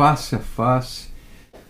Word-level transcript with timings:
face 0.00 0.34
a 0.34 0.38
face, 0.38 1.08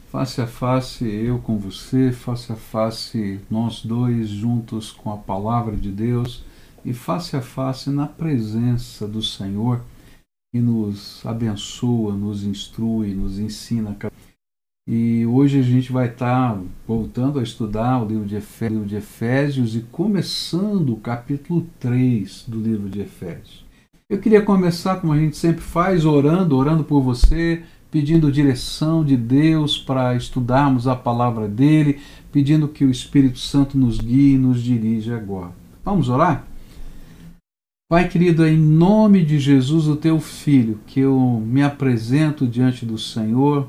face 0.09 0.41
a 0.41 0.47
face 0.47 1.05
eu 1.05 1.41
com 1.41 1.59
você, 1.59 2.13
face 2.13 2.53
a 2.53 2.55
face 2.55 3.41
nós 3.51 3.85
dois 3.85 4.29
juntos 4.29 4.93
com 4.93 5.13
a 5.13 5.17
palavra 5.17 5.77
de 5.77 5.91
Deus 5.91 6.45
e 6.85 6.93
face 6.93 7.35
a 7.35 7.43
face 7.43 7.91
na 7.91 8.07
presença 8.07 9.09
do 9.09 9.21
Senhor 9.21 9.81
que 10.55 10.61
nos 10.61 11.27
abençoa, 11.27 12.15
nos 12.15 12.45
instrui, 12.45 13.15
nos 13.15 13.41
ensina. 13.41 13.97
E 14.89 15.27
hoje 15.27 15.59
a 15.59 15.63
gente 15.63 15.91
vai 15.91 16.07
estar 16.07 16.57
voltando 16.87 17.41
a 17.41 17.43
estudar 17.43 18.01
o 18.01 18.07
livro 18.07 18.27
de 18.27 18.37
Efésios, 18.37 18.73
livro 18.73 18.89
de 18.89 18.97
Efésios 18.97 19.75
e 19.75 19.81
começando 19.81 20.93
o 20.93 21.01
capítulo 21.01 21.67
3 21.81 22.45
do 22.47 22.61
livro 22.61 22.89
de 22.89 23.01
Efésios. 23.01 23.65
Eu 24.09 24.21
queria 24.21 24.43
começar, 24.43 25.01
como 25.01 25.13
a 25.13 25.19
gente 25.19 25.37
sempre 25.37 25.63
faz, 25.63 26.05
orando, 26.05 26.57
orando 26.57 26.85
por 26.85 27.01
você, 27.01 27.65
pedindo 27.91 28.31
direção 28.31 29.05
de 29.05 29.17
Deus 29.17 29.77
para 29.77 30.15
estudarmos 30.15 30.87
a 30.87 30.95
palavra 30.95 31.49
dele, 31.49 32.01
pedindo 32.31 32.69
que 32.69 32.85
o 32.85 32.91
Espírito 32.91 33.39
Santo 33.39 33.77
nos 33.77 33.99
guie 33.99 34.35
e 34.35 34.39
nos 34.39 34.63
dirija 34.63 35.17
agora. 35.17 35.53
Vamos 35.85 36.09
orar? 36.09 36.47
Pai 37.91 38.09
querido, 38.09 38.47
em 38.47 38.57
nome 38.57 39.25
de 39.25 39.41
Jesus, 39.41 39.89
o 39.89 39.97
teu 39.97 40.21
filho, 40.21 40.79
que 40.87 41.01
eu 41.01 41.43
me 41.45 41.61
apresento 41.61 42.47
diante 42.47 42.87
do 42.87 42.97
Senhor 42.97 43.69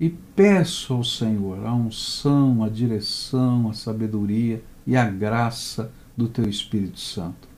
e 0.00 0.08
peço 0.08 0.94
ao 0.94 1.02
Senhor 1.02 1.66
a 1.66 1.74
unção, 1.74 2.62
a 2.62 2.68
direção, 2.68 3.68
a 3.68 3.72
sabedoria 3.72 4.62
e 4.86 4.96
a 4.96 5.04
graça 5.04 5.90
do 6.16 6.28
teu 6.28 6.48
Espírito 6.48 7.00
Santo. 7.00 7.48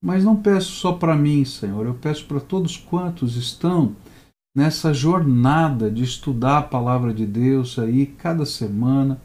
Mas 0.00 0.22
não 0.22 0.36
peço 0.36 0.70
só 0.72 0.92
para 0.92 1.16
mim, 1.16 1.44
Senhor, 1.44 1.86
eu 1.86 1.94
peço 1.94 2.24
para 2.26 2.38
todos 2.38 2.76
quantos 2.76 3.36
estão 3.36 3.96
nessa 4.58 4.92
jornada 4.92 5.88
de 5.88 6.02
estudar 6.02 6.58
a 6.58 6.62
palavra 6.62 7.14
de 7.14 7.24
Deus 7.24 7.78
aí 7.78 8.06
cada 8.06 8.44
semana 8.44 9.20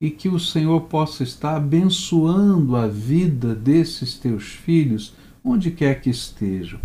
e 0.00 0.10
que 0.10 0.28
o 0.28 0.40
Senhor 0.40 0.80
possa 0.80 1.22
estar 1.22 1.54
abençoando 1.54 2.74
a 2.74 2.88
vida 2.88 3.54
desses 3.54 4.18
teus 4.18 4.46
filhos 4.46 5.14
onde 5.44 5.70
quer 5.70 6.00
que 6.00 6.10
estejam. 6.10 6.80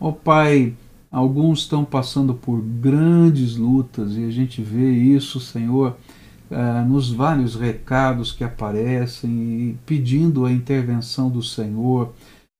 Ó 0.00 0.08
oh, 0.08 0.12
Pai, 0.12 0.74
alguns 1.08 1.60
estão 1.60 1.84
passando 1.84 2.34
por 2.34 2.60
grandes 2.60 3.54
lutas 3.54 4.16
e 4.16 4.24
a 4.24 4.30
gente 4.30 4.60
vê 4.60 4.90
isso, 4.90 5.38
Senhor, 5.38 5.96
eh, 6.50 6.82
nos 6.82 7.12
vários 7.12 7.54
recados 7.54 8.32
que 8.32 8.42
aparecem 8.42 9.30
e 9.30 9.76
pedindo 9.86 10.44
a 10.44 10.50
intervenção 10.50 11.30
do 11.30 11.44
Senhor. 11.44 12.12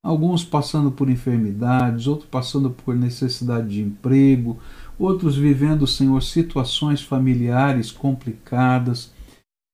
Alguns 0.03 0.45
passando 0.45 0.91
por 0.91 1.11
enfermidades, 1.11 2.06
outros 2.06 2.29
passando 2.29 2.70
por 2.70 2.97
necessidade 2.97 3.69
de 3.69 3.83
emprego, 3.83 4.59
outros 4.98 5.37
vivendo, 5.37 5.87
Senhor, 5.87 6.23
situações 6.23 7.03
familiares 7.03 7.93
complicadas. 7.93 9.12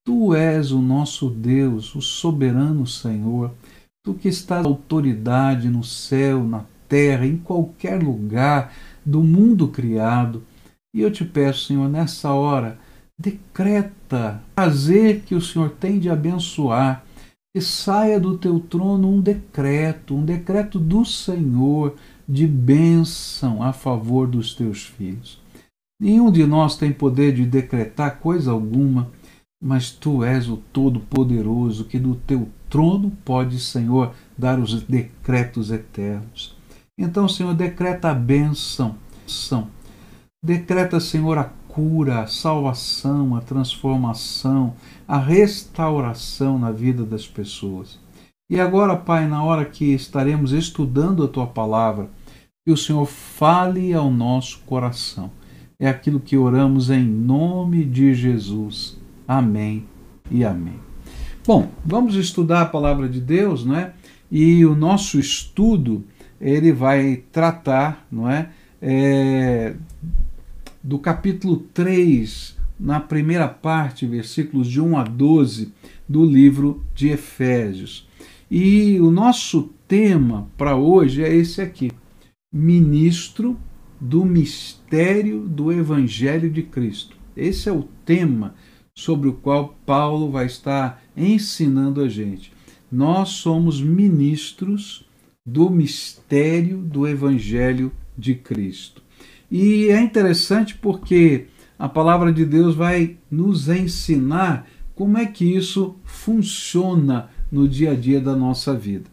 Tu 0.05 0.35
és 0.35 0.73
o 0.73 0.81
nosso 0.81 1.31
Deus, 1.31 1.95
o 1.95 2.01
soberano 2.01 2.87
Senhor 2.87 3.53
Tu 4.07 4.15
que 4.15 4.29
estás 4.29 4.65
autoridade 4.65 5.69
no 5.69 5.83
céu, 5.83 6.45
na 6.45 6.65
terra, 6.89 7.27
em 7.27 7.37
qualquer 7.37 8.01
lugar 8.01 8.73
do 9.05 9.21
mundo 9.21 9.67
criado. 9.67 10.45
E 10.95 11.01
eu 11.01 11.11
te 11.11 11.25
peço, 11.25 11.65
Senhor, 11.65 11.89
nessa 11.89 12.31
hora, 12.31 12.79
decreta 13.19 14.41
fazer 14.55 15.23
que 15.27 15.35
o 15.35 15.41
Senhor 15.41 15.71
tem 15.71 15.99
de 15.99 16.09
abençoar, 16.09 17.05
que 17.57 17.61
saia 17.63 18.21
do 18.21 18.37
teu 18.37 18.61
trono 18.61 19.11
um 19.11 19.19
decreto, 19.19 20.15
um 20.15 20.23
decreto 20.23 20.79
do 20.79 21.07
Senhor 21.07 21.95
de 22.29 22.47
bênção 22.47 23.63
a 23.63 23.73
favor 23.73 24.27
dos 24.27 24.55
teus 24.55 24.85
filhos. 24.85 25.41
Nenhum 25.99 26.31
de 26.31 26.47
nós 26.47 26.77
tem 26.77 26.93
poder 26.93 27.33
de 27.33 27.47
decretar 27.47 28.19
coisa 28.19 28.51
alguma, 28.51 29.11
mas 29.59 29.91
tu 29.91 30.23
és 30.23 30.51
o 30.51 30.59
Todo-Poderoso, 30.71 31.87
que 31.87 31.99
do 31.99 32.17
teu 32.17 32.47
trono 32.69 33.11
pode, 33.25 33.59
Senhor, 33.59 34.13
dar 34.37 34.59
os 34.59 34.83
decretos 34.83 35.71
eternos. 35.71 36.55
Então, 37.01 37.27
Senhor, 37.27 37.55
decreta 37.55 38.11
a 38.11 38.15
bênção, 38.15 38.97
decreta, 40.45 41.01
Senhor, 41.01 41.39
a 41.39 41.45
cura, 41.77 42.23
a 42.23 42.27
salvação, 42.27 43.37
a 43.37 43.43
transformação, 43.43 44.73
a 45.07 45.19
restauração 45.19 46.59
na 46.59 46.73
vida 46.73 47.05
das 47.05 47.27
pessoas. 47.27 47.99
E 48.49 48.59
agora, 48.59 48.97
Pai, 48.97 49.29
na 49.29 49.45
hora 49.45 49.63
que 49.63 49.93
estaremos 49.93 50.53
estudando 50.53 51.23
a 51.23 51.29
tua 51.29 51.47
palavra, 51.47 52.09
que 52.65 52.73
o 52.73 52.79
Senhor 52.79 53.05
fale 53.05 53.93
ao 53.93 54.11
nosso 54.11 54.61
coração. 54.61 55.31
É 55.79 55.87
aquilo 55.87 56.19
que 56.19 56.39
oramos 56.39 56.89
em 56.89 57.05
nome 57.05 57.85
de 57.85 58.15
Jesus. 58.15 58.97
Amém 59.29 59.85
e 60.31 60.47
amém. 60.47 60.81
Bom, 61.47 61.69
vamos 61.85 62.15
estudar 62.15 62.63
a 62.63 62.67
palavra 62.67 63.07
de 63.07 63.21
Deus, 63.21 63.67
não 63.67 63.77
é? 63.77 63.93
E 64.31 64.65
o 64.65 64.75
nosso 64.75 65.21
estudo 65.21 66.07
ele 66.41 66.73
vai 66.73 67.23
tratar, 67.31 68.07
não 68.11 68.31
é, 68.31 68.49
é 68.81 69.77
do 70.87 71.01
capítulo 71.01 71.57
3, 71.75 72.57
na 72.79 73.01
primeira 73.01 73.49
parte, 73.49 74.07
versículos 74.07 74.69
de 74.69 74.81
1 74.81 74.97
a 74.97 75.03
12 75.03 75.73
do 76.09 76.25
livro 76.25 76.81
de 76.95 77.09
Efésios. 77.09 78.09
E 78.49 79.01
o 79.01 79.11
nosso 79.11 79.71
tema 79.89 80.49
para 80.57 80.77
hoje 80.77 81.25
é 81.25 81.35
esse 81.35 81.61
aqui: 81.61 81.91
ministro 82.53 83.59
do 84.01 84.25
mistério 84.25 85.41
do 85.41 85.73
Evangelho 85.73 86.49
de 86.49 86.63
Cristo. 86.63 87.17
Esse 87.37 87.69
é 87.69 87.73
o 87.73 87.89
tema 88.05 88.55
sobre 88.95 89.29
o 89.29 89.33
qual 89.33 89.77
Paulo 89.85 90.31
vai 90.31 90.47
estar 90.47 91.03
ensinando 91.17 92.01
a 92.01 92.09
gente. 92.09 92.53
Nós 92.93 93.31
somos 93.31 93.83
ministros 93.83 95.05
do 95.45 95.69
mistério 95.69 96.79
do 96.79 97.09
Evangelho 97.09 97.91
de 98.17 98.37
Cristo. 98.37 99.03
E 99.51 99.89
é 99.89 100.01
interessante 100.01 100.75
porque 100.75 101.47
a 101.79 101.89
palavra 101.89 102.33
de 102.33 102.45
Deus 102.45 102.75
vai 102.75 103.17
nos 103.31 103.69
ensinar 103.69 104.67
como 104.95 105.19
é 105.19 105.27
que 105.27 105.45
isso 105.45 105.97
funciona 106.05 107.29
no 107.51 107.69
dia 107.69 107.93
a 107.93 107.95
dia 107.95 108.21
da 108.21 108.35
nossa 108.35 108.75
vida. 108.75 109.05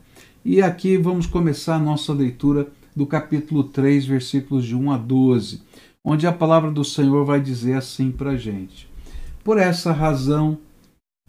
E 0.43 0.61
aqui 0.61 0.97
vamos 0.97 1.25
começar 1.25 1.75
a 1.75 1.79
nossa 1.79 2.13
leitura 2.13 2.67
do 2.95 3.05
capítulo 3.05 3.63
3, 3.65 4.05
versículos 4.05 4.65
de 4.65 4.75
1 4.75 4.91
a 4.91 4.97
12, 4.97 5.61
onde 6.03 6.27
a 6.27 6.33
palavra 6.33 6.71
do 6.71 6.83
Senhor 6.83 7.25
vai 7.25 7.39
dizer 7.39 7.73
assim 7.73 8.11
para 8.11 8.31
a 8.31 8.37
gente: 8.37 8.89
por 9.43 9.57
essa 9.57 9.91
razão, 9.91 10.57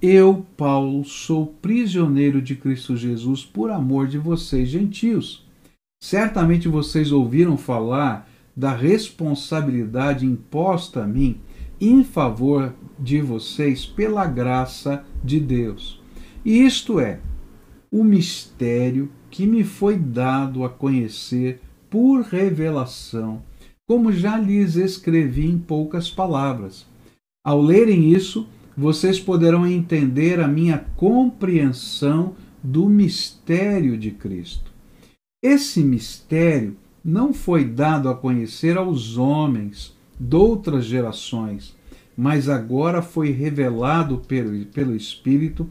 eu, 0.01 0.47
Paulo, 0.57 1.05
sou 1.05 1.47
prisioneiro 1.61 2.41
de 2.43 2.55
Cristo 2.55 2.97
Jesus 2.97 3.45
por 3.45 3.71
amor 3.71 4.07
de 4.07 4.19
vocês, 4.19 4.69
gentios. 4.69 5.45
Certamente 6.03 6.69
vocês 6.69 7.11
ouviram 7.11 7.57
falar 7.57 8.29
da 8.57 8.75
responsabilidade 8.75 10.25
imposta 10.25 11.05
a 11.05 11.07
mim 11.07 11.41
em 11.81 12.05
favor 12.05 12.75
de 12.99 13.21
vocês 13.21 13.85
pela 13.85 14.27
graça 14.27 15.05
de 15.23 15.41
Deus. 15.41 16.01
E 16.45 16.65
isto 16.65 17.01
é, 17.01 17.21
o 17.91 18.05
mistério 18.05 19.11
que 19.31 19.47
me 19.47 19.65
foi 19.65 19.97
dado 19.97 20.65
a 20.65 20.69
conhecer 20.69 21.61
por 21.91 22.23
revelação, 22.23 23.43
como 23.87 24.13
já 24.13 24.37
lhes 24.37 24.77
escrevi 24.77 25.47
em 25.47 25.59
poucas 25.59 26.11
palavras 26.11 26.87
ao 27.45 27.61
lerem 27.61 28.11
isso, 28.11 28.49
vocês 28.75 29.21
poderão 29.21 29.67
entender 29.67 30.41
a 30.41 30.49
minha 30.49 30.79
compreensão 30.97 32.35
do 32.63 32.89
mistério 32.89 33.99
de 33.99 34.11
Cristo. 34.11 34.73
Esse 35.43 35.85
mistério 35.85 36.75
não 37.05 37.35
foi 37.35 37.65
dado 37.65 38.09
a 38.09 38.15
conhecer 38.15 38.79
aos 38.79 39.19
homens 39.19 39.95
de 40.19 40.37
outras 40.37 40.87
gerações, 40.87 41.77
mas 42.17 42.49
agora 42.49 43.03
foi 43.03 43.31
revelado 43.31 44.19
pelo, 44.27 44.65
pelo 44.67 44.97
Espírito 44.97 45.69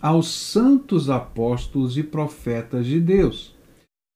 aos 0.00 0.28
santos 0.28 1.08
apóstolos 1.08 1.96
e 1.96 2.02
profetas 2.02 2.86
de 2.86 2.98
Deus, 2.98 3.54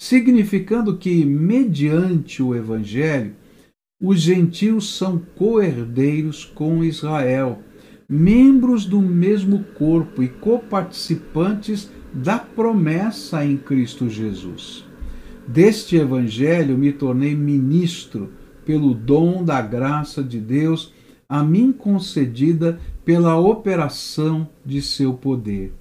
significando 0.01 0.97
que, 0.97 1.25
mediante 1.25 2.43
o 2.43 2.55
Evangelho, 2.55 3.37
os 4.03 4.21
gentios 4.21 4.97
são 4.97 5.19
coerdeiros 5.37 6.45
com 6.45 6.83
Israel, 6.83 7.63
membros 8.09 8.85
do 8.85 9.01
mesmo 9.01 9.65
corpo 9.79 10.23
e 10.23 10.29
coparticipantes 10.29 11.91
da 12.13 12.39
promessa 12.39 13.45
em 13.45 13.57
Cristo 13.57 14.09
Jesus. 14.09 14.86
Deste 15.47 15.97
evangelho 15.97 16.77
me 16.77 16.93
tornei 16.93 17.35
ministro 17.35 18.33
pelo 18.65 18.93
dom 18.93 19.45
da 19.45 19.63
graça 19.63 20.23
de 20.23 20.41
Deus 20.41 20.93
a 21.29 21.43
mim 21.43 21.73
concedida 21.73 22.81
pela 23.05 23.37
operação 23.37 24.49
de 24.65 24.83
seu 24.83 25.15
poder. 25.15 25.73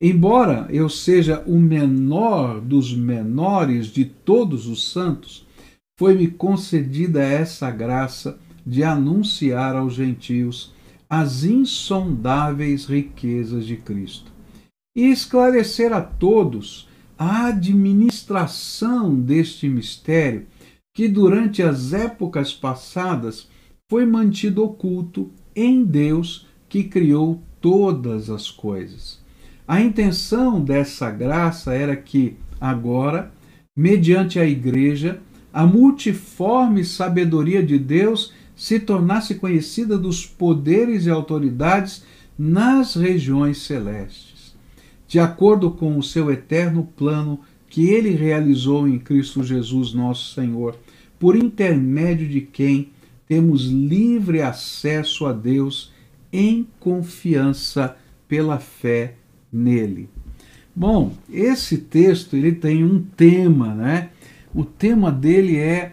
Embora 0.00 0.66
eu 0.70 0.88
seja 0.88 1.42
o 1.46 1.58
menor 1.58 2.60
dos 2.60 2.94
menores 2.94 3.86
de 3.86 4.04
todos 4.04 4.66
os 4.66 4.90
santos, 4.90 5.46
foi-me 5.98 6.26
concedida 6.26 7.22
essa 7.22 7.70
graça 7.70 8.38
de 8.66 8.82
anunciar 8.82 9.76
aos 9.76 9.94
gentios 9.94 10.72
as 11.08 11.44
insondáveis 11.44 12.86
riquezas 12.86 13.66
de 13.66 13.76
Cristo 13.76 14.32
e 14.96 15.10
esclarecer 15.10 15.92
a 15.92 16.00
todos 16.00 16.88
a 17.24 17.46
administração 17.46 19.14
deste 19.14 19.68
mistério 19.68 20.44
que 20.92 21.06
durante 21.06 21.62
as 21.62 21.92
épocas 21.92 22.52
passadas 22.52 23.48
foi 23.88 24.04
mantido 24.04 24.64
oculto 24.64 25.30
em 25.54 25.84
Deus 25.84 26.48
que 26.68 26.82
criou 26.82 27.40
todas 27.60 28.28
as 28.28 28.50
coisas. 28.50 29.20
A 29.68 29.80
intenção 29.80 30.60
dessa 30.60 31.12
graça 31.12 31.72
era 31.72 31.94
que, 31.94 32.36
agora, 32.60 33.32
mediante 33.76 34.40
a 34.40 34.44
Igreja, 34.44 35.20
a 35.52 35.64
multiforme 35.64 36.84
sabedoria 36.84 37.62
de 37.62 37.78
Deus 37.78 38.32
se 38.56 38.80
tornasse 38.80 39.36
conhecida 39.36 39.96
dos 39.96 40.26
poderes 40.26 41.06
e 41.06 41.10
autoridades 41.10 42.02
nas 42.36 42.96
regiões 42.96 43.58
celestes, 43.58 44.31
de 45.12 45.20
acordo 45.20 45.70
com 45.70 45.98
o 45.98 46.02
seu 46.02 46.30
eterno 46.30 46.88
plano 46.96 47.40
que 47.68 47.90
ele 47.90 48.12
realizou 48.12 48.88
em 48.88 48.98
Cristo 48.98 49.44
Jesus, 49.44 49.92
nosso 49.92 50.32
Senhor, 50.32 50.74
por 51.18 51.36
intermédio 51.36 52.26
de 52.26 52.40
quem 52.40 52.88
temos 53.28 53.66
livre 53.66 54.40
acesso 54.40 55.26
a 55.26 55.32
Deus 55.34 55.92
em 56.32 56.66
confiança 56.80 57.94
pela 58.26 58.58
fé 58.58 59.16
nele. 59.52 60.08
Bom, 60.74 61.12
esse 61.30 61.76
texto 61.76 62.34
ele 62.34 62.52
tem 62.52 62.82
um 62.82 63.02
tema, 63.02 63.74
né? 63.74 64.08
O 64.54 64.64
tema 64.64 65.12
dele 65.12 65.58
é 65.58 65.92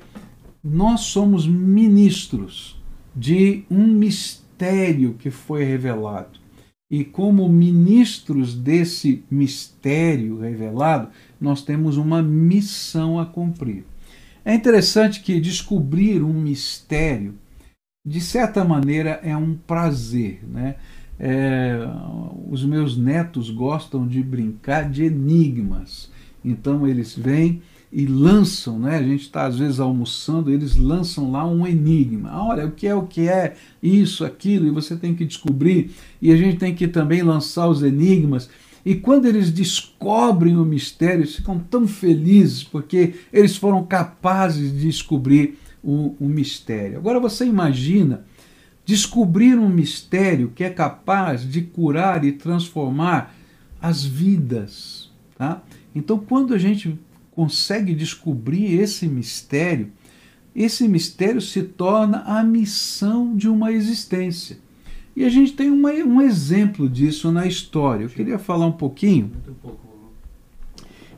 nós 0.63 1.01
somos 1.01 1.45
ministros 1.45 2.81
de 3.13 3.65
um 3.69 3.85
mistério 3.85 5.15
que 5.19 5.29
foi 5.29 5.65
revelado. 5.65 6.38
E 6.89 7.03
como 7.03 7.47
ministros 7.47 8.55
desse 8.55 9.23
mistério 9.29 10.39
revelado, 10.39 11.09
nós 11.39 11.61
temos 11.61 11.97
uma 11.97 12.21
missão 12.21 13.19
a 13.19 13.25
cumprir. 13.25 13.83
É 14.43 14.55
interessante 14.55 15.21
que 15.21 15.39
descobrir 15.39 16.23
um 16.23 16.33
mistério, 16.33 17.35
de 18.03 18.19
certa 18.19 18.63
maneira, 18.63 19.19
é 19.21 19.37
um 19.37 19.55
prazer. 19.55 20.39
Né? 20.47 20.75
É, 21.19 21.77
os 22.49 22.65
meus 22.65 22.97
netos 22.97 23.51
gostam 23.51 24.07
de 24.07 24.23
brincar 24.23 24.89
de 24.89 25.03
enigmas. 25.03 26.11
Então 26.43 26.87
eles 26.87 27.15
vêm 27.15 27.61
e 27.91 28.05
lançam, 28.05 28.77
né? 28.77 28.97
A 28.97 29.03
gente 29.03 29.23
está 29.23 29.45
às 29.45 29.57
vezes 29.57 29.79
almoçando, 29.79 30.51
eles 30.51 30.75
lançam 30.75 31.31
lá 31.31 31.45
um 31.47 31.65
enigma. 31.65 32.29
Ah, 32.29 32.45
olha, 32.45 32.65
o 32.67 32.71
que 32.71 32.87
é 32.87 32.93
o 32.93 33.03
que 33.03 33.27
é 33.27 33.55
isso, 33.81 34.23
aquilo, 34.23 34.67
e 34.67 34.71
você 34.71 34.95
tem 34.95 35.15
que 35.15 35.25
descobrir. 35.25 35.91
E 36.21 36.31
a 36.31 36.37
gente 36.37 36.57
tem 36.57 36.75
que 36.75 36.87
também 36.87 37.23
lançar 37.23 37.67
os 37.67 37.81
enigmas. 37.81 38.49
E 38.85 38.95
quando 38.95 39.25
eles 39.25 39.51
descobrem 39.51 40.55
o 40.55 40.63
mistério, 40.63 41.21
eles 41.21 41.35
ficam 41.35 41.59
tão 41.59 41.87
felizes 41.87 42.63
porque 42.63 43.15
eles 43.33 43.57
foram 43.57 43.83
capazes 43.83 44.71
de 44.71 44.81
descobrir 44.81 45.57
o, 45.83 46.15
o 46.19 46.27
mistério. 46.27 46.97
Agora 46.97 47.19
você 47.19 47.45
imagina 47.45 48.23
descobrir 48.85 49.57
um 49.57 49.69
mistério 49.69 50.51
que 50.55 50.63
é 50.63 50.69
capaz 50.69 51.47
de 51.47 51.61
curar 51.61 52.23
e 52.23 52.31
transformar 52.31 53.35
as 53.81 54.03
vidas. 54.03 55.11
Tá? 55.37 55.61
Então, 55.93 56.17
quando 56.17 56.53
a 56.53 56.57
gente 56.57 56.97
consegue 57.39 57.95
descobrir 57.95 58.81
esse 58.81 59.07
mistério, 59.07 59.87
esse 60.53 60.85
mistério 60.89 61.39
se 61.39 61.63
torna 61.63 62.21
a 62.25 62.43
missão 62.43 63.33
de 63.33 63.47
uma 63.47 63.71
existência. 63.71 64.57
E 65.15 65.23
a 65.23 65.29
gente 65.29 65.53
tem 65.53 65.71
uma, 65.71 65.89
um 65.89 66.19
exemplo 66.19 66.89
disso 66.89 67.31
na 67.31 67.47
história. 67.47 68.03
Eu 68.03 68.09
queria 68.09 68.37
falar 68.37 68.65
um 68.65 68.73
pouquinho. 68.73 69.31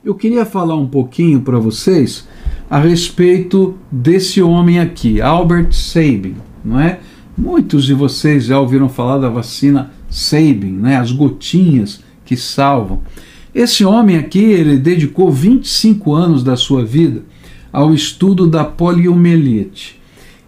Eu 0.06 0.14
queria 0.14 0.46
falar 0.46 0.76
um 0.76 0.88
pouquinho 0.88 1.42
para 1.42 1.58
vocês 1.58 2.28
a 2.70 2.80
respeito 2.80 3.76
desse 3.92 4.44
homem 4.44 4.80
aqui, 4.80 5.20
Albert 5.20 5.74
Sabin, 5.74 6.36
não 6.64 6.80
é? 6.80 7.00
Muitos 7.36 7.84
de 7.84 7.96
vocês 7.96 8.46
já 8.46 8.60
ouviram 8.60 8.88
falar 8.88 9.18
da 9.18 9.28
vacina 9.28 9.92
Sabin, 10.08 10.74
né? 10.74 10.98
As 10.98 11.12
gotinhas 11.12 12.04
que 12.24 12.38
salvam. 12.38 13.02
Esse 13.54 13.84
homem 13.84 14.16
aqui, 14.18 14.40
ele 14.40 14.78
dedicou 14.78 15.30
25 15.30 16.14
anos 16.14 16.42
da 16.44 16.56
sua 16.56 16.86
vida 16.86 17.24
ao 17.72 17.94
estudo 17.94 18.48
da 18.48 18.64
poliomielite. 18.64 20.00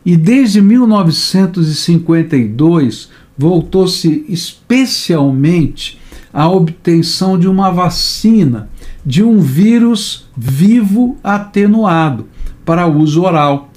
E 0.06 0.18
desde 0.18 0.62
1952 0.62 3.10
voltou-se 3.38 4.26
especialmente 4.30 6.00
à 6.32 6.50
obtenção 6.50 7.38
de 7.38 7.46
uma 7.48 7.70
vacina 7.72 8.70
de 9.06 9.22
um 9.22 9.38
vírus 9.40 10.30
vivo 10.36 11.18
atenuado 11.24 12.28
para 12.66 12.88
uso 12.88 13.22
oral 13.24 13.70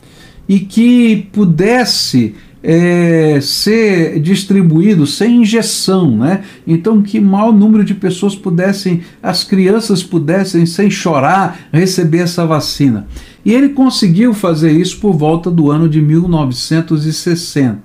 e 0.49 0.61
que 0.61 1.29
pudesse 1.33 2.35
é, 2.69 3.39
ser 3.41 4.19
distribuído 4.19 5.07
sem 5.07 5.43
injeção, 5.43 6.17
né? 6.17 6.43
Então 6.67 7.01
que 7.01 7.21
maior 7.21 7.53
número 7.53 7.85
de 7.85 7.95
pessoas 7.95 8.35
pudessem, 8.35 9.03
as 9.23 9.45
crianças 9.45 10.03
pudessem 10.03 10.67
sem 10.67 10.91
chorar 10.91 11.69
receber 11.73 12.19
essa 12.19 12.45
vacina. 12.45 13.07
E 13.45 13.55
ele 13.55 13.69
conseguiu 13.69 14.35
fazer 14.35 14.73
isso 14.73 14.99
por 14.99 15.13
volta 15.13 15.49
do 15.49 15.71
ano 15.71 15.89
de 15.89 16.03
1960. 16.03 17.83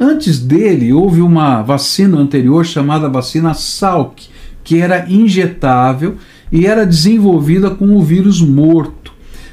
Antes 0.00 0.40
dele, 0.40 0.92
houve 0.92 1.20
uma 1.20 1.62
vacina 1.62 2.18
anterior 2.18 2.66
chamada 2.66 3.08
vacina 3.08 3.54
Salk, 3.54 4.26
que 4.64 4.78
era 4.78 5.08
injetável 5.08 6.16
e 6.50 6.66
era 6.66 6.84
desenvolvida 6.84 7.70
com 7.70 7.96
o 7.96 8.02
vírus 8.02 8.40
morto 8.40 9.07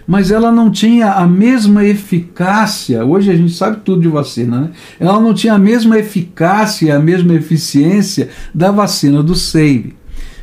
mas 0.07 0.31
ela 0.31 0.51
não 0.51 0.69
tinha 0.69 1.13
a 1.13 1.27
mesma 1.27 1.83
eficácia. 1.83 3.03
Hoje 3.03 3.31
a 3.31 3.35
gente 3.35 3.53
sabe 3.53 3.81
tudo 3.83 4.01
de 4.01 4.07
vacina, 4.07 4.61
né? 4.61 4.69
Ela 4.99 5.19
não 5.19 5.33
tinha 5.33 5.53
a 5.53 5.59
mesma 5.59 5.97
eficácia, 5.97 6.95
a 6.95 6.99
mesma 6.99 7.33
eficiência 7.33 8.29
da 8.53 8.71
vacina 8.71 9.23
do 9.23 9.35
SAVE. 9.35 9.95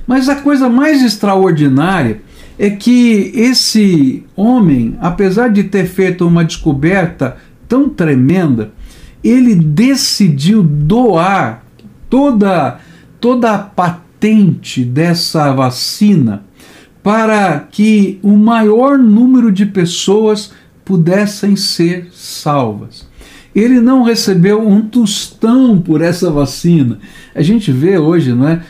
Mas 0.07 0.29
a 0.29 0.37
coisa 0.37 0.69
mais 0.69 1.03
extraordinária 1.03 2.21
é 2.59 2.71
que 2.71 3.33
esse 3.35 4.25
homem, 4.37 4.97
apesar 5.01 5.49
de 5.49 5.65
ter 5.65 5.87
feito 5.87 6.27
uma 6.27 6.45
descoberta 6.45 7.37
tão 7.69 7.89
tremenda, 7.89 8.73
ele 9.23 9.55
decidiu 9.55 10.63
doar 10.63 11.65
toda 12.11 12.79
toda 13.21 13.55
a 13.55 13.59
patente 13.59 14.85
dessa 14.85 15.53
vacina 15.53 16.45
para 17.03 17.59
que 17.59 18.19
o 18.23 18.37
maior 18.37 18.99
número 18.99 19.51
de 19.51 19.67
pessoas 19.67 20.53
pudessem 20.85 21.57
ser 21.57 22.09
salvas. 22.13 23.11
Ele 23.55 23.81
não 23.81 24.03
recebeu 24.03 24.67
um 24.67 24.81
tostão 24.81 25.79
por 25.79 26.01
essa 26.01 26.31
vacina. 26.31 26.99
A 27.35 27.43
gente 27.43 27.71
vê 27.71 27.99
hoje 27.99 28.33
não 28.33 28.49
é, 28.49 28.63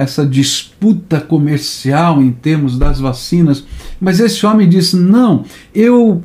essa 0.00 0.26
disputa 0.26 1.20
comercial 1.20 2.20
em 2.20 2.32
termos 2.32 2.76
das 2.76 2.98
vacinas, 2.98 3.64
mas 4.00 4.18
esse 4.18 4.44
homem 4.44 4.68
disse: 4.68 4.96
não, 4.96 5.44
eu 5.72 6.20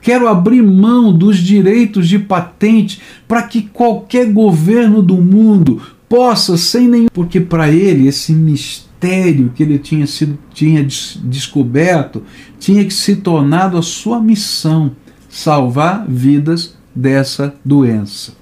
quero 0.00 0.28
abrir 0.28 0.62
mão 0.62 1.12
dos 1.12 1.38
direitos 1.38 2.08
de 2.08 2.20
patente 2.20 3.00
para 3.26 3.42
que 3.42 3.62
qualquer 3.62 4.32
governo 4.32 5.02
do 5.02 5.16
mundo 5.16 5.82
possa, 6.08 6.56
sem 6.56 6.86
nenhum. 6.86 7.08
Porque 7.12 7.40
para 7.40 7.68
ele 7.68 8.06
esse 8.06 8.32
mistério 8.32 8.87
mistério 8.98 9.52
que 9.54 9.62
ele 9.62 9.78
tinha, 9.78 10.06
sido, 10.06 10.36
tinha 10.52 10.84
descoberto 10.84 12.24
tinha 12.58 12.84
que 12.84 12.92
se 12.92 13.16
tornado 13.16 13.78
a 13.78 13.82
sua 13.82 14.20
missão, 14.20 14.92
salvar 15.28 16.04
vidas 16.08 16.76
dessa 16.94 17.54
doença. 17.64 18.32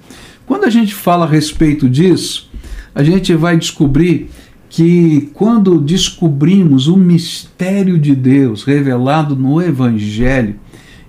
Quando 0.45 0.65
a 0.65 0.69
gente 0.69 0.95
fala 0.95 1.25
a 1.25 1.29
respeito 1.29 1.87
disso, 1.87 2.49
a 2.95 3.03
gente 3.03 3.33
vai 3.35 3.57
descobrir 3.57 4.29
que 4.69 5.29
quando 5.33 5.79
descobrimos 5.79 6.87
o 6.87 6.97
mistério 6.97 7.99
de 7.99 8.15
Deus 8.15 8.63
revelado 8.63 9.35
no 9.35 9.61
Evangelho, 9.61 10.55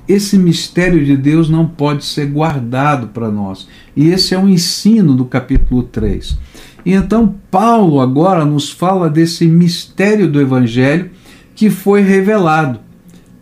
esse 0.07 0.38
mistério 0.38 1.05
de 1.05 1.17
Deus 1.17 1.49
não 1.49 1.67
pode 1.67 2.05
ser 2.05 2.26
guardado 2.26 3.09
para 3.09 3.31
nós. 3.31 3.69
E 3.97 4.09
esse 4.09 4.35
é 4.35 4.38
o 4.38 4.49
ensino 4.49 5.14
do 5.14 5.25
capítulo 5.25 5.83
3. 5.83 6.38
E 6.88 6.95
então 6.95 7.35
Paulo 7.50 8.00
agora 8.00 8.47
nos 8.47 8.71
fala 8.71 9.11
desse 9.11 9.47
mistério 9.47 10.26
do 10.26 10.40
Evangelho 10.40 11.11
que 11.54 11.68
foi 11.68 12.00
revelado. 12.00 12.80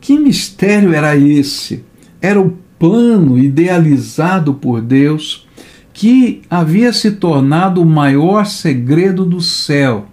Que 0.00 0.18
mistério 0.18 0.92
era 0.92 1.16
esse? 1.16 1.84
Era 2.20 2.40
o 2.40 2.58
plano 2.76 3.38
idealizado 3.38 4.52
por 4.52 4.80
Deus 4.80 5.46
que 5.92 6.42
havia 6.50 6.92
se 6.92 7.12
tornado 7.12 7.80
o 7.80 7.86
maior 7.86 8.46
segredo 8.46 9.24
do 9.24 9.40
céu, 9.40 10.06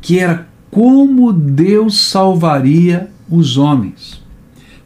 que 0.00 0.18
era 0.18 0.48
como 0.68 1.32
Deus 1.32 2.00
salvaria 2.00 3.08
os 3.30 3.56
homens. 3.56 4.20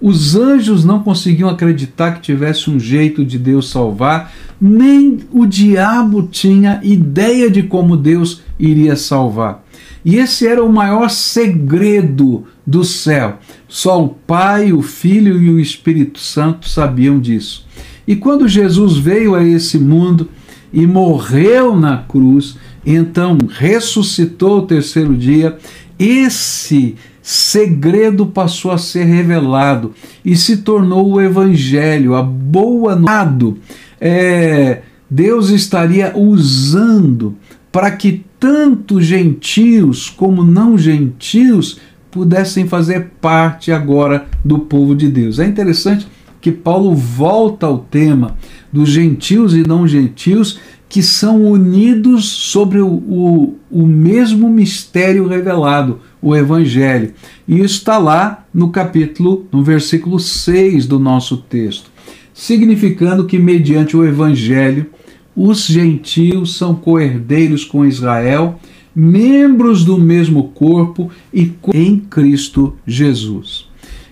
Os 0.01 0.35
anjos 0.35 0.85
não 0.85 1.03
conseguiam 1.03 1.51
acreditar 1.51 2.13
que 2.13 2.23
tivesse 2.23 2.71
um 2.71 2.81
jeito 2.81 3.25
de 3.25 3.39
Deus 3.39 3.69
salvar, 3.69 4.33
nem 4.59 5.19
o 5.31 5.45
diabo 5.45 6.23
tinha 6.23 6.81
ideia 6.83 7.51
de 7.51 7.63
como 7.63 7.97
Deus 7.97 8.43
iria 8.59 8.97
salvar. 8.97 9.65
E 10.03 10.17
esse 10.17 10.47
era 10.47 10.65
o 10.65 10.73
maior 10.73 11.11
segredo 11.11 12.45
do 12.67 12.83
céu. 12.83 13.39
Só 13.69 14.03
o 14.03 14.09
Pai, 14.09 14.73
o 14.73 14.81
Filho 14.81 15.41
e 15.41 15.51
o 15.51 15.61
Espírito 15.61 16.19
Santo 16.19 16.69
sabiam 16.69 17.21
disso. 17.21 17.67
E 18.07 18.17
quando 18.17 18.49
Jesus 18.49 18.97
veio 18.97 19.35
a 19.35 19.45
esse 19.45 19.79
mundo 19.79 20.29
e 20.73 20.87
morreu 20.87 21.77
na 21.77 21.99
cruz, 21.99 22.57
então 22.85 23.37
ressuscitou 23.51 24.61
o 24.61 24.67
terceiro 24.67 25.15
dia, 25.15 25.59
esse 25.99 26.97
segredo 27.31 28.27
passou 28.27 28.73
a 28.73 28.79
ser 28.79 29.05
revelado 29.05 29.95
e 30.25 30.37
se 30.37 30.59
tornou 30.59 31.13
o 31.13 31.21
Evangelho, 31.21 32.17
a 32.17 32.23
boa 32.23 32.97
nova. 32.97 33.55
É, 34.01 34.83
Deus 35.09 35.49
estaria 35.51 36.13
usando 36.17 37.37
para 37.71 37.93
que 37.93 38.25
tanto 38.41 39.01
gentios 39.01 40.11
como 40.11 40.43
não 40.43 40.77
gentios 40.77 41.79
pudessem 42.11 42.67
fazer 42.67 43.13
parte 43.21 43.71
agora 43.71 44.27
do 44.45 44.59
povo 44.59 44.97
de 44.97 45.09
Deus. 45.09 45.39
É 45.39 45.47
interessante 45.47 46.09
que 46.41 46.51
Paulo 46.51 46.97
volta 46.97 47.67
ao 47.67 47.79
tema 47.79 48.37
dos 48.73 48.89
gentios 48.89 49.55
e 49.55 49.63
não 49.63 49.87
gentios 49.87 50.59
que 50.89 51.05
são 51.05 51.45
unidos 51.45 52.25
sobre 52.25 52.81
o, 52.81 52.89
o, 52.89 53.55
o 53.71 53.87
mesmo 53.87 54.51
mistério 54.51 55.29
revelado, 55.29 56.01
o 56.23 56.37
Evangelho. 56.37 57.13
E 57.47 57.57
isso 57.61 57.79
está 57.79 57.99
lá 57.99 58.45
no 58.53 58.71
capítulo, 58.71 59.47
no 59.51 59.63
versículo 59.63 60.19
6 60.19 60.87
do 60.87 60.99
nosso 60.99 61.39
texto, 61.39 61.91
significando 62.35 63.27
que 63.27 63.39
mediante 63.39 63.97
o 63.97 64.05
Evangelho 64.05 64.87
os 65.35 65.67
gentios 65.67 66.57
são 66.57 66.75
coerdeiros 66.75 67.65
com 67.65 67.87
Israel, 67.87 68.59
membros 68.95 69.85
do 69.85 69.97
mesmo 69.97 70.49
corpo 70.49 71.11
e 71.33 71.53
em 71.73 71.99
Cristo 71.99 72.77
Jesus. 72.87 73.69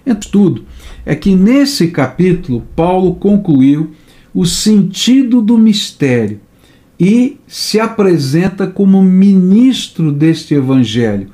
Então, 0.07 0.31
tudo 0.31 0.65
é 1.05 1.15
que 1.15 1.35
nesse 1.35 1.89
capítulo 1.89 2.63
Paulo 2.75 3.15
concluiu 3.17 3.91
o 4.35 4.47
sentido 4.47 5.43
do 5.43 5.59
mistério 5.59 6.41
e 6.99 7.37
se 7.47 7.79
apresenta 7.79 8.67
como 8.67 9.03
ministro 9.03 10.13
deste 10.13 10.55
evangelho, 10.55 11.31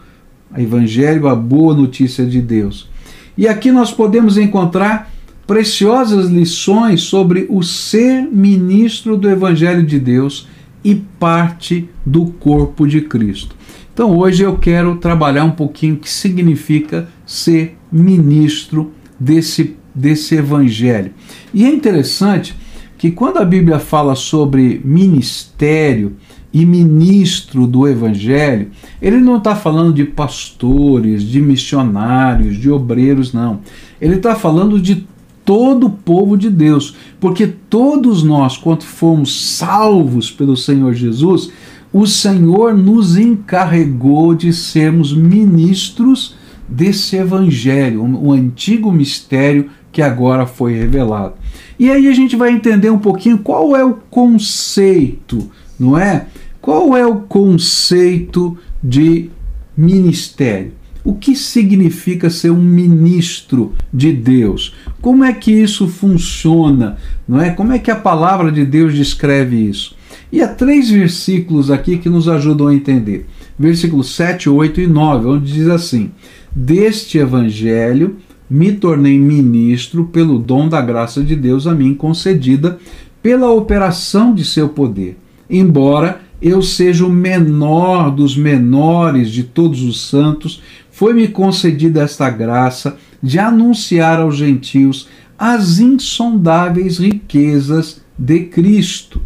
o 0.56 0.60
evangelho, 0.60 1.28
a 1.28 1.34
boa 1.34 1.74
notícia 1.74 2.24
de 2.24 2.40
Deus. 2.40 2.88
E 3.36 3.48
aqui 3.48 3.72
nós 3.72 3.92
podemos 3.92 4.38
encontrar 4.38 5.12
preciosas 5.46 6.28
lições 6.28 7.02
sobre 7.02 7.46
o 7.50 7.62
ser 7.62 8.22
ministro 8.22 9.16
do 9.16 9.28
Evangelho 9.28 9.84
de 9.84 9.98
Deus 9.98 10.48
e 10.82 10.94
parte 10.94 11.88
do 12.04 12.26
corpo 12.26 12.86
de 12.86 13.02
Cristo. 13.02 13.54
Então 13.92 14.16
hoje 14.16 14.42
eu 14.42 14.56
quero 14.56 14.96
trabalhar 14.96 15.44
um 15.44 15.50
pouquinho 15.50 15.94
o 15.94 15.98
que 15.98 16.10
significa 16.10 17.08
ser 17.26 17.76
ministro 17.90 18.92
desse, 19.18 19.76
desse 19.94 20.34
Evangelho. 20.34 21.12
E 21.52 21.64
é 21.64 21.68
interessante 21.68 22.54
que 22.96 23.10
quando 23.10 23.38
a 23.38 23.44
Bíblia 23.44 23.78
fala 23.78 24.14
sobre 24.14 24.80
ministério 24.84 26.16
e 26.54 26.64
ministro 26.64 27.66
do 27.66 27.88
Evangelho, 27.88 28.70
ele 29.02 29.18
não 29.18 29.38
está 29.38 29.56
falando 29.56 29.92
de 29.92 30.04
pastores, 30.04 31.24
de 31.24 31.42
missionários, 31.42 32.56
de 32.56 32.70
obreiros, 32.70 33.32
não. 33.32 33.58
Ele 34.00 34.14
está 34.14 34.36
falando 34.36 34.80
de 34.80 35.04
todo 35.44 35.88
o 35.88 35.90
povo 35.90 36.38
de 36.38 36.48
Deus, 36.48 36.96
porque 37.18 37.48
todos 37.48 38.22
nós, 38.22 38.56
quando 38.56 38.84
fomos 38.84 39.56
salvos 39.56 40.30
pelo 40.30 40.56
Senhor 40.56 40.94
Jesus, 40.94 41.50
o 41.92 42.06
Senhor 42.06 42.72
nos 42.72 43.16
encarregou 43.16 44.32
de 44.32 44.52
sermos 44.52 45.12
ministros 45.12 46.36
desse 46.68 47.16
evangelho, 47.16 48.02
o 48.02 48.32
antigo 48.32 48.92
mistério 48.92 49.68
que 49.90 50.00
agora 50.00 50.46
foi 50.46 50.74
revelado. 50.74 51.34
E 51.78 51.90
aí 51.90 52.06
a 52.06 52.12
gente 52.12 52.36
vai 52.36 52.52
entender 52.52 52.90
um 52.90 52.98
pouquinho 52.98 53.38
qual 53.38 53.76
é 53.76 53.84
o 53.84 53.94
conceito, 54.08 55.50
não 55.78 55.98
é? 55.98 56.26
Qual 56.64 56.96
é 56.96 57.06
o 57.06 57.16
conceito 57.16 58.56
de 58.82 59.28
ministério? 59.76 60.72
O 61.04 61.12
que 61.12 61.36
significa 61.36 62.30
ser 62.30 62.48
um 62.52 62.62
ministro 62.62 63.74
de 63.92 64.10
Deus? 64.10 64.74
Como 65.02 65.22
é 65.22 65.34
que 65.34 65.52
isso 65.52 65.86
funciona? 65.86 66.96
Não 67.28 67.38
é? 67.38 67.50
Como 67.50 67.70
é 67.70 67.78
que 67.78 67.90
a 67.90 67.96
palavra 67.96 68.50
de 68.50 68.64
Deus 68.64 68.94
descreve 68.94 69.56
isso? 69.56 69.94
E 70.32 70.40
há 70.40 70.48
três 70.48 70.88
versículos 70.88 71.70
aqui 71.70 71.98
que 71.98 72.08
nos 72.08 72.30
ajudam 72.30 72.68
a 72.68 72.74
entender. 72.74 73.26
Versículos 73.58 74.16
7, 74.16 74.48
8 74.48 74.80
e 74.80 74.86
9, 74.86 75.26
onde 75.26 75.52
diz 75.52 75.68
assim: 75.68 76.12
Deste 76.50 77.18
evangelho 77.18 78.16
me 78.48 78.72
tornei 78.72 79.18
ministro 79.18 80.06
pelo 80.06 80.38
dom 80.38 80.66
da 80.66 80.80
graça 80.80 81.22
de 81.22 81.36
Deus 81.36 81.66
a 81.66 81.74
mim 81.74 81.94
concedida 81.94 82.78
pela 83.22 83.52
operação 83.52 84.34
de 84.34 84.46
seu 84.46 84.70
poder. 84.70 85.18
Embora 85.50 86.23
eu 86.44 86.60
seja 86.60 87.06
o 87.06 87.10
menor 87.10 88.10
dos 88.10 88.36
menores 88.36 89.30
de 89.30 89.42
todos 89.42 89.82
os 89.82 90.08
santos, 90.10 90.62
foi-me 90.90 91.26
concedida 91.26 92.02
esta 92.02 92.28
graça 92.28 92.98
de 93.22 93.38
anunciar 93.38 94.20
aos 94.20 94.36
gentios 94.36 95.08
as 95.38 95.78
insondáveis 95.78 96.98
riquezas 96.98 98.02
de 98.18 98.40
Cristo 98.40 99.22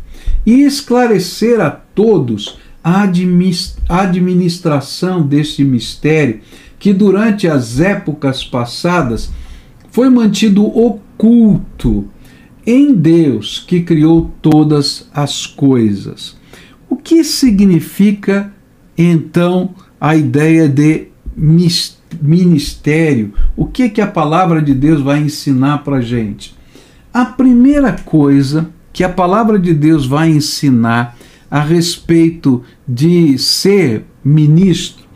e 0.47 0.63
esclarecer 0.63 1.61
a 1.61 1.71
todos 1.71 2.57
a 2.85 3.03
administração 3.89 5.27
deste 5.27 5.65
mistério 5.65 6.39
que 6.79 6.93
durante 6.93 7.49
as 7.49 7.81
épocas 7.81 8.45
passadas 8.45 9.29
foi 9.91 10.09
mantido 10.09 10.65
oculto 10.65 12.07
em 12.65 12.95
Deus 12.95 13.59
que 13.67 13.81
criou 13.81 14.31
todas 14.41 15.09
as 15.13 15.47
coisas. 15.47 16.38
O 16.89 16.97
que 16.97 17.23
significa 17.25 18.53
então 18.97 19.75
a 20.01 20.17
ideia 20.17 20.69
de 20.69 21.09
ministério, 22.21 23.33
o 23.57 23.67
que 23.67 23.89
que 23.89 24.01
a 24.01 24.07
palavra 24.07 24.63
de 24.63 24.75
Deus 24.75 25.01
vai 25.01 25.21
ensinar 25.21 25.79
para 25.79 26.01
gente? 26.01 26.57
A 27.13 27.25
primeira 27.25 27.93
coisa 27.93 28.71
que 28.93 29.05
a 29.05 29.09
palavra 29.09 29.59
de 29.59 29.75
Deus 29.75 30.07
vai 30.07 30.31
ensinar 30.31 31.17
a 31.51 31.61
respeito 31.61 32.63
de 32.87 33.39
ser 33.39 34.05
ministro 34.25 35.09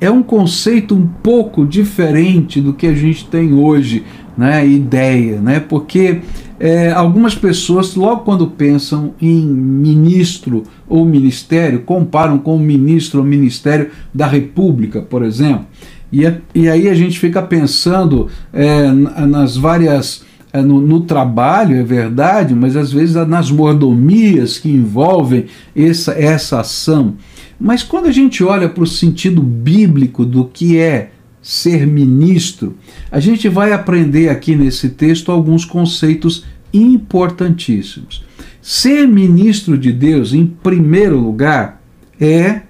é 0.00 0.10
um 0.10 0.22
conceito 0.22 0.94
um 0.94 1.06
pouco 1.06 1.64
diferente 1.64 2.60
do 2.60 2.74
que 2.74 2.86
a 2.86 2.94
gente 2.94 3.26
tem 3.26 3.54
hoje, 3.54 4.04
né, 4.36 4.66
ideia, 4.66 5.40
né, 5.40 5.60
porque 5.60 6.20
é, 6.58 6.90
algumas 6.90 7.34
pessoas, 7.34 7.94
logo 7.94 8.22
quando 8.22 8.46
pensam 8.46 9.14
em 9.20 9.44
ministro 9.44 10.64
ou 10.88 11.04
ministério, 11.04 11.82
comparam 11.82 12.38
com 12.38 12.56
o 12.56 12.60
ministro 12.60 13.20
ou 13.20 13.26
ministério 13.26 13.90
da 14.12 14.26
República, 14.26 15.02
por 15.02 15.22
exemplo. 15.22 15.66
E, 16.12 16.22
e 16.54 16.68
aí 16.68 16.88
a 16.88 16.94
gente 16.94 17.18
fica 17.18 17.42
pensando 17.42 18.28
é, 18.52 18.90
nas 18.90 19.56
várias. 19.56 20.24
É, 20.52 20.62
no, 20.62 20.80
no, 20.80 21.02
trabalho, 21.02 21.76
é 21.76 21.82
verdade, 21.82 22.54
mas 22.54 22.76
às 22.76 22.90
vezes 22.90 23.14
nas 23.26 23.50
mordomias 23.50 24.58
que 24.58 24.70
envolvem 24.70 25.46
essa, 25.74 26.12
essa 26.12 26.60
ação. 26.60 27.14
Mas 27.60 27.82
quando 27.82 28.06
a 28.06 28.12
gente 28.12 28.42
olha 28.42 28.68
para 28.68 28.82
o 28.82 28.86
sentido 28.86 29.42
bíblico 29.42 30.24
do 30.24 30.44
que 30.46 30.78
é 30.78 31.10
ser 31.46 31.86
ministro, 31.86 32.76
a 33.08 33.20
gente 33.20 33.48
vai 33.48 33.72
aprender 33.72 34.30
aqui 34.30 34.56
nesse 34.56 34.88
texto 34.88 35.30
alguns 35.30 35.64
conceitos 35.64 36.44
importantíssimos. 36.74 38.24
Ser 38.60 39.06
ministro 39.06 39.78
de 39.78 39.92
Deus, 39.92 40.32
em 40.32 40.44
primeiro 40.44 41.16
lugar, 41.16 41.80
é 42.20 42.62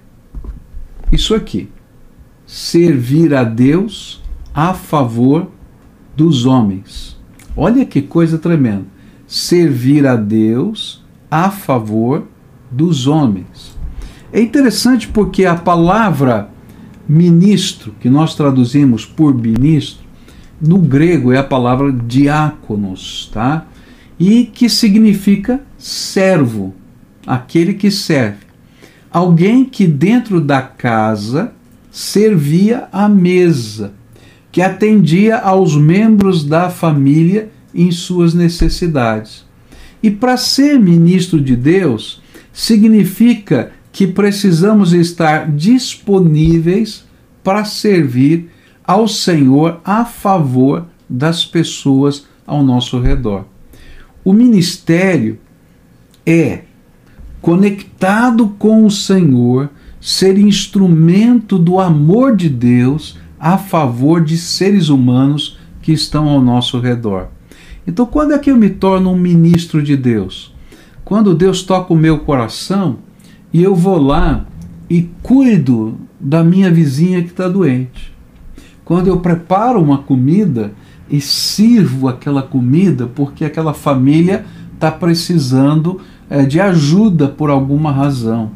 isso 1.11 1.33
aqui: 1.33 1.69
servir 2.45 3.33
a 3.33 3.43
Deus 3.43 4.21
a 4.53 4.75
favor 4.75 5.49
dos 6.15 6.45
homens. 6.45 7.17
Olha 7.55 7.83
que 7.83 7.99
coisa 7.99 8.37
tremenda. 8.37 8.85
Servir 9.25 10.05
a 10.05 10.15
Deus 10.15 11.03
a 11.31 11.49
favor 11.49 12.27
dos 12.69 13.07
homens. 13.07 13.75
É 14.31 14.39
interessante 14.39 15.07
porque 15.07 15.45
a 15.45 15.55
palavra 15.55 16.51
ministro, 17.07 17.93
que 17.99 18.09
nós 18.09 18.35
traduzimos 18.35 19.05
por 19.05 19.33
ministro, 19.33 20.05
no 20.59 20.79
grego 20.79 21.31
é 21.31 21.37
a 21.37 21.43
palavra 21.43 21.91
diáconos, 21.91 23.29
tá? 23.31 23.67
E 24.19 24.45
que 24.45 24.67
significa 24.67 25.61
servo, 25.77 26.73
aquele 27.25 27.75
que 27.75 27.91
serve. 27.91 28.47
Alguém 29.11 29.63
que 29.63 29.85
dentro 29.85 30.41
da 30.41 30.61
casa 30.61 31.53
servia 31.91 32.87
à 32.91 33.07
mesa, 33.07 33.93
que 34.51 34.61
atendia 34.61 35.37
aos 35.37 35.75
membros 35.75 36.43
da 36.43 36.69
família 36.69 37.49
em 37.73 37.91
suas 37.91 38.33
necessidades. 38.33 39.45
E 40.01 40.09
para 40.09 40.37
ser 40.37 40.79
ministro 40.79 41.39
de 41.39 41.55
Deus, 41.55 42.21
significa 42.51 43.71
que 43.97 44.05
precisamos 44.05 44.93
estar 44.93 45.51
disponíveis 45.51 47.03
para 47.43 47.65
servir 47.65 48.51
ao 48.85 49.07
Senhor 49.07 49.81
a 49.83 50.05
favor 50.05 50.85
das 51.09 51.43
pessoas 51.43 52.27
ao 52.45 52.63
nosso 52.63 52.99
redor. 52.99 53.45
O 54.23 54.33
ministério 54.33 55.39
é 56.23 56.61
conectado 57.41 58.49
com 58.59 58.85
o 58.85 58.91
Senhor, 58.91 59.71
ser 59.99 60.37
instrumento 60.37 61.57
do 61.57 61.79
amor 61.79 62.35
de 62.35 62.49
Deus 62.49 63.17
a 63.39 63.57
favor 63.57 64.23
de 64.23 64.37
seres 64.37 64.89
humanos 64.89 65.57
que 65.81 65.91
estão 65.91 66.29
ao 66.29 66.39
nosso 66.39 66.79
redor. 66.79 67.29
Então, 67.87 68.05
quando 68.05 68.33
é 68.33 68.37
que 68.37 68.51
eu 68.51 68.57
me 68.57 68.69
torno 68.69 69.11
um 69.11 69.17
ministro 69.17 69.81
de 69.81 69.97
Deus? 69.97 70.53
Quando 71.03 71.33
Deus 71.33 71.63
toca 71.63 71.91
o 71.91 71.97
meu 71.97 72.19
coração 72.19 73.06
e 73.53 73.63
eu 73.63 73.75
vou 73.75 73.97
lá 74.01 74.45
e 74.89 75.09
cuido 75.21 75.97
da 76.19 76.43
minha 76.43 76.71
vizinha 76.71 77.21
que 77.21 77.29
está 77.29 77.47
doente. 77.47 78.13
Quando 78.83 79.07
eu 79.07 79.19
preparo 79.19 79.81
uma 79.81 79.97
comida 79.97 80.73
e 81.09 81.19
sirvo 81.19 82.07
aquela 82.07 82.41
comida 82.41 83.07
porque 83.07 83.45
aquela 83.45 83.73
família 83.73 84.45
está 84.73 84.91
precisando 84.91 85.99
é, 86.29 86.43
de 86.43 86.59
ajuda 86.59 87.27
por 87.27 87.49
alguma 87.49 87.91
razão. 87.91 88.51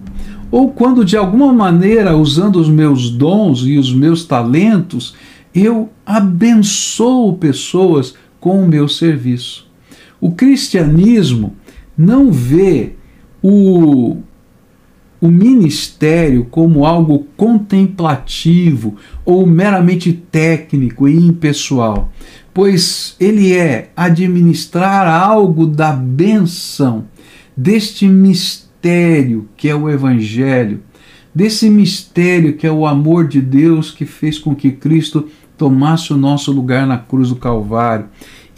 Ou 0.50 0.69
quando 0.69 1.05
de 1.05 1.15
alguma 1.15 1.53
maneira, 1.53 2.15
usando 2.15 2.57
os 2.57 2.69
meus 2.69 3.10
dons 3.10 3.62
e 3.65 3.77
os 3.77 3.93
meus 3.93 4.25
talentos, 4.25 5.15
eu 5.55 5.89
abençoo 6.05 7.33
pessoas 7.38 8.13
com 8.39 8.62
o 8.62 8.67
meu 8.67 8.88
serviço. 8.88 9.67
O 10.19 10.31
cristianismo 10.31 11.55
não 11.98 12.31
vê 12.31 12.93
o, 13.41 14.17
o 15.21 15.29
ministério 15.29 16.45
como 16.49 16.83
algo 16.83 17.27
contemplativo 17.37 18.95
ou 19.23 19.45
meramente 19.45 20.11
técnico 20.11 21.07
e 21.07 21.15
impessoal, 21.15 22.11
pois 22.51 23.15
ele 23.19 23.53
é 23.53 23.91
administrar 23.95 25.07
algo 25.07 25.67
da 25.67 25.91
benção 25.93 27.05
deste 27.55 28.07
mistério 28.07 29.47
que 29.55 29.69
é 29.69 29.75
o 29.75 29.87
Evangelho, 29.87 30.81
desse 31.33 31.69
mistério 31.69 32.57
que 32.57 32.65
é 32.65 32.71
o 32.71 32.87
amor 32.87 33.27
de 33.27 33.39
Deus 33.39 33.91
que 33.91 34.05
fez 34.05 34.39
com 34.39 34.55
que 34.55 34.71
Cristo 34.71 35.27
tomasse 35.55 36.11
o 36.11 36.17
nosso 36.17 36.51
lugar 36.51 36.87
na 36.87 36.97
cruz 36.97 37.29
do 37.29 37.35
Calvário. 37.35 38.07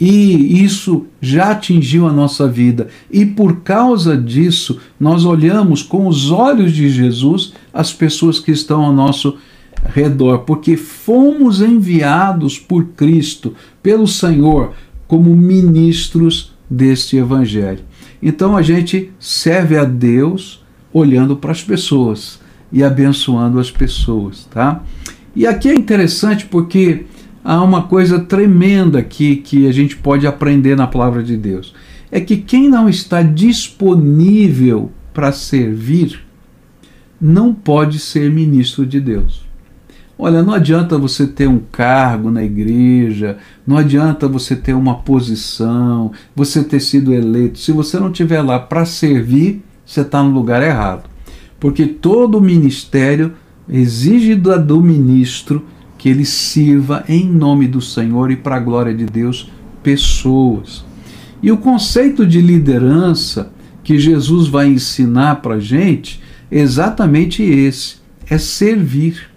E 0.00 0.62
isso 0.62 1.06
já 1.20 1.52
atingiu 1.52 2.06
a 2.06 2.12
nossa 2.12 2.48
vida. 2.48 2.88
E 3.10 3.24
por 3.24 3.60
causa 3.60 4.16
disso, 4.16 4.80
nós 4.98 5.24
olhamos 5.24 5.82
com 5.82 6.08
os 6.08 6.30
olhos 6.30 6.72
de 6.72 6.88
Jesus 6.90 7.52
as 7.72 7.92
pessoas 7.92 8.40
que 8.40 8.50
estão 8.50 8.82
ao 8.82 8.92
nosso 8.92 9.38
redor, 9.86 10.40
porque 10.40 10.76
fomos 10.76 11.60
enviados 11.60 12.58
por 12.58 12.86
Cristo, 12.96 13.54
pelo 13.82 14.06
Senhor, 14.06 14.72
como 15.06 15.34
ministros 15.36 16.52
deste 16.68 17.16
Evangelho. 17.16 17.84
Então 18.22 18.56
a 18.56 18.62
gente 18.62 19.12
serve 19.18 19.76
a 19.76 19.84
Deus 19.84 20.64
olhando 20.92 21.36
para 21.36 21.52
as 21.52 21.62
pessoas 21.62 22.40
e 22.72 22.82
abençoando 22.82 23.60
as 23.60 23.70
pessoas, 23.70 24.46
tá? 24.50 24.82
E 25.36 25.46
aqui 25.46 25.68
é 25.68 25.74
interessante 25.74 26.46
porque 26.46 27.04
há 27.44 27.62
uma 27.62 27.82
coisa 27.82 28.18
tremenda 28.18 28.98
aqui 28.98 29.36
que 29.36 29.68
a 29.68 29.72
gente 29.72 29.96
pode 29.96 30.26
aprender 30.26 30.74
na 30.74 30.86
palavra 30.86 31.22
de 31.22 31.36
Deus. 31.36 31.74
É 32.10 32.18
que 32.18 32.38
quem 32.38 32.68
não 32.68 32.88
está 32.88 33.22
disponível 33.22 34.90
para 35.12 35.30
servir 35.30 36.24
não 37.20 37.52
pode 37.52 37.98
ser 37.98 38.30
ministro 38.30 38.86
de 38.86 39.00
Deus. 39.00 39.44
Olha, 40.16 40.42
não 40.42 40.54
adianta 40.54 40.96
você 40.96 41.26
ter 41.26 41.48
um 41.48 41.58
cargo 41.58 42.30
na 42.30 42.42
igreja, 42.44 43.36
não 43.66 43.76
adianta 43.76 44.28
você 44.28 44.54
ter 44.54 44.72
uma 44.72 44.96
posição, 44.98 46.12
você 46.36 46.62
ter 46.62 46.80
sido 46.80 47.12
eleito. 47.12 47.58
Se 47.58 47.72
você 47.72 47.98
não 47.98 48.10
estiver 48.10 48.40
lá 48.40 48.60
para 48.60 48.84
servir, 48.84 49.62
você 49.84 50.02
está 50.02 50.22
no 50.22 50.30
lugar 50.30 50.62
errado. 50.62 51.10
Porque 51.58 51.84
todo 51.86 52.40
ministério 52.40 53.32
exige 53.68 54.36
do 54.36 54.80
ministro 54.80 55.64
que 56.04 56.10
ele 56.10 56.26
sirva 56.26 57.02
em 57.08 57.26
nome 57.26 57.66
do 57.66 57.80
Senhor 57.80 58.30
e 58.30 58.36
para 58.36 58.56
a 58.56 58.60
glória 58.60 58.92
de 58.92 59.06
Deus 59.06 59.50
pessoas. 59.82 60.84
E 61.42 61.50
o 61.50 61.56
conceito 61.56 62.26
de 62.26 62.42
liderança 62.42 63.50
que 63.82 63.98
Jesus 63.98 64.46
vai 64.46 64.66
ensinar 64.66 65.36
para 65.36 65.54
a 65.54 65.58
gente 65.58 66.20
é 66.50 66.60
exatamente 66.60 67.42
esse: 67.42 67.96
é 68.28 68.36
servir. 68.36 69.30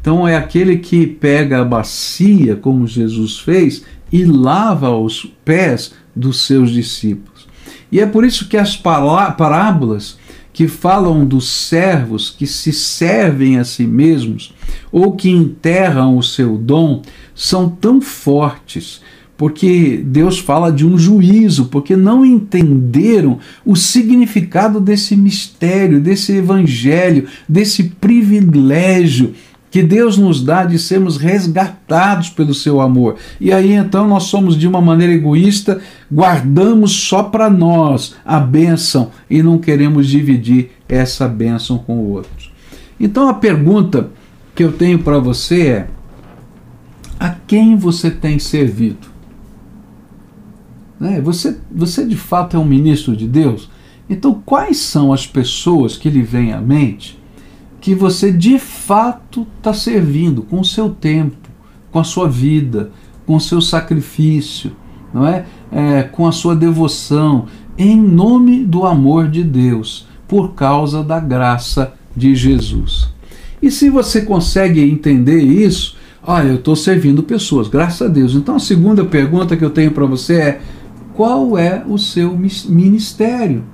Então 0.00 0.28
é 0.28 0.36
aquele 0.36 0.76
que 0.76 1.08
pega 1.08 1.60
a 1.60 1.64
bacia, 1.64 2.54
como 2.54 2.86
Jesus 2.86 3.40
fez, 3.40 3.84
e 4.12 4.24
lava 4.24 4.96
os 4.96 5.24
pés 5.44 5.92
dos 6.14 6.46
seus 6.46 6.70
discípulos. 6.70 7.48
E 7.90 7.98
é 7.98 8.06
por 8.06 8.24
isso 8.24 8.46
que 8.46 8.56
as 8.56 8.76
parábolas 8.76 10.16
que 10.52 10.68
falam 10.68 11.24
dos 11.24 11.48
servos 11.48 12.30
que 12.30 12.46
se 12.46 12.72
servem 12.72 13.58
a 13.58 13.64
si 13.64 13.86
mesmos 13.86 14.54
ou 14.90 15.12
que 15.12 15.30
enterram 15.30 16.16
o 16.16 16.22
seu 16.22 16.58
dom 16.58 17.02
são 17.34 17.68
tão 17.68 18.00
fortes, 18.00 19.00
porque 19.36 20.02
Deus 20.04 20.38
fala 20.38 20.70
de 20.70 20.86
um 20.86 20.98
juízo, 20.98 21.66
porque 21.66 21.96
não 21.96 22.24
entenderam 22.24 23.38
o 23.64 23.74
significado 23.74 24.80
desse 24.80 25.16
mistério, 25.16 26.00
desse 26.00 26.32
evangelho, 26.32 27.26
desse 27.48 27.84
privilégio 27.84 29.34
que 29.72 29.82
Deus 29.82 30.18
nos 30.18 30.44
dá 30.44 30.66
de 30.66 30.78
sermos 30.78 31.16
resgatados 31.16 32.28
pelo 32.28 32.52
seu 32.52 32.78
amor. 32.78 33.16
E 33.40 33.50
aí 33.50 33.72
então 33.72 34.06
nós 34.06 34.24
somos 34.24 34.54
de 34.54 34.68
uma 34.68 34.82
maneira 34.82 35.14
egoísta, 35.14 35.80
guardamos 36.12 36.92
só 36.92 37.22
para 37.22 37.48
nós 37.48 38.14
a 38.22 38.38
bênção 38.38 39.10
e 39.30 39.42
não 39.42 39.56
queremos 39.56 40.06
dividir 40.06 40.72
essa 40.86 41.26
bênção 41.26 41.78
com 41.78 41.96
o 41.96 42.10
outro. 42.10 42.50
Então 43.00 43.30
a 43.30 43.32
pergunta 43.32 44.10
que 44.54 44.62
eu 44.62 44.72
tenho 44.72 44.98
para 44.98 45.18
você 45.18 45.66
é: 45.68 45.86
a 47.18 47.30
quem 47.30 47.74
você 47.74 48.10
tem 48.10 48.38
servido? 48.38 49.08
Né? 51.00 51.18
Você, 51.22 51.56
você 51.74 52.04
de 52.04 52.16
fato 52.16 52.58
é 52.58 52.60
um 52.60 52.64
ministro 52.66 53.16
de 53.16 53.26
Deus? 53.26 53.70
Então, 54.10 54.42
quais 54.44 54.76
são 54.76 55.14
as 55.14 55.26
pessoas 55.26 55.96
que 55.96 56.10
lhe 56.10 56.20
vêm 56.20 56.52
à 56.52 56.60
mente 56.60 57.21
que 57.82 57.96
você 57.96 58.32
de 58.32 58.60
fato 58.60 59.44
está 59.58 59.74
servindo 59.74 60.42
com 60.42 60.60
o 60.60 60.64
seu 60.64 60.88
tempo, 60.88 61.48
com 61.90 61.98
a 61.98 62.04
sua 62.04 62.28
vida, 62.28 62.92
com 63.26 63.34
o 63.34 63.40
seu 63.40 63.60
sacrifício, 63.60 64.70
não 65.12 65.26
é? 65.26 65.44
é? 65.70 66.04
com 66.04 66.24
a 66.28 66.32
sua 66.32 66.54
devoção, 66.54 67.46
em 67.76 68.00
nome 68.00 68.64
do 68.64 68.86
amor 68.86 69.28
de 69.28 69.42
Deus, 69.42 70.06
por 70.28 70.54
causa 70.54 71.02
da 71.02 71.18
graça 71.18 71.92
de 72.16 72.36
Jesus. 72.36 73.12
E 73.60 73.68
se 73.68 73.90
você 73.90 74.22
consegue 74.22 74.80
entender 74.80 75.40
isso, 75.40 75.96
olha, 76.24 76.50
eu 76.50 76.56
estou 76.56 76.76
servindo 76.76 77.24
pessoas, 77.24 77.66
graças 77.66 78.02
a 78.02 78.08
Deus. 78.08 78.34
Então 78.34 78.54
a 78.54 78.60
segunda 78.60 79.04
pergunta 79.04 79.56
que 79.56 79.64
eu 79.64 79.70
tenho 79.70 79.90
para 79.90 80.06
você 80.06 80.34
é: 80.34 80.60
qual 81.14 81.58
é 81.58 81.82
o 81.84 81.98
seu 81.98 82.38
ministério? 82.68 83.64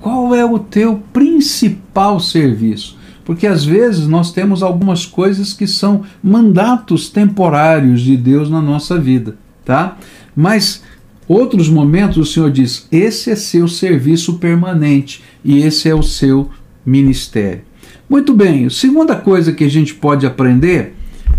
Qual 0.00 0.34
é 0.34 0.44
o 0.44 0.58
teu 0.58 1.02
principal 1.12 2.18
serviço? 2.18 2.95
Porque 3.26 3.44
às 3.44 3.64
vezes 3.64 4.06
nós 4.06 4.30
temos 4.30 4.62
algumas 4.62 5.04
coisas 5.04 5.52
que 5.52 5.66
são 5.66 6.02
mandatos 6.22 7.10
temporários 7.10 8.00
de 8.00 8.16
Deus 8.16 8.48
na 8.48 8.62
nossa 8.62 8.96
vida, 8.96 9.34
tá? 9.64 9.98
Mas 10.34 10.84
outros 11.26 11.68
momentos 11.68 12.16
o 12.18 12.24
Senhor 12.24 12.52
diz: 12.52 12.86
esse 12.90 13.28
é 13.32 13.34
seu 13.34 13.66
serviço 13.66 14.34
permanente 14.34 15.24
e 15.44 15.58
esse 15.58 15.88
é 15.88 15.94
o 15.94 16.04
seu 16.04 16.48
ministério. 16.86 17.62
Muito 18.08 18.32
bem, 18.32 18.66
a 18.66 18.70
segunda 18.70 19.16
coisa 19.16 19.52
que 19.52 19.64
a 19.64 19.70
gente 19.70 19.92
pode 19.92 20.24
aprender 20.24 20.94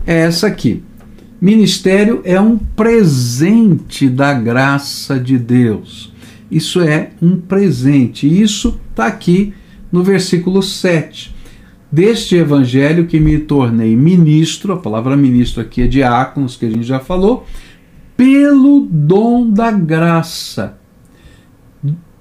é 0.05 0.17
essa 0.17 0.47
aqui. 0.47 0.83
Ministério 1.39 2.19
é 2.25 2.41
um 2.41 2.57
presente 2.57 4.09
da 4.09 4.33
graça 4.33 5.17
de 5.17 5.37
Deus. 5.37 6.11
Isso 6.51 6.81
é 6.81 7.11
um 7.21 7.37
presente. 7.37 8.27
Isso 8.27 8.77
está 8.89 9.05
aqui 9.05 9.53
no 9.89 10.03
versículo 10.03 10.61
7 10.61 11.36
deste 11.91 12.35
evangelho 12.35 13.07
que 13.07 13.19
me 13.19 13.37
tornei 13.39 13.95
ministro, 13.95 14.73
a 14.73 14.77
palavra 14.77 15.15
ministro 15.15 15.61
aqui 15.61 15.81
é 15.81 15.87
diáconos, 15.87 16.55
que 16.55 16.65
a 16.65 16.69
gente 16.69 16.83
já 16.83 16.99
falou, 16.99 17.45
pelo 18.15 18.87
dom 18.89 19.49
da 19.49 19.71
graça 19.71 20.77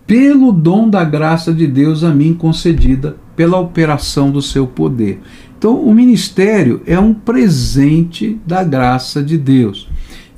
pelo 0.06 0.52
dom 0.52 0.88
da 0.88 1.02
graça 1.02 1.52
de 1.52 1.66
Deus 1.66 2.04
a 2.04 2.14
mim 2.14 2.32
concedida 2.32 3.16
pela 3.34 3.58
operação 3.58 4.30
do 4.30 4.40
seu 4.40 4.66
poder. 4.66 5.20
Então, 5.58 5.80
o 5.80 5.92
ministério 5.92 6.80
é 6.86 6.98
um 6.98 7.12
presente 7.12 8.38
da 8.46 8.62
graça 8.62 9.22
de 9.22 9.36
Deus. 9.36 9.88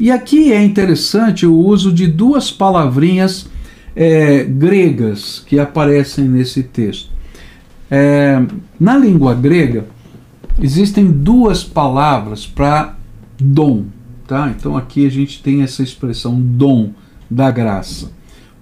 E 0.00 0.10
aqui 0.10 0.52
é 0.52 0.62
interessante 0.62 1.44
o 1.44 1.54
uso 1.54 1.92
de 1.92 2.06
duas 2.06 2.50
palavrinhas 2.50 3.46
é, 3.94 4.44
gregas 4.44 5.44
que 5.46 5.58
aparecem 5.58 6.24
nesse 6.24 6.62
texto. 6.62 7.10
É, 7.90 8.40
na 8.78 8.96
língua 8.96 9.34
grega, 9.34 9.86
existem 10.60 11.10
duas 11.10 11.64
palavras 11.64 12.46
para 12.46 12.96
dom. 13.38 13.84
Tá? 14.26 14.52
Então 14.56 14.76
aqui 14.76 15.06
a 15.06 15.10
gente 15.10 15.42
tem 15.42 15.62
essa 15.62 15.82
expressão 15.82 16.38
dom 16.38 16.90
da 17.30 17.50
graça. 17.50 18.10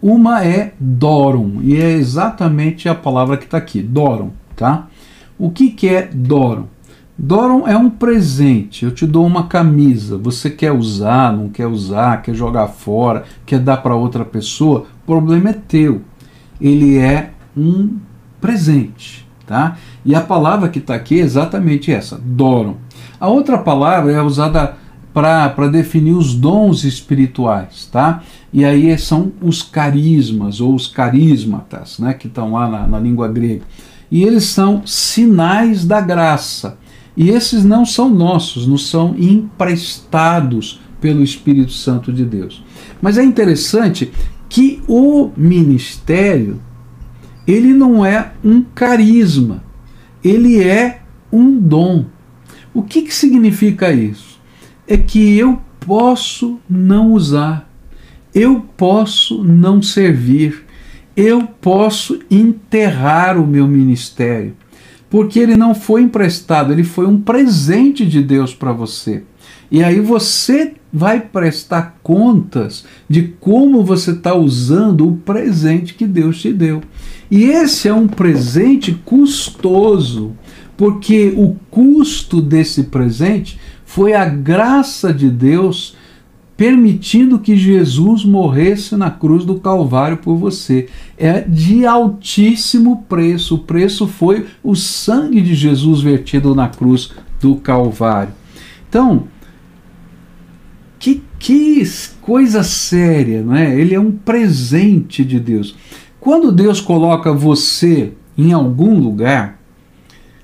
Uma 0.00 0.44
é 0.44 0.74
dorum, 0.78 1.60
e 1.62 1.76
é 1.76 1.92
exatamente 1.92 2.88
a 2.88 2.94
palavra 2.94 3.36
que 3.36 3.44
está 3.44 3.58
aqui, 3.58 3.82
dorum. 3.82 4.30
Tá? 4.54 4.86
O 5.38 5.50
que, 5.50 5.70
que 5.70 5.88
é 5.88 6.08
dorum? 6.12 6.66
Dorum 7.18 7.66
é 7.66 7.76
um 7.76 7.88
presente. 7.88 8.84
Eu 8.84 8.90
te 8.90 9.06
dou 9.06 9.26
uma 9.26 9.46
camisa. 9.46 10.18
Você 10.18 10.50
quer 10.50 10.72
usar, 10.72 11.34
não 11.34 11.48
quer 11.48 11.66
usar, 11.66 12.20
quer 12.20 12.34
jogar 12.34 12.68
fora, 12.68 13.24
quer 13.46 13.58
dar 13.58 13.78
para 13.78 13.96
outra 13.96 14.24
pessoa? 14.24 14.86
O 15.02 15.06
problema 15.06 15.50
é 15.50 15.54
teu. 15.54 16.02
Ele 16.60 16.98
é 16.98 17.30
um 17.56 17.96
presente, 18.46 19.26
tá? 19.44 19.76
E 20.04 20.14
a 20.14 20.20
palavra 20.20 20.68
que 20.68 20.78
está 20.78 20.94
aqui 20.94 21.18
é 21.18 21.24
exatamente 21.24 21.90
essa, 21.90 22.16
dorum. 22.16 22.76
A 23.18 23.26
outra 23.26 23.58
palavra 23.58 24.12
é 24.12 24.22
usada 24.22 24.76
para 25.12 25.66
definir 25.66 26.12
os 26.12 26.32
dons 26.32 26.84
espirituais, 26.84 27.88
tá? 27.90 28.22
E 28.52 28.64
aí 28.64 28.96
são 28.98 29.32
os 29.42 29.62
carismas 29.62 30.60
ou 30.60 30.76
os 30.76 30.86
carismatas, 30.86 31.98
né? 31.98 32.14
Que 32.14 32.28
estão 32.28 32.52
lá 32.52 32.68
na, 32.68 32.86
na 32.86 33.00
língua 33.00 33.26
grega. 33.26 33.62
E 34.12 34.22
eles 34.22 34.44
são 34.44 34.86
sinais 34.86 35.84
da 35.84 36.00
graça 36.00 36.78
e 37.16 37.30
esses 37.30 37.64
não 37.64 37.84
são 37.84 38.08
nossos, 38.08 38.64
nos 38.64 38.88
são 38.88 39.16
emprestados 39.18 40.80
pelo 41.00 41.24
Espírito 41.24 41.72
Santo 41.72 42.12
de 42.12 42.24
Deus. 42.24 42.62
Mas 43.02 43.18
é 43.18 43.24
interessante 43.24 44.12
que 44.48 44.80
o 44.86 45.30
ministério 45.36 46.60
ele 47.46 47.72
não 47.72 48.04
é 48.04 48.32
um 48.44 48.62
carisma, 48.62 49.62
ele 50.22 50.62
é 50.62 51.02
um 51.32 51.58
dom. 51.58 52.06
O 52.74 52.82
que, 52.82 53.02
que 53.02 53.14
significa 53.14 53.92
isso? 53.92 54.40
É 54.86 54.96
que 54.96 55.36
eu 55.36 55.60
posso 55.80 56.58
não 56.68 57.12
usar, 57.12 57.70
eu 58.34 58.60
posso 58.76 59.42
não 59.42 59.80
servir, 59.80 60.64
eu 61.16 61.46
posso 61.46 62.20
enterrar 62.30 63.38
o 63.38 63.46
meu 63.46 63.66
ministério 63.66 64.54
porque 65.08 65.38
ele 65.38 65.56
não 65.56 65.74
foi 65.74 66.02
emprestado, 66.02 66.72
ele 66.72 66.84
foi 66.84 67.06
um 67.06 67.20
presente 67.20 68.04
de 68.04 68.22
Deus 68.22 68.54
para 68.54 68.72
você. 68.72 69.22
E 69.70 69.82
aí 69.82 70.00
você 70.00 70.74
vai 70.96 71.20
prestar 71.20 71.98
contas 72.02 72.86
de 73.06 73.22
como 73.38 73.84
você 73.84 74.12
está 74.12 74.34
usando 74.34 75.06
o 75.06 75.16
presente 75.18 75.92
que 75.92 76.06
Deus 76.06 76.40
te 76.40 76.50
deu. 76.54 76.80
E 77.30 77.44
esse 77.44 77.86
é 77.86 77.92
um 77.92 78.08
presente 78.08 78.94
custoso, 79.04 80.32
porque 80.74 81.34
o 81.36 81.54
custo 81.70 82.40
desse 82.40 82.84
presente 82.84 83.60
foi 83.84 84.14
a 84.14 84.24
graça 84.24 85.12
de 85.12 85.28
Deus 85.28 85.94
permitindo 86.56 87.38
que 87.38 87.58
Jesus 87.58 88.24
morresse 88.24 88.96
na 88.96 89.10
cruz 89.10 89.44
do 89.44 89.56
Calvário 89.56 90.16
por 90.16 90.36
você. 90.36 90.88
É 91.18 91.42
de 91.42 91.84
altíssimo 91.84 93.04
preço. 93.06 93.56
O 93.56 93.58
preço 93.58 94.06
foi 94.06 94.46
o 94.64 94.74
sangue 94.74 95.42
de 95.42 95.54
Jesus 95.54 96.00
vertido 96.00 96.54
na 96.54 96.68
cruz 96.68 97.10
do 97.38 97.56
Calvário. 97.56 98.32
Então, 98.88 99.24
que, 101.46 101.80
coisa 102.20 102.64
séria, 102.64 103.40
não 103.40 103.54
é? 103.54 103.78
Ele 103.78 103.94
é 103.94 104.00
um 104.00 104.10
presente 104.10 105.24
de 105.24 105.38
Deus. 105.38 105.76
Quando 106.18 106.50
Deus 106.50 106.80
coloca 106.80 107.32
você 107.32 108.14
em 108.36 108.52
algum 108.52 108.98
lugar, 108.98 109.60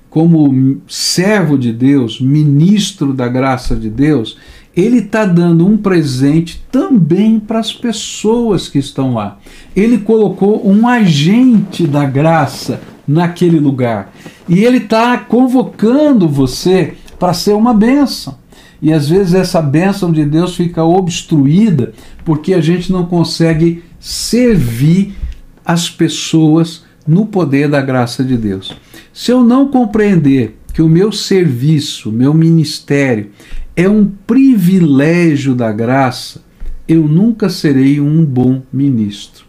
como 0.09 0.81
servo 0.87 1.57
de 1.57 1.73
Deus, 1.73 2.21
ministro 2.21 3.13
da 3.13 3.27
graça 3.27 3.75
de 3.75 3.89
Deus, 3.89 4.37
ele 4.73 4.99
está 4.99 5.25
dando 5.25 5.67
um 5.67 5.75
presente 5.75 6.63
também 6.71 7.37
para 7.37 7.59
as 7.59 7.73
pessoas 7.73 8.69
que 8.69 8.79
estão 8.79 9.13
lá. 9.13 9.39
Ele 9.75 9.97
colocou 9.97 10.65
um 10.65 10.87
agente 10.87 11.85
da 11.85 12.05
graça 12.05 12.79
naquele 13.05 13.59
lugar. 13.59 14.13
E 14.47 14.63
ele 14.63 14.77
está 14.77 15.17
convocando 15.17 16.29
você 16.29 16.93
para 17.19 17.33
ser 17.33 17.55
uma 17.55 17.73
bênção. 17.73 18.41
E 18.83 18.91
às 18.91 19.07
vezes 19.07 19.33
essa 19.33 19.61
bênção 19.61 20.11
de 20.11 20.25
Deus 20.25 20.57
fica 20.57 20.83
obstruída 20.83 21.93
porque 22.25 22.53
a 22.53 22.59
gente 22.59 22.91
não 22.91 23.05
consegue 23.05 23.81
servir 23.97 25.15
as 25.63 25.89
pessoas 25.89 26.83
no 27.07 27.25
poder 27.25 27.69
da 27.69 27.81
graça 27.81 28.25
de 28.25 28.35
Deus. 28.35 28.75
Se 29.13 29.31
eu 29.31 29.41
não 29.41 29.69
compreender 29.69 30.57
que 30.73 30.81
o 30.81 30.89
meu 30.89 31.13
serviço, 31.13 32.11
meu 32.11 32.33
ministério 32.33 33.29
é 33.73 33.87
um 33.87 34.05
privilégio 34.27 35.55
da 35.55 35.71
graça, 35.71 36.41
eu 36.85 37.07
nunca 37.07 37.47
serei 37.47 38.01
um 38.01 38.25
bom 38.25 38.63
ministro. 38.71 39.45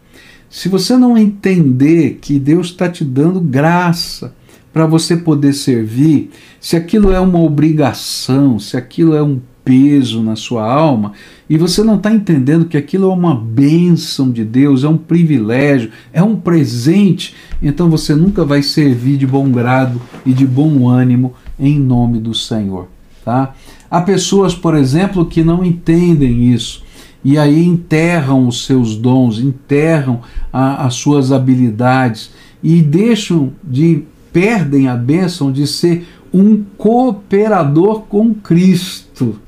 Se 0.49 0.69
você 0.69 0.97
não 0.97 1.19
entender 1.19 2.19
que 2.21 2.39
Deus 2.39 2.69
está 2.69 2.89
te 2.89 3.05
dando 3.05 3.41
graça 3.41 4.33
para 4.75 4.87
você 4.87 5.17
poder 5.17 5.53
servir, 5.53 6.31
se 6.61 6.75
aquilo 6.75 7.13
é 7.13 7.21
uma 7.21 7.39
obrigação, 7.39 8.59
se 8.59 8.77
aquilo 8.77 9.15
é 9.15 9.23
um 9.23 9.41
peso 9.65 10.21
na 10.21 10.35
sua 10.35 10.69
alma, 10.69 11.13
e 11.49 11.57
você 11.57 11.85
não 11.85 11.95
está 11.95 12.13
entendendo 12.13 12.65
que 12.65 12.77
aquilo 12.77 13.09
é 13.09 13.15
uma 13.15 13.37
bênção 13.37 14.33
de 14.33 14.45
Deus, 14.45 14.83
é 14.83 14.89
um 14.89 14.97
privilégio, 14.97 15.93
é 16.13 16.21
um 16.25 16.35
presente, 16.35 17.37
então 17.63 17.89
você 17.89 18.17
nunca 18.17 18.45
vai 18.45 18.65
servir 18.65 19.17
de 19.17 19.29
bom 19.29 19.49
grado 19.49 20.03
e 20.27 20.33
de 20.33 20.45
bom 20.45 20.89
ânimo 20.89 21.35
em 21.57 21.79
nome 21.79 22.19
do 22.19 22.35
Senhor. 22.35 22.89
Tá? 23.25 23.55
Há 23.89 24.01
pessoas, 24.01 24.57
por 24.57 24.75
exemplo, 24.75 25.25
que 25.25 25.45
não 25.45 25.65
entendem 25.65 26.53
isso 26.53 26.83
e 27.25 27.39
aí 27.39 27.65
enterram 27.65 28.49
os 28.49 28.67
seus 28.67 28.97
dons, 28.97 29.39
enterram 29.39 30.21
a, 30.53 30.85
as 30.85 30.95
suas 30.95 31.31
habilidades 31.31 32.33
e 32.61 32.83
deixam 32.83 33.53
de 33.63 34.03
perdem 34.35 34.89
a 34.89 34.97
bênção 34.97 35.53
de 35.53 35.65
ser 35.65 36.09
um 36.33 36.65
cooperador 36.77 38.01
com 38.01 38.35
Cristo, 38.35 39.39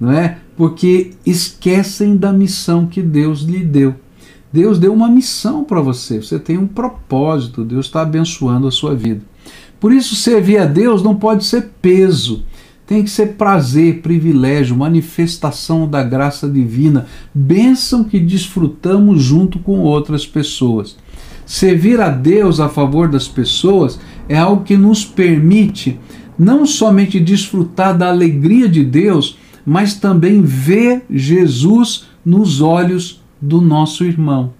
não 0.00 0.10
é? 0.10 0.38
Porque 0.56 1.12
esquecem 1.24 2.16
da 2.16 2.32
missão 2.32 2.86
que 2.86 3.00
Deus 3.00 3.42
lhe 3.42 3.60
deu. 3.60 3.94
Deus 4.52 4.80
deu 4.80 4.92
uma 4.92 5.08
missão 5.08 5.62
para 5.62 5.80
você, 5.80 6.20
você 6.20 6.40
tem 6.40 6.58
um 6.58 6.66
propósito, 6.66 7.64
Deus 7.64 7.86
está 7.86 8.02
abençoando 8.02 8.66
a 8.66 8.72
sua 8.72 8.96
vida. 8.96 9.22
Por 9.78 9.92
isso, 9.92 10.16
servir 10.16 10.58
a 10.58 10.66
Deus 10.66 11.04
não 11.04 11.14
pode 11.14 11.44
ser 11.44 11.70
peso, 11.80 12.44
tem 12.84 13.04
que 13.04 13.10
ser 13.10 13.34
prazer, 13.34 14.02
privilégio, 14.02 14.76
manifestação 14.76 15.88
da 15.88 16.02
graça 16.02 16.48
divina, 16.48 17.06
bênção 17.32 18.02
que 18.02 18.18
desfrutamos 18.18 19.22
junto 19.22 19.60
com 19.60 19.78
outras 19.78 20.26
pessoas. 20.26 20.96
Servir 21.52 22.00
a 22.00 22.08
Deus 22.08 22.60
a 22.60 22.68
favor 22.70 23.10
das 23.10 23.28
pessoas 23.28 24.00
é 24.26 24.38
algo 24.38 24.64
que 24.64 24.74
nos 24.74 25.04
permite 25.04 26.00
não 26.38 26.64
somente 26.64 27.20
desfrutar 27.20 27.94
da 27.94 28.08
alegria 28.08 28.66
de 28.66 28.82
Deus, 28.82 29.36
mas 29.62 29.92
também 29.92 30.40
ver 30.40 31.04
Jesus 31.10 32.06
nos 32.24 32.62
olhos 32.62 33.22
do 33.38 33.60
nosso 33.60 34.02
irmão. 34.02 34.54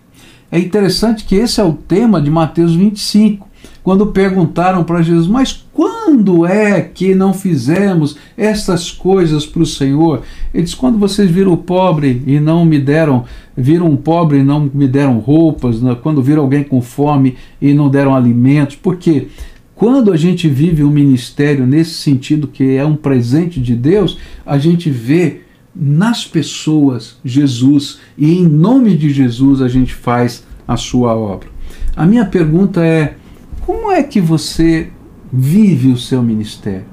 É 0.50 0.58
interessante 0.58 1.24
que 1.24 1.34
esse 1.34 1.62
é 1.62 1.64
o 1.64 1.72
tema 1.72 2.20
de 2.20 2.30
Mateus 2.30 2.74
25 2.74 3.48
quando 3.82 4.06
perguntaram 4.06 4.84
para 4.84 5.02
Jesus, 5.02 5.26
mas 5.26 5.64
quando 5.72 6.46
é 6.46 6.80
que 6.80 7.14
não 7.14 7.34
fizemos 7.34 8.16
essas 8.36 8.90
coisas 8.90 9.44
para 9.44 9.62
o 9.62 9.66
Senhor? 9.66 10.22
Ele 10.54 10.62
diz: 10.62 10.74
quando 10.74 10.98
vocês 10.98 11.30
viram 11.30 11.52
o 11.52 11.56
pobre 11.56 12.22
e 12.26 12.38
não 12.38 12.64
me 12.64 12.78
deram, 12.78 13.24
viram 13.56 13.90
um 13.90 13.96
pobre 13.96 14.38
e 14.38 14.42
não 14.44 14.70
me 14.72 14.86
deram 14.86 15.18
roupas, 15.18 15.82
né? 15.82 15.96
quando 16.00 16.22
viram 16.22 16.42
alguém 16.42 16.62
com 16.62 16.80
fome 16.80 17.36
e 17.60 17.74
não 17.74 17.88
deram 17.88 18.14
alimentos, 18.14 18.76
porque 18.76 19.28
quando 19.74 20.12
a 20.12 20.16
gente 20.16 20.48
vive 20.48 20.84
um 20.84 20.90
ministério 20.90 21.66
nesse 21.66 21.94
sentido 21.94 22.46
que 22.46 22.76
é 22.76 22.84
um 22.84 22.94
presente 22.94 23.60
de 23.60 23.74
Deus, 23.74 24.16
a 24.46 24.56
gente 24.56 24.88
vê 24.90 25.40
nas 25.74 26.24
pessoas 26.24 27.16
Jesus 27.24 27.98
e 28.16 28.38
em 28.38 28.46
nome 28.46 28.96
de 28.96 29.10
Jesus 29.10 29.60
a 29.60 29.66
gente 29.66 29.92
faz 29.92 30.44
a 30.68 30.76
sua 30.76 31.16
obra. 31.16 31.48
A 31.96 32.06
minha 32.06 32.24
pergunta 32.24 32.84
é: 32.84 33.16
como 33.64 33.90
é 33.90 34.02
que 34.02 34.20
você 34.20 34.90
vive 35.32 35.90
o 35.90 35.96
seu 35.96 36.22
ministério? 36.22 36.84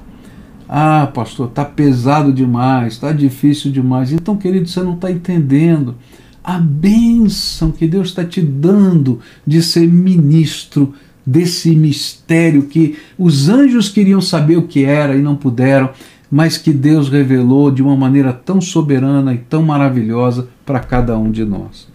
Ah, 0.67 1.09
pastor, 1.11 1.47
está 1.49 1.65
pesado 1.65 2.31
demais, 2.31 2.93
está 2.93 3.11
difícil 3.11 3.71
demais. 3.71 4.13
Então, 4.13 4.37
querido, 4.37 4.69
você 4.69 4.81
não 4.81 4.93
está 4.93 5.11
entendendo. 5.11 5.95
a 6.43 6.57
bênção 6.57 7.71
que 7.71 7.87
Deus 7.87 8.07
está 8.07 8.23
te 8.23 8.41
dando 8.41 9.19
de 9.45 9.61
ser 9.61 9.87
ministro 9.87 10.93
desse 11.25 11.75
mistério 11.75 12.63
que 12.63 12.97
os 13.17 13.49
anjos 13.49 13.89
queriam 13.89 14.21
saber 14.21 14.57
o 14.57 14.67
que 14.67 14.83
era 14.83 15.15
e 15.15 15.21
não 15.21 15.35
puderam, 15.35 15.89
mas 16.31 16.57
que 16.57 16.71
Deus 16.71 17.09
revelou 17.09 17.69
de 17.69 17.83
uma 17.83 17.95
maneira 17.95 18.31
tão 18.31 18.61
soberana 18.61 19.33
e 19.33 19.37
tão 19.37 19.61
maravilhosa 19.61 20.47
para 20.65 20.79
cada 20.79 21.17
um 21.17 21.29
de 21.29 21.45
nós. 21.45 21.87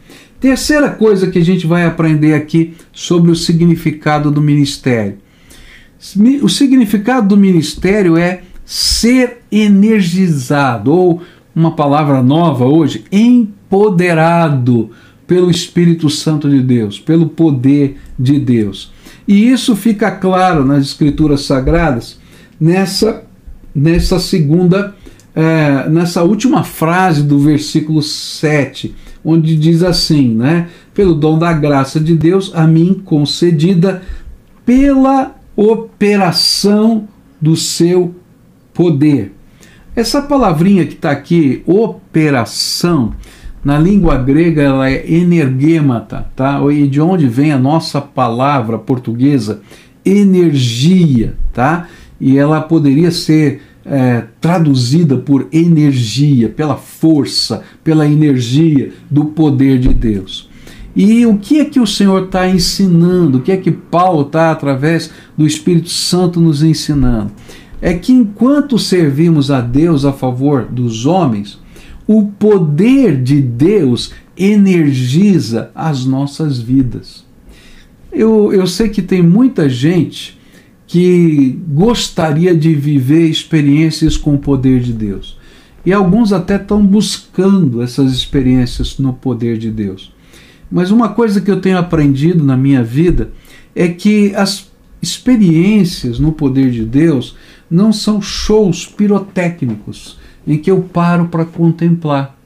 Terceira 0.44 0.90
coisa 0.90 1.28
que 1.28 1.38
a 1.38 1.42
gente 1.42 1.66
vai 1.66 1.86
aprender 1.86 2.34
aqui 2.34 2.74
sobre 2.92 3.30
o 3.30 3.34
significado 3.34 4.30
do 4.30 4.42
ministério. 4.42 5.16
O 6.42 6.50
significado 6.50 7.28
do 7.28 7.34
ministério 7.34 8.14
é 8.14 8.42
ser 8.62 9.38
energizado, 9.50 10.92
ou 10.92 11.22
uma 11.56 11.74
palavra 11.74 12.22
nova 12.22 12.66
hoje, 12.66 13.06
empoderado 13.10 14.90
pelo 15.26 15.50
Espírito 15.50 16.10
Santo 16.10 16.50
de 16.50 16.60
Deus, 16.60 17.00
pelo 17.00 17.26
poder 17.26 17.96
de 18.18 18.38
Deus. 18.38 18.92
E 19.26 19.48
isso 19.50 19.74
fica 19.74 20.10
claro 20.10 20.62
nas 20.62 20.84
Escrituras 20.84 21.40
Sagradas 21.46 22.20
nessa, 22.60 23.24
nessa 23.74 24.18
segunda, 24.18 24.94
é, 25.34 25.88
nessa 25.88 26.22
última 26.22 26.62
frase 26.62 27.22
do 27.22 27.38
versículo 27.38 28.02
7, 28.02 28.94
onde 29.24 29.56
diz 29.56 29.82
assim, 29.82 30.34
né? 30.34 30.68
Pelo 30.92 31.14
dom 31.14 31.38
da 31.38 31.52
graça 31.52 31.98
de 31.98 32.14
Deus 32.14 32.52
a 32.54 32.66
mim 32.66 33.00
concedida 33.04 34.02
pela 34.64 35.34
operação 35.56 37.08
do 37.40 37.56
seu 37.56 38.14
poder. 38.72 39.32
Essa 39.96 40.20
palavrinha 40.20 40.84
que 40.84 40.94
está 40.94 41.12
aqui, 41.12 41.62
operação, 41.66 43.14
na 43.64 43.78
língua 43.78 44.16
grega 44.16 44.60
ela 44.60 44.90
é 44.90 45.10
energêmata, 45.10 46.26
tá? 46.34 46.60
E 46.70 46.86
de 46.86 47.00
onde 47.00 47.26
vem 47.26 47.52
a 47.52 47.58
nossa 47.58 48.00
palavra 48.00 48.78
portuguesa 48.78 49.62
energia, 50.04 51.34
tá? 51.52 51.88
E 52.20 52.36
ela 52.36 52.60
poderia 52.60 53.10
ser 53.10 53.62
é, 53.84 54.24
traduzida 54.40 55.16
por 55.16 55.48
energia, 55.52 56.48
pela 56.48 56.76
força, 56.76 57.62
pela 57.82 58.06
energia 58.06 58.92
do 59.10 59.26
poder 59.26 59.78
de 59.78 59.92
Deus. 59.92 60.48
E 60.96 61.26
o 61.26 61.38
que 61.38 61.58
é 61.58 61.64
que 61.64 61.80
o 61.80 61.86
Senhor 61.86 62.26
está 62.26 62.48
ensinando? 62.48 63.38
O 63.38 63.40
que 63.40 63.50
é 63.50 63.56
que 63.56 63.70
Paulo 63.70 64.22
está, 64.22 64.52
através 64.52 65.10
do 65.36 65.46
Espírito 65.46 65.88
Santo, 65.88 66.40
nos 66.40 66.62
ensinando? 66.62 67.32
É 67.82 67.92
que 67.94 68.12
enquanto 68.12 68.78
servimos 68.78 69.50
a 69.50 69.60
Deus 69.60 70.04
a 70.04 70.12
favor 70.12 70.64
dos 70.64 71.04
homens, 71.04 71.60
o 72.06 72.26
poder 72.26 73.20
de 73.22 73.40
Deus 73.40 74.12
energiza 74.36 75.70
as 75.74 76.04
nossas 76.04 76.58
vidas. 76.58 77.24
Eu, 78.12 78.52
eu 78.52 78.66
sei 78.66 78.88
que 78.88 79.02
tem 79.02 79.22
muita 79.22 79.68
gente 79.68 80.38
que 80.94 81.58
gostaria 81.66 82.54
de 82.54 82.72
viver 82.72 83.28
experiências 83.28 84.16
com 84.16 84.36
o 84.36 84.38
poder 84.38 84.78
de 84.78 84.92
Deus. 84.92 85.36
E 85.84 85.92
alguns 85.92 86.32
até 86.32 86.54
estão 86.54 86.86
buscando 86.86 87.82
essas 87.82 88.12
experiências 88.12 88.96
no 88.96 89.12
poder 89.12 89.58
de 89.58 89.72
Deus. 89.72 90.14
Mas 90.70 90.92
uma 90.92 91.08
coisa 91.08 91.40
que 91.40 91.50
eu 91.50 91.60
tenho 91.60 91.78
aprendido 91.78 92.44
na 92.44 92.56
minha 92.56 92.84
vida 92.84 93.32
é 93.74 93.88
que 93.88 94.32
as 94.36 94.70
experiências 95.02 96.20
no 96.20 96.30
poder 96.30 96.70
de 96.70 96.84
Deus 96.84 97.34
não 97.68 97.92
são 97.92 98.22
shows 98.22 98.86
pirotécnicos 98.86 100.16
em 100.46 100.58
que 100.58 100.70
eu 100.70 100.80
paro 100.80 101.26
para 101.26 101.44
contemplar. 101.44 102.38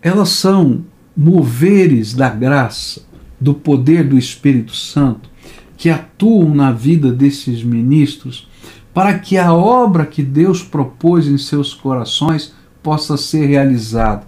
Elas 0.00 0.28
são 0.28 0.84
moveres 1.16 2.14
da 2.14 2.28
graça, 2.28 3.02
do 3.40 3.52
poder 3.52 4.04
do 4.04 4.16
Espírito 4.16 4.76
Santo, 4.76 5.28
que 5.76 5.90
atuam 5.90 6.54
na 6.54 6.72
vida 6.72 7.12
desses 7.12 7.62
ministros, 7.62 8.48
para 8.94 9.18
que 9.18 9.36
a 9.36 9.52
obra 9.52 10.06
que 10.06 10.22
Deus 10.22 10.62
propôs 10.62 11.26
em 11.26 11.36
seus 11.36 11.74
corações 11.74 12.54
possa 12.82 13.16
ser 13.16 13.46
realizada, 13.46 14.22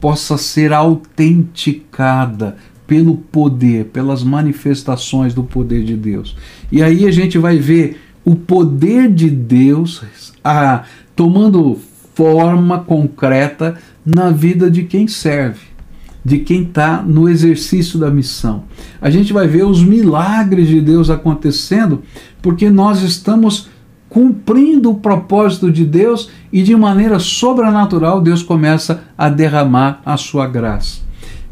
possa 0.00 0.38
ser 0.38 0.72
autenticada 0.72 2.56
pelo 2.86 3.16
poder, 3.16 3.86
pelas 3.86 4.22
manifestações 4.22 5.34
do 5.34 5.42
poder 5.42 5.84
de 5.84 5.96
Deus. 5.96 6.36
E 6.70 6.82
aí 6.82 7.04
a 7.04 7.10
gente 7.10 7.36
vai 7.36 7.58
ver 7.58 8.00
o 8.24 8.34
poder 8.34 9.12
de 9.12 9.28
Deus 9.28 10.02
a, 10.42 10.84
tomando 11.14 11.78
forma 12.14 12.80
concreta 12.80 13.78
na 14.04 14.30
vida 14.30 14.70
de 14.70 14.84
quem 14.84 15.06
serve, 15.06 15.60
de 16.26 16.38
quem 16.38 16.64
está 16.64 17.02
no 17.02 17.28
exercício 17.28 18.00
da 18.00 18.10
missão. 18.10 18.64
A 19.00 19.08
gente 19.08 19.32
vai 19.32 19.46
ver 19.46 19.64
os 19.64 19.80
milagres 19.80 20.66
de 20.66 20.80
Deus 20.80 21.08
acontecendo 21.08 22.02
porque 22.42 22.68
nós 22.68 23.00
estamos 23.00 23.68
cumprindo 24.08 24.90
o 24.90 24.96
propósito 24.96 25.70
de 25.70 25.84
Deus 25.84 26.28
e 26.52 26.64
de 26.64 26.74
maneira 26.74 27.20
sobrenatural 27.20 28.20
Deus 28.20 28.42
começa 28.42 29.04
a 29.16 29.28
derramar 29.28 30.02
a 30.04 30.16
sua 30.16 30.48
graça. 30.48 31.00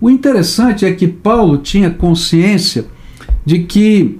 O 0.00 0.10
interessante 0.10 0.84
é 0.84 0.92
que 0.92 1.06
Paulo 1.06 1.58
tinha 1.58 1.88
consciência 1.88 2.86
de 3.46 3.60
que 3.60 4.18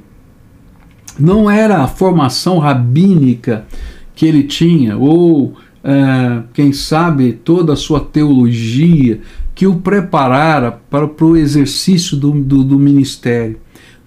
não 1.19 1.51
era 1.51 1.83
a 1.83 1.89
formação 1.89 2.59
rabínica 2.59 3.67
que 4.15 4.25
ele 4.25 4.45
tinha, 4.45 4.97
ou 4.97 5.57
é, 5.83 6.45
quem 6.53 6.73
sabe, 6.73 7.33
toda 7.33 7.73
a 7.73 7.77
sua 7.77 7.99
teologia 7.99 9.21
que 9.55 9.67
o 9.67 9.77
preparara 9.77 10.73
para, 10.73 11.07
para 11.07 11.25
o 11.25 11.37
exercício 11.37 12.17
do, 12.17 12.33
do, 12.33 12.65
do 12.65 12.79
ministério. 12.79 13.59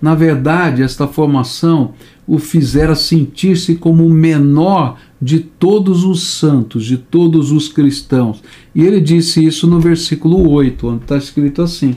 Na 0.01 0.13
verdade, 0.13 0.83
esta 0.83 1.07
formação 1.07 1.93
o 2.27 2.37
fizera 2.37 2.93
sentir-se 2.93 3.75
como 3.75 4.05
o 4.05 4.13
menor 4.13 4.97
de 5.19 5.39
todos 5.39 6.03
os 6.03 6.21
santos, 6.27 6.85
de 6.85 6.97
todos 6.97 7.51
os 7.51 7.69
cristãos. 7.69 8.43
E 8.75 8.83
ele 8.83 8.99
disse 8.99 9.43
isso 9.43 9.65
no 9.65 9.79
versículo 9.79 10.49
8, 10.49 10.87
onde 10.87 11.03
está 11.03 11.17
escrito 11.17 11.61
assim: 11.61 11.95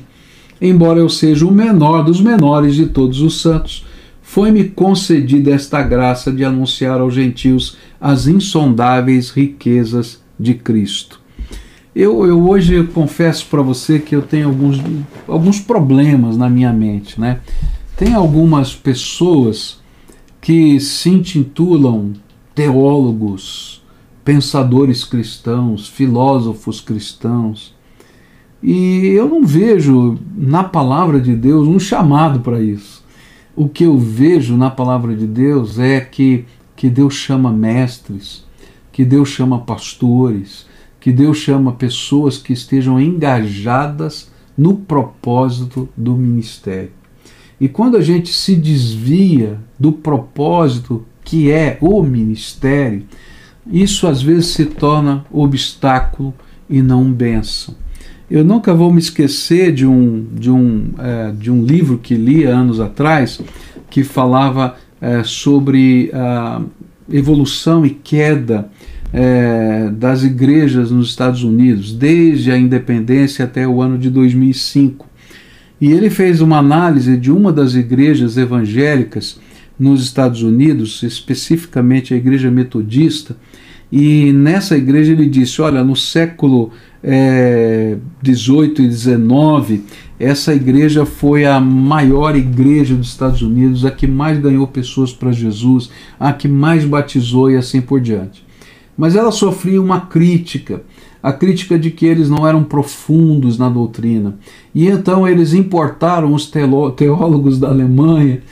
Embora 0.60 1.00
eu 1.00 1.08
seja 1.08 1.44
o 1.44 1.52
menor 1.52 2.04
dos 2.04 2.20
menores 2.20 2.74
de 2.74 2.86
todos 2.86 3.20
os 3.20 3.40
santos, 3.40 3.84
foi-me 4.22 4.64
concedida 4.64 5.50
esta 5.50 5.82
graça 5.82 6.30
de 6.30 6.44
anunciar 6.44 7.00
aos 7.00 7.12
gentios 7.12 7.76
as 8.00 8.26
insondáveis 8.26 9.30
riquezas 9.30 10.22
de 10.38 10.54
Cristo. 10.54 11.19
Eu, 11.94 12.26
eu 12.26 12.48
hoje 12.48 12.85
confesso 12.88 13.46
para 13.46 13.62
você 13.62 13.98
que 13.98 14.14
eu 14.14 14.22
tenho 14.22 14.48
alguns, 14.48 14.79
alguns 15.26 15.61
problemas 15.61 16.37
na 16.37 16.48
minha 16.48 16.72
mente. 16.72 17.20
Né? 17.20 17.40
Tem 17.96 18.14
algumas 18.14 18.74
pessoas 18.74 19.81
que 20.40 20.79
se 20.81 21.11
intitulam 21.11 22.12
teólogos, 22.55 23.83
pensadores 24.24 25.05
cristãos, 25.05 25.88
filósofos 25.88 26.81
cristãos, 26.81 27.74
e 28.62 29.07
eu 29.07 29.29
não 29.29 29.42
vejo 29.42 30.18
na 30.37 30.62
palavra 30.62 31.18
de 31.20 31.35
Deus 31.35 31.66
um 31.66 31.79
chamado 31.79 32.40
para 32.40 32.61
isso 32.61 33.00
o 33.61 33.68
que 33.68 33.85
eu 33.85 33.98
vejo 33.98 34.57
na 34.57 34.70
palavra 34.70 35.14
de 35.14 35.26
Deus 35.26 35.79
é 35.79 36.00
que, 36.00 36.46
que 36.74 36.88
Deus 36.88 37.12
chama 37.12 37.53
mestres, 37.53 38.42
que 38.90 39.05
Deus 39.05 39.29
chama 39.29 39.59
pastores, 39.59 40.66
que 41.00 41.10
Deus 41.10 41.38
chama 41.38 41.72
pessoas 41.72 42.36
que 42.36 42.52
estejam 42.52 43.00
engajadas 43.00 44.30
no 44.56 44.76
propósito 44.76 45.88
do 45.96 46.14
ministério. 46.14 46.90
E 47.58 47.68
quando 47.68 47.96
a 47.96 48.02
gente 48.02 48.32
se 48.32 48.54
desvia 48.54 49.58
do 49.78 49.92
propósito 49.92 51.04
que 51.24 51.50
é 51.50 51.78
o 51.80 52.02
ministério, 52.02 53.04
isso 53.66 54.06
às 54.06 54.20
vezes 54.20 54.46
se 54.46 54.66
torna 54.66 55.24
obstáculo 55.30 56.34
e 56.68 56.82
não 56.82 57.10
bênção. 57.10 57.74
Eu 58.30 58.44
nunca 58.44 58.72
vou 58.72 58.92
me 58.92 59.00
esquecer 59.00 59.72
de 59.72 59.86
um, 59.86 60.26
de 60.32 60.50
um, 60.50 60.90
é, 60.98 61.32
de 61.32 61.50
um 61.50 61.64
livro 61.64 61.98
que 61.98 62.14
li 62.14 62.44
anos 62.44 62.78
atrás 62.78 63.40
que 63.90 64.04
falava 64.04 64.76
é, 65.00 65.24
sobre 65.24 66.10
a 66.14 66.62
evolução 67.10 67.84
e 67.84 67.90
queda 67.90 68.70
é, 69.12 69.90
das 69.92 70.23
igrejas 70.23 70.90
nos 70.90 71.09
Estados 71.09 71.42
Unidos, 71.42 71.92
desde 71.92 72.51
a 72.51 72.59
independência 72.59 73.44
até 73.44 73.66
o 73.66 73.83
ano 73.83 73.99
de 73.99 74.11
2005. 74.11 75.09
E 75.81 75.90
ele 75.92 76.11
fez 76.11 76.40
uma 76.40 76.59
análise 76.59 77.16
de 77.16 77.33
uma 77.33 77.53
das 77.53 77.75
igrejas 77.75 78.37
evangélicas 78.37 79.40
nos 79.79 80.03
Estados 80.03 80.42
Unidos, 80.42 81.03
especificamente 81.03 82.12
a 82.12 82.16
Igreja 82.16 82.51
Metodista, 82.51 83.35
e 83.90 84.33
nessa 84.33 84.77
igreja 84.77 85.12
ele 85.12 85.27
disse: 85.27 85.61
olha, 85.61 85.83
no 85.83 85.96
século 85.96 86.70
é, 87.03 87.96
18 88.23 88.83
e 88.83 88.87
19, 88.87 89.83
essa 90.18 90.55
igreja 90.55 91.05
foi 91.05 91.44
a 91.44 91.59
maior 91.59 92.37
igreja 92.37 92.94
dos 92.94 93.09
Estados 93.09 93.42
Unidos, 93.42 93.85
a 93.85 93.90
que 93.90 94.07
mais 94.07 94.38
ganhou 94.38 94.66
pessoas 94.66 95.12
para 95.12 95.33
Jesus, 95.33 95.90
a 96.20 96.33
que 96.33 96.46
mais 96.46 96.85
batizou 96.85 97.51
e 97.51 97.57
assim 97.57 97.81
por 97.81 98.01
diante. 98.01 98.44
Mas 99.00 99.16
ela 99.16 99.32
sofria 99.32 99.80
uma 99.80 100.02
crítica. 100.02 100.82
a 101.22 101.32
crítica 101.32 101.78
de 101.78 101.90
que 101.90 102.04
eles 102.04 102.28
não 102.28 102.46
eram 102.46 102.62
profundos 102.62 103.56
na 103.58 103.68
doutrina. 103.70 104.36
E 104.74 104.88
então 104.88 105.26
eles 105.26 105.54
importaram 105.54 106.34
os 106.34 106.50
teólogos 106.96 107.58
da 107.58 107.68
Alemanha 107.68 108.42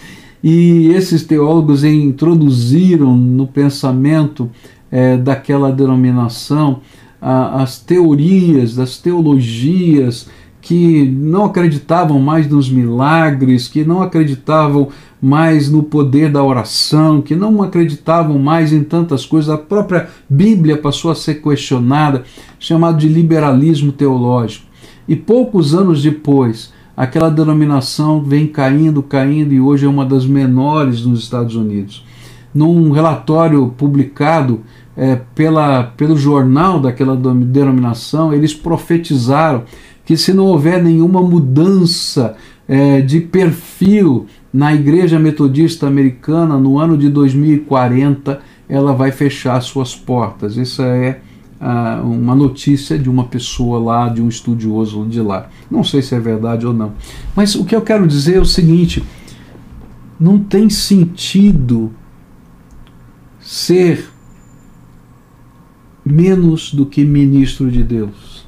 e 0.43 0.89
esses 0.89 1.23
teólogos 1.25 1.85
introduziram 1.85 3.15
no 3.15 3.47
pensamento 3.47 4.51
é, 4.91 5.19
daquela 5.19 5.71
denominação 5.71 6.81
a, 7.21 7.63
as 7.63 7.79
teorias, 7.79 8.75
das 8.75 8.97
teologias 8.97 10.29
que 10.63 11.05
não 11.11 11.45
acreditavam 11.45 12.19
mais 12.19 12.49
nos 12.49 12.71
milagres, 12.71 13.69
que 13.69 13.85
não 13.85 14.01
acreditavam 14.01 14.89
mais 15.21 15.71
no 15.71 15.83
poder 15.83 16.31
da 16.31 16.43
oração, 16.43 17.21
que 17.21 17.35
não 17.35 17.63
acreditavam 17.63 18.39
mais 18.39 18.73
em 18.73 18.85
tantas 18.85 19.27
coisas. 19.27 19.51
A 19.51 19.59
própria 19.59 20.09
Bíblia 20.29 20.77
passou 20.77 21.11
a 21.11 21.15
ser 21.15 21.43
questionada, 21.43 22.25
chamado 22.59 22.99
de 22.99 23.09
liberalismo 23.09 23.93
teológico. 23.93 24.67
E 25.09 25.17
poucos 25.17 25.75
anos 25.75 26.03
depois, 26.03 26.73
aquela 26.97 27.31
denominação 27.31 28.23
vem 28.23 28.47
caindo, 28.47 29.03
caindo 29.03 29.53
e 29.53 29.61
hoje 29.61 29.87
é 29.87 29.89
uma 29.89 30.05
das 30.05 30.27
menores 30.27 31.05
nos 31.05 31.21
Estados 31.21 31.57
Unidos. 31.57 32.05
Num 32.55 32.91
relatório 32.91 33.73
publicado 33.77 34.61
é, 34.97 35.17
pela, 35.35 35.85
pelo 35.85 36.17
jornal 36.17 36.81
daquela 36.81 37.17
denominação, 37.17 38.33
eles 38.35 38.55
profetizaram 38.55 39.65
que 40.05 40.17
se 40.17 40.33
não 40.33 40.47
houver 40.47 40.83
nenhuma 40.83 41.23
mudança 41.23 42.37
é, 42.67 43.01
de 43.01 43.21
perfil 43.21 44.27
na 44.53 44.75
Igreja 44.75 45.19
Metodista 45.19 45.87
Americana 45.87 46.59
no 46.59 46.79
ano 46.79 46.97
de 46.97 47.09
2040, 47.09 48.41
ela 48.69 48.93
vai 48.93 49.13
fechar 49.13 49.61
suas 49.61 49.95
portas. 49.95 50.57
Isso 50.57 50.83
é 50.83 51.21
ah, 51.61 52.01
uma 52.03 52.35
notícia 52.35 52.99
de 52.99 53.11
uma 53.11 53.25
pessoa 53.25 53.79
lá, 53.79 54.09
de 54.09 54.23
um 54.23 54.29
estudioso 54.29 55.05
de 55.07 55.21
lá. 55.21 55.49
Não 55.71 55.83
sei 55.85 56.03
se 56.03 56.15
é 56.15 56.21
verdade 56.21 56.67
ou 56.67 56.73
não. 56.73 56.93
Mas 57.35 57.55
o 57.55 57.65
que 57.65 57.75
eu 57.75 57.83
quero 57.83 58.07
dizer 58.07 58.37
é 58.37 58.41
o 58.41 58.47
seguinte: 58.47 59.03
não 60.19 60.39
tem 60.39 60.71
sentido 60.71 61.93
ser 63.41 64.11
menos 66.05 66.73
do 66.73 66.87
que 66.87 67.05
ministro 67.05 67.71
de 67.71 67.83
Deus. 67.83 68.47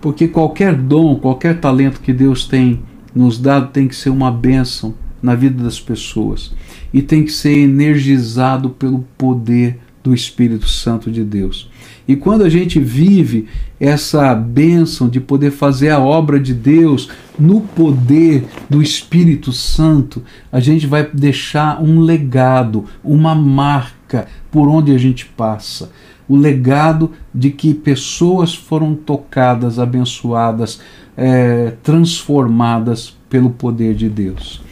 Porque 0.00 0.28
qualquer 0.28 0.76
dom, 0.76 1.16
qualquer 1.16 1.60
talento 1.60 2.00
que 2.00 2.12
Deus 2.12 2.46
tem 2.46 2.82
nos 3.14 3.38
dado 3.38 3.70
tem 3.70 3.86
que 3.86 3.94
ser 3.94 4.10
uma 4.10 4.30
bênção 4.30 4.94
na 5.22 5.34
vida 5.34 5.62
das 5.62 5.80
pessoas 5.80 6.52
e 6.92 7.00
tem 7.00 7.24
que 7.24 7.32
ser 7.32 7.56
energizado 7.56 8.70
pelo 8.70 9.04
poder 9.16 9.78
do 10.02 10.12
Espírito 10.12 10.68
Santo 10.68 11.10
de 11.10 11.24
Deus. 11.24 11.70
E 12.06 12.14
quando 12.14 12.44
a 12.44 12.50
gente 12.50 12.78
vive 12.78 13.46
essa 13.80 14.34
bênção 14.34 15.08
de 15.08 15.18
poder 15.18 15.50
fazer 15.50 15.88
a 15.88 15.98
obra 15.98 16.38
de 16.38 16.52
Deus 16.52 17.08
no 17.38 17.62
poder 17.62 18.44
do 18.68 18.82
Espírito 18.82 19.50
Santo, 19.50 20.22
a 20.52 20.60
gente 20.60 20.86
vai 20.86 21.08
deixar 21.10 21.82
um 21.82 22.00
legado, 22.00 22.84
uma 23.02 23.34
marca 23.34 24.26
por 24.50 24.68
onde 24.68 24.92
a 24.92 24.98
gente 24.98 25.24
passa. 25.24 25.90
O 26.28 26.36
legado 26.36 27.12
de 27.34 27.50
que 27.50 27.72
pessoas 27.72 28.54
foram 28.54 28.94
tocadas, 28.94 29.78
abençoadas, 29.78 30.80
é, 31.16 31.72
transformadas 31.82 33.16
pelo 33.28 33.50
poder 33.50 33.94
de 33.94 34.08
Deus. 34.08 34.62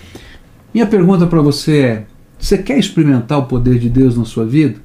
Minha 0.72 0.87
pergunta 0.87 1.26
para 1.26 1.40
você 1.40 1.78
é: 1.78 2.07
você 2.38 2.59
quer 2.59 2.78
experimentar 2.78 3.38
o 3.38 3.46
poder 3.46 3.78
de 3.78 3.88
Deus 3.88 4.16
na 4.16 4.24
sua 4.24 4.44
vida? 4.44 4.81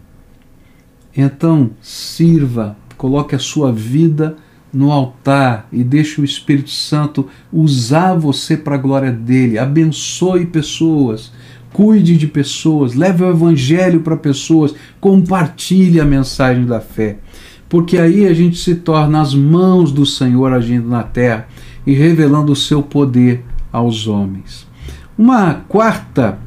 Então 1.15 1.71
sirva, 1.81 2.77
coloque 2.97 3.35
a 3.35 3.39
sua 3.39 3.71
vida 3.71 4.35
no 4.71 4.91
altar 4.91 5.67
e 5.71 5.83
deixe 5.83 6.21
o 6.21 6.25
Espírito 6.25 6.69
Santo 6.69 7.27
usar 7.51 8.13
você 8.13 8.55
para 8.55 8.75
a 8.75 8.77
glória 8.77 9.11
dele. 9.11 9.57
Abençoe 9.57 10.45
pessoas, 10.45 11.31
cuide 11.73 12.17
de 12.17 12.27
pessoas, 12.27 12.93
leve 12.93 13.23
o 13.23 13.29
evangelho 13.29 14.01
para 14.01 14.15
pessoas, 14.15 14.75
compartilhe 14.99 15.99
a 15.99 16.05
mensagem 16.05 16.65
da 16.65 16.79
fé. 16.79 17.17
Porque 17.69 17.97
aí 17.97 18.25
a 18.25 18.34
gente 18.34 18.58
se 18.58 18.75
torna 18.75 19.21
as 19.21 19.34
mãos 19.34 19.91
do 19.91 20.06
Senhor 20.06 20.53
agindo 20.53 20.88
na 20.88 21.03
terra 21.03 21.47
e 21.86 21.93
revelando 21.93 22.51
o 22.51 22.56
seu 22.56 22.82
poder 22.82 23.43
aos 23.71 24.08
homens. 24.08 24.67
Uma 25.17 25.53
quarta 25.67 26.39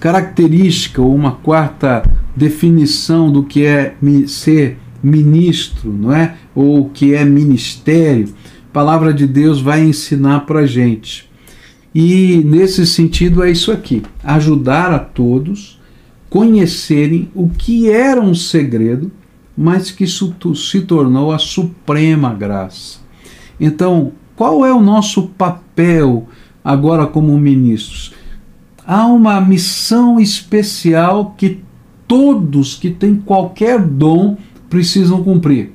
característica 0.00 1.00
ou 1.00 1.14
uma 1.14 1.32
quarta 1.32 2.02
definição 2.34 3.30
do 3.30 3.42
que 3.42 3.64
é 3.64 3.94
ser 4.26 4.78
ministro, 5.02 5.92
não 5.92 6.12
é? 6.12 6.36
Ou 6.54 6.80
o 6.80 6.88
que 6.90 7.14
é 7.14 7.24
ministério, 7.24 8.28
a 8.70 8.72
palavra 8.72 9.12
de 9.12 9.26
Deus 9.26 9.60
vai 9.60 9.82
ensinar 9.82 10.40
para 10.40 10.66
gente. 10.66 11.30
E 11.94 12.42
nesse 12.44 12.86
sentido 12.86 13.42
é 13.42 13.50
isso 13.50 13.70
aqui: 13.70 14.02
ajudar 14.24 14.92
a 14.92 14.98
todos 14.98 15.80
conhecerem 16.30 17.28
o 17.34 17.50
que 17.50 17.90
era 17.90 18.20
um 18.20 18.34
segredo, 18.34 19.10
mas 19.56 19.90
que 19.90 20.06
se 20.06 20.80
tornou 20.82 21.32
a 21.32 21.38
suprema 21.38 22.32
graça. 22.32 22.98
Então, 23.60 24.12
qual 24.34 24.64
é 24.64 24.72
o 24.72 24.80
nosso 24.80 25.28
papel 25.28 26.28
agora 26.64 27.06
como 27.06 27.36
ministros? 27.38 28.14
Há 28.84 29.06
uma 29.06 29.40
missão 29.40 30.18
especial 30.18 31.34
que 31.36 31.60
todos 32.08 32.74
que 32.74 32.90
têm 32.90 33.16
qualquer 33.16 33.80
dom 33.80 34.36
precisam 34.68 35.22
cumprir. 35.22 35.72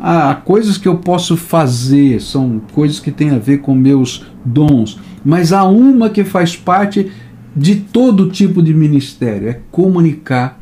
Há 0.00 0.34
coisas 0.34 0.78
que 0.78 0.86
eu 0.86 0.98
posso 0.98 1.36
fazer, 1.36 2.20
são 2.22 2.60
coisas 2.72 3.00
que 3.00 3.10
têm 3.10 3.30
a 3.30 3.38
ver 3.38 3.58
com 3.58 3.74
meus 3.74 4.24
dons, 4.44 4.98
mas 5.24 5.52
há 5.52 5.64
uma 5.64 6.08
que 6.08 6.22
faz 6.22 6.56
parte 6.56 7.10
de 7.54 7.76
todo 7.76 8.30
tipo 8.30 8.62
de 8.62 8.72
ministério: 8.72 9.48
é 9.48 9.60
comunicar 9.70 10.60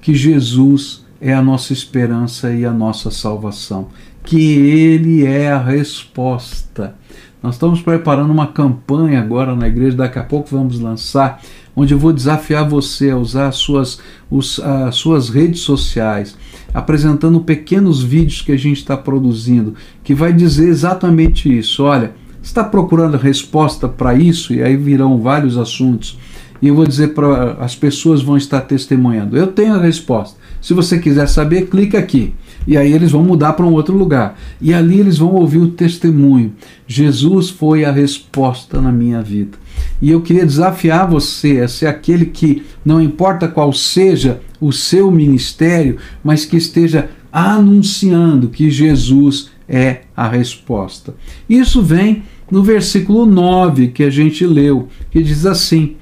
que 0.00 0.12
Jesus 0.14 1.01
é 1.22 1.32
a 1.32 1.40
nossa 1.40 1.72
esperança 1.72 2.52
e 2.52 2.66
a 2.66 2.72
nossa 2.72 3.10
salvação, 3.10 3.88
que 4.24 4.58
Ele 4.58 5.24
é 5.24 5.52
a 5.52 5.62
resposta. 5.62 6.96
Nós 7.40 7.54
estamos 7.54 7.80
preparando 7.80 8.30
uma 8.30 8.48
campanha 8.48 9.20
agora 9.20 9.54
na 9.54 9.68
igreja, 9.68 9.96
daqui 9.96 10.18
a 10.18 10.24
pouco 10.24 10.48
vamos 10.50 10.80
lançar 10.80 11.40
onde 11.74 11.94
eu 11.94 11.98
vou 11.98 12.12
desafiar 12.12 12.68
você 12.68 13.10
a 13.10 13.16
usar 13.16 13.48
as 13.48 13.56
suas, 13.56 13.98
os, 14.30 14.60
as 14.60 14.96
suas 14.96 15.28
redes 15.28 15.60
sociais, 15.60 16.36
apresentando 16.72 17.40
pequenos 17.40 18.02
vídeos 18.02 18.42
que 18.42 18.52
a 18.52 18.58
gente 18.58 18.78
está 18.78 18.96
produzindo, 18.96 19.74
que 20.04 20.14
vai 20.14 20.32
dizer 20.32 20.68
exatamente 20.68 21.56
isso. 21.56 21.82
Olha, 21.84 22.12
está 22.42 22.62
procurando 22.62 23.16
resposta 23.16 23.88
para 23.88 24.14
isso? 24.14 24.52
E 24.52 24.62
aí 24.62 24.76
virão 24.76 25.20
vários 25.20 25.56
assuntos. 25.56 26.18
E 26.60 26.68
eu 26.68 26.74
vou 26.74 26.86
dizer 26.86 27.08
para 27.08 27.54
as 27.54 27.74
pessoas 27.74 28.22
vão 28.22 28.36
estar 28.36 28.60
testemunhando. 28.62 29.36
Eu 29.36 29.48
tenho 29.48 29.74
a 29.74 29.78
resposta. 29.78 30.41
Se 30.62 30.72
você 30.72 31.00
quiser 31.00 31.26
saber, 31.28 31.66
clica 31.66 31.98
aqui. 31.98 32.32
E 32.66 32.76
aí 32.76 32.92
eles 32.92 33.10
vão 33.10 33.24
mudar 33.24 33.54
para 33.54 33.66
um 33.66 33.72
outro 33.72 33.96
lugar. 33.96 34.38
E 34.60 34.72
ali 34.72 35.00
eles 35.00 35.18
vão 35.18 35.34
ouvir 35.34 35.58
o 35.58 35.72
testemunho. 35.72 36.52
Jesus 36.86 37.50
foi 37.50 37.84
a 37.84 37.90
resposta 37.90 38.80
na 38.80 38.92
minha 38.92 39.20
vida. 39.20 39.58
E 40.00 40.10
eu 40.10 40.20
queria 40.20 40.46
desafiar 40.46 41.10
você 41.10 41.60
a 41.60 41.68
ser 41.68 41.88
aquele 41.88 42.26
que, 42.26 42.62
não 42.84 43.02
importa 43.02 43.48
qual 43.48 43.72
seja 43.72 44.40
o 44.60 44.72
seu 44.72 45.10
ministério, 45.10 45.98
mas 46.22 46.44
que 46.44 46.56
esteja 46.56 47.10
anunciando 47.32 48.48
que 48.48 48.70
Jesus 48.70 49.50
é 49.68 50.02
a 50.16 50.28
resposta. 50.28 51.14
Isso 51.48 51.82
vem 51.82 52.22
no 52.48 52.62
versículo 52.62 53.26
9 53.26 53.88
que 53.88 54.04
a 54.04 54.10
gente 54.10 54.46
leu, 54.46 54.88
que 55.10 55.22
diz 55.22 55.44
assim: 55.46 55.96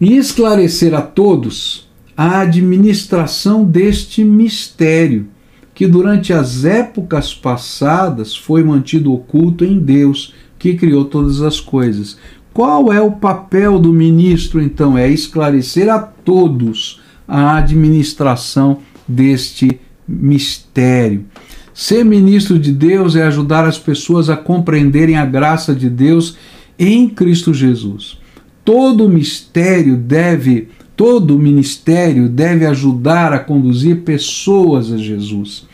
E 0.00 0.16
esclarecer 0.16 0.94
a 0.94 1.02
todos 1.02 1.85
a 2.16 2.40
administração 2.40 3.64
deste 3.64 4.24
mistério, 4.24 5.26
que 5.74 5.86
durante 5.86 6.32
as 6.32 6.64
épocas 6.64 7.34
passadas 7.34 8.34
foi 8.34 8.64
mantido 8.64 9.12
oculto 9.12 9.64
em 9.64 9.78
Deus, 9.78 10.32
que 10.58 10.74
criou 10.74 11.04
todas 11.04 11.42
as 11.42 11.60
coisas. 11.60 12.16
Qual 12.54 12.90
é 12.90 13.00
o 13.00 13.12
papel 13.12 13.78
do 13.78 13.92
ministro, 13.92 14.62
então? 14.62 14.96
É 14.96 15.10
esclarecer 15.10 15.90
a 15.90 15.98
todos 15.98 17.02
a 17.28 17.56
administração 17.56 18.78
deste 19.06 19.78
mistério. 20.08 21.26
Ser 21.74 22.02
ministro 22.04 22.58
de 22.58 22.72
Deus 22.72 23.16
é 23.16 23.24
ajudar 23.24 23.66
as 23.66 23.78
pessoas 23.78 24.30
a 24.30 24.36
compreenderem 24.36 25.16
a 25.18 25.26
graça 25.26 25.74
de 25.74 25.90
Deus 25.90 26.38
em 26.78 27.06
Cristo 27.06 27.52
Jesus. 27.52 28.18
Todo 28.64 29.08
mistério 29.10 29.96
deve, 29.96 30.68
todo 30.96 31.38
ministério 31.38 32.28
deve 32.28 32.64
ajudar 32.66 33.32
a 33.32 33.38
conduzir 33.38 34.02
pessoas 34.02 34.90
a 34.90 34.96
Jesus. 34.96 35.66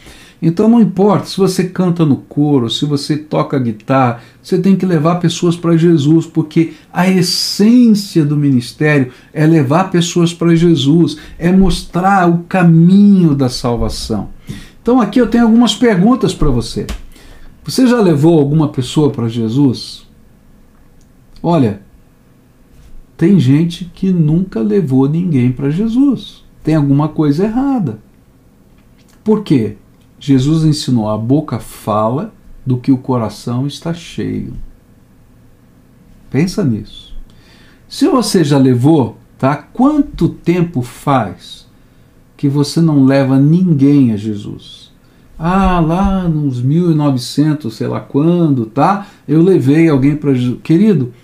Então 0.42 0.68
não 0.68 0.80
importa 0.80 1.26
se 1.26 1.36
você 1.36 1.68
canta 1.68 2.04
no 2.04 2.16
coro, 2.16 2.68
se 2.68 2.84
você 2.84 3.16
toca 3.16 3.56
guitarra, 3.60 4.20
você 4.42 4.58
tem 4.58 4.74
que 4.74 4.84
levar 4.84 5.20
pessoas 5.20 5.54
para 5.54 5.76
Jesus, 5.76 6.26
porque 6.26 6.72
a 6.92 7.08
essência 7.08 8.24
do 8.24 8.36
ministério 8.36 9.12
é 9.32 9.46
levar 9.46 9.92
pessoas 9.92 10.34
para 10.34 10.56
Jesus, 10.56 11.16
é 11.38 11.52
mostrar 11.52 12.28
o 12.28 12.38
caminho 12.48 13.36
da 13.36 13.48
salvação. 13.48 14.30
Então 14.82 15.00
aqui 15.00 15.20
eu 15.20 15.28
tenho 15.28 15.44
algumas 15.44 15.76
perguntas 15.76 16.34
para 16.34 16.50
você. 16.50 16.88
Você 17.62 17.86
já 17.86 18.00
levou 18.00 18.40
alguma 18.40 18.66
pessoa 18.66 19.10
para 19.10 19.28
Jesus? 19.28 20.04
Olha, 21.40 21.80
tem 23.22 23.38
gente 23.38 23.84
que 23.84 24.10
nunca 24.10 24.58
levou 24.58 25.08
ninguém 25.08 25.52
para 25.52 25.70
Jesus. 25.70 26.42
Tem 26.60 26.74
alguma 26.74 27.08
coisa 27.08 27.44
errada. 27.44 28.00
Por 29.22 29.44
quê? 29.44 29.76
Jesus 30.18 30.64
ensinou: 30.64 31.08
a 31.08 31.16
boca 31.16 31.60
fala 31.60 32.34
do 32.66 32.78
que 32.78 32.90
o 32.90 32.98
coração 32.98 33.64
está 33.64 33.94
cheio. 33.94 34.54
Pensa 36.32 36.64
nisso. 36.64 37.14
Se 37.88 38.08
você 38.08 38.42
já 38.42 38.58
levou, 38.58 39.16
tá? 39.38 39.54
Quanto 39.54 40.28
tempo 40.28 40.82
faz 40.82 41.68
que 42.36 42.48
você 42.48 42.80
não 42.80 43.04
leva 43.04 43.38
ninguém 43.38 44.10
a 44.10 44.16
Jesus? 44.16 44.90
Ah, 45.38 45.78
lá 45.78 46.28
nos 46.28 46.60
1900, 46.60 47.72
sei 47.72 47.86
lá 47.86 48.00
quando, 48.00 48.66
tá? 48.66 49.06
Eu 49.28 49.40
levei 49.40 49.88
alguém 49.88 50.16
para 50.16 50.34
Jesus. 50.34 50.58
Querido, 50.64 51.14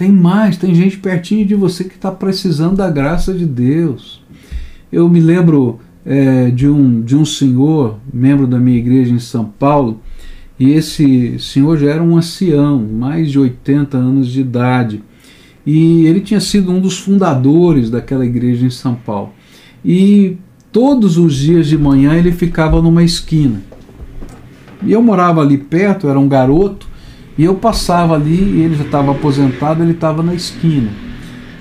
tem 0.00 0.10
mais, 0.10 0.56
tem 0.56 0.74
gente 0.74 0.96
pertinho 0.96 1.44
de 1.44 1.54
você 1.54 1.84
que 1.84 1.94
está 1.94 2.10
precisando 2.10 2.76
da 2.76 2.88
graça 2.88 3.34
de 3.34 3.44
Deus. 3.44 4.24
Eu 4.90 5.06
me 5.10 5.20
lembro 5.20 5.78
é, 6.06 6.50
de, 6.50 6.66
um, 6.66 7.02
de 7.02 7.14
um 7.14 7.26
senhor, 7.26 7.98
membro 8.10 8.46
da 8.46 8.58
minha 8.58 8.78
igreja 8.78 9.12
em 9.12 9.18
São 9.18 9.44
Paulo, 9.44 10.00
e 10.58 10.70
esse 10.70 11.38
senhor 11.38 11.76
já 11.76 11.90
era 11.90 12.02
um 12.02 12.16
ancião, 12.16 12.78
mais 12.78 13.30
de 13.30 13.38
80 13.38 13.98
anos 13.98 14.28
de 14.28 14.40
idade. 14.40 15.02
E 15.66 16.06
ele 16.06 16.20
tinha 16.20 16.40
sido 16.40 16.72
um 16.72 16.80
dos 16.80 16.98
fundadores 16.98 17.90
daquela 17.90 18.24
igreja 18.24 18.64
em 18.64 18.70
São 18.70 18.94
Paulo. 18.94 19.34
E 19.84 20.38
todos 20.72 21.18
os 21.18 21.36
dias 21.36 21.66
de 21.66 21.76
manhã 21.76 22.14
ele 22.14 22.32
ficava 22.32 22.80
numa 22.80 23.04
esquina. 23.04 23.62
E 24.82 24.92
eu 24.92 25.02
morava 25.02 25.42
ali 25.42 25.58
perto, 25.58 26.08
era 26.08 26.18
um 26.18 26.26
garoto, 26.26 26.88
e 27.36 27.44
eu 27.44 27.54
passava 27.54 28.14
ali, 28.14 28.60
ele 28.60 28.74
já 28.74 28.84
estava 28.84 29.12
aposentado, 29.12 29.82
ele 29.82 29.92
estava 29.92 30.22
na 30.22 30.34
esquina. 30.34 30.90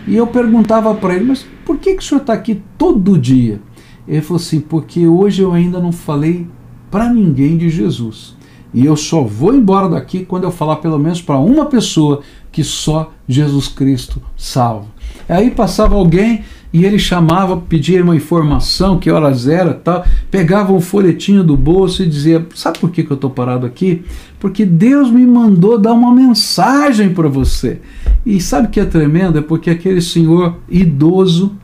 E 0.07 0.15
eu 0.15 0.27
perguntava 0.27 0.93
para 0.95 1.15
ele, 1.15 1.25
mas 1.25 1.45
por 1.65 1.77
que, 1.77 1.93
que 1.93 2.03
o 2.03 2.05
senhor 2.05 2.21
está 2.21 2.33
aqui 2.33 2.61
todo 2.77 3.17
dia? 3.17 3.61
Ele 4.07 4.21
falou 4.21 4.41
assim, 4.41 4.59
porque 4.59 5.07
hoje 5.07 5.41
eu 5.41 5.53
ainda 5.53 5.79
não 5.79 5.91
falei 5.91 6.47
para 6.89 7.13
ninguém 7.13 7.57
de 7.57 7.69
Jesus. 7.69 8.35
E 8.73 8.85
eu 8.85 8.95
só 8.95 9.23
vou 9.23 9.53
embora 9.53 9.89
daqui 9.89 10.25
quando 10.25 10.43
eu 10.43 10.51
falar 10.51 10.77
pelo 10.77 10.99
menos 10.99 11.21
para 11.21 11.37
uma 11.37 11.65
pessoa 11.65 12.21
que 12.51 12.63
só 12.63 13.11
Jesus 13.27 13.67
Cristo 13.67 14.21
salva. 14.35 14.87
Aí 15.27 15.51
passava 15.51 15.95
alguém 15.95 16.43
e 16.71 16.85
ele 16.85 16.99
chamava, 16.99 17.57
pedia 17.57 18.03
uma 18.03 18.15
informação, 18.15 18.99
que 18.99 19.09
horas 19.09 19.47
era, 19.47 19.73
tal, 19.73 20.05
pegava 20.29 20.71
um 20.71 20.79
folhetinho 20.79 21.43
do 21.43 21.57
bolso 21.57 22.03
e 22.03 22.07
dizia: 22.07 22.45
Sabe 22.53 22.77
por 22.77 22.91
que, 22.91 23.03
que 23.03 23.11
eu 23.11 23.15
estou 23.15 23.29
parado 23.29 23.65
aqui? 23.65 24.03
Porque 24.39 24.65
Deus 24.65 25.09
me 25.09 25.25
mandou 25.25 25.79
dar 25.79 25.93
uma 25.93 26.13
mensagem 26.13 27.09
para 27.11 27.27
você. 27.27 27.81
E 28.23 28.39
sabe 28.39 28.67
o 28.67 28.69
que 28.69 28.79
é 28.79 28.85
tremendo? 28.85 29.39
É 29.39 29.41
porque 29.41 29.69
aquele 29.69 30.01
senhor 30.01 30.57
idoso, 30.69 31.55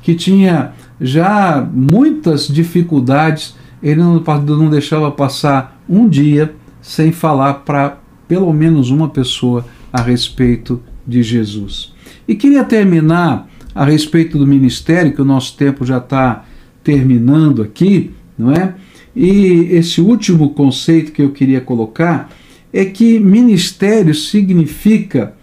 que 0.00 0.14
tinha 0.14 0.72
já 1.00 1.68
muitas 1.72 2.46
dificuldades, 2.46 3.56
ele 3.82 4.00
não, 4.00 4.22
não 4.22 4.70
deixava 4.70 5.10
passar 5.10 5.82
um 5.88 6.08
dia 6.08 6.54
sem 6.80 7.10
falar 7.10 7.54
para 7.54 7.98
pelo 8.28 8.52
menos 8.52 8.90
uma 8.90 9.08
pessoa 9.08 9.66
a 9.92 10.00
respeito 10.00 10.80
de 11.06 11.22
Jesus. 11.22 11.92
E 12.26 12.36
queria 12.36 12.62
terminar 12.62 13.48
a 13.74 13.84
respeito 13.84 14.38
do 14.38 14.46
ministério, 14.46 15.12
que 15.12 15.22
o 15.22 15.24
nosso 15.24 15.56
tempo 15.56 15.84
já 15.84 15.98
está 15.98 16.44
terminando 16.82 17.62
aqui, 17.62 18.10
não 18.36 18.52
é? 18.52 18.74
E 19.14 19.68
esse 19.70 20.00
último 20.00 20.50
conceito 20.50 21.12
que 21.12 21.22
eu 21.22 21.30
queria 21.30 21.60
colocar 21.60 22.30
é 22.72 22.84
que 22.84 23.20
ministério 23.20 24.14
significa, 24.14 25.34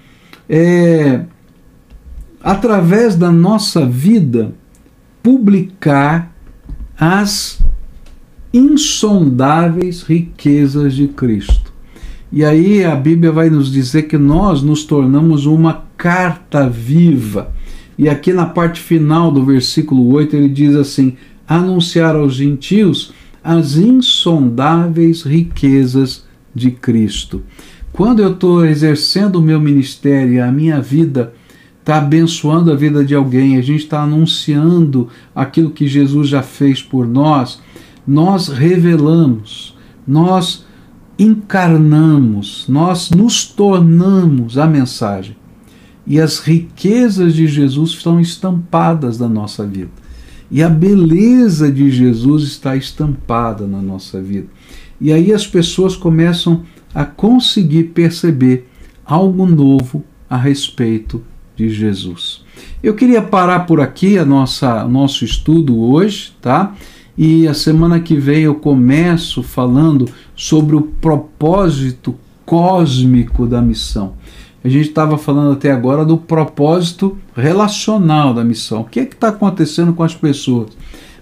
é, 0.50 1.22
através 2.42 3.16
da 3.16 3.32
nossa 3.32 3.86
vida, 3.86 4.54
publicar 5.22 6.36
as 6.98 7.62
insondáveis 8.52 10.02
riquezas 10.02 10.96
de 10.96 11.08
Cristo. 11.08 11.72
E 12.32 12.44
aí 12.44 12.84
a 12.84 12.96
Bíblia 12.96 13.32
vai 13.32 13.50
nos 13.50 13.72
dizer 13.72 14.04
que 14.04 14.18
nós 14.18 14.62
nos 14.62 14.84
tornamos 14.84 15.46
uma 15.46 15.86
carta 15.96 16.68
viva 16.68 17.54
e 18.00 18.08
aqui 18.08 18.32
na 18.32 18.46
parte 18.46 18.80
final 18.80 19.30
do 19.30 19.44
versículo 19.44 20.08
8 20.14 20.34
ele 20.34 20.48
diz 20.48 20.74
assim: 20.74 21.18
anunciar 21.46 22.16
aos 22.16 22.34
gentios 22.34 23.12
as 23.44 23.76
insondáveis 23.76 25.24
riquezas 25.24 26.24
de 26.56 26.72
Cristo. 26.72 27.44
Quando 27.92 28.22
eu 28.22 28.32
estou 28.32 28.66
exercendo 28.66 29.36
o 29.36 29.42
meu 29.42 29.60
ministério 29.60 30.42
a 30.42 30.50
minha 30.50 30.80
vida 30.80 31.34
está 31.82 31.98
abençoando 31.98 32.72
a 32.72 32.76
vida 32.76 33.04
de 33.04 33.14
alguém, 33.14 33.58
a 33.58 33.62
gente 33.62 33.84
está 33.84 34.02
anunciando 34.02 35.10
aquilo 35.36 35.72
que 35.72 35.86
Jesus 35.86 36.30
já 36.30 36.42
fez 36.42 36.82
por 36.82 37.06
nós, 37.06 37.62
nós 38.08 38.48
revelamos, 38.48 39.76
nós 40.08 40.66
encarnamos, 41.18 42.66
nós 42.70 43.10
nos 43.10 43.44
tornamos 43.44 44.58
a 44.58 44.66
mensagem 44.66 45.36
e 46.10 46.20
as 46.20 46.40
riquezas 46.40 47.36
de 47.36 47.48
Jesus 47.48 47.92
estão 47.92 48.20
estampadas 48.20 49.20
na 49.20 49.30
nossa 49.30 49.64
vida. 49.64 49.92
E 50.50 50.64
a 50.64 50.68
beleza 50.68 51.72
de 51.72 51.92
Jesus 51.92 52.42
está 52.44 52.76
estampada 52.76 53.68
na 53.68 53.80
nossa 53.80 54.20
vida. 54.20 54.48
E 55.00 55.14
aí 55.14 55.32
as 55.32 55.46
pessoas 55.46 55.96
começam 55.96 56.64
a 56.96 57.06
conseguir 57.06 57.86
perceber 57.86 58.68
algo 59.06 59.46
novo 59.46 60.04
a 60.28 60.36
respeito 60.36 61.22
de 61.56 61.70
Jesus. 61.70 62.44
Eu 62.82 62.96
queria 62.96 63.22
parar 63.22 63.62
por 63.62 63.80
aqui 63.80 64.18
a 64.18 64.26
nossa 64.26 64.86
nosso 64.86 65.24
estudo 65.24 65.80
hoje, 65.80 66.34
tá? 66.42 66.76
E 67.16 67.48
a 67.48 67.54
semana 67.54 68.00
que 68.00 68.16
vem 68.16 68.44
eu 68.44 68.56
começo 68.56 69.44
falando 69.44 70.10
sobre 70.36 70.76
o 70.76 70.82
propósito 70.82 72.16
cósmico 72.46 73.46
da 73.46 73.62
missão. 73.62 74.14
A 74.64 74.68
gente 74.68 74.90
estava 74.90 75.18
falando 75.18 75.54
até 75.54 75.72
agora 75.72 76.04
do 76.04 76.18
propósito 76.18 77.18
relacional 77.36 78.34
da 78.34 78.44
missão. 78.44 78.82
O 78.82 78.86
que 78.86 79.00
é 79.00 79.06
que 79.06 79.16
está 79.16 79.30
acontecendo 79.30 79.94
com 79.94 80.04
as 80.04 80.14
pessoas? 80.14 80.72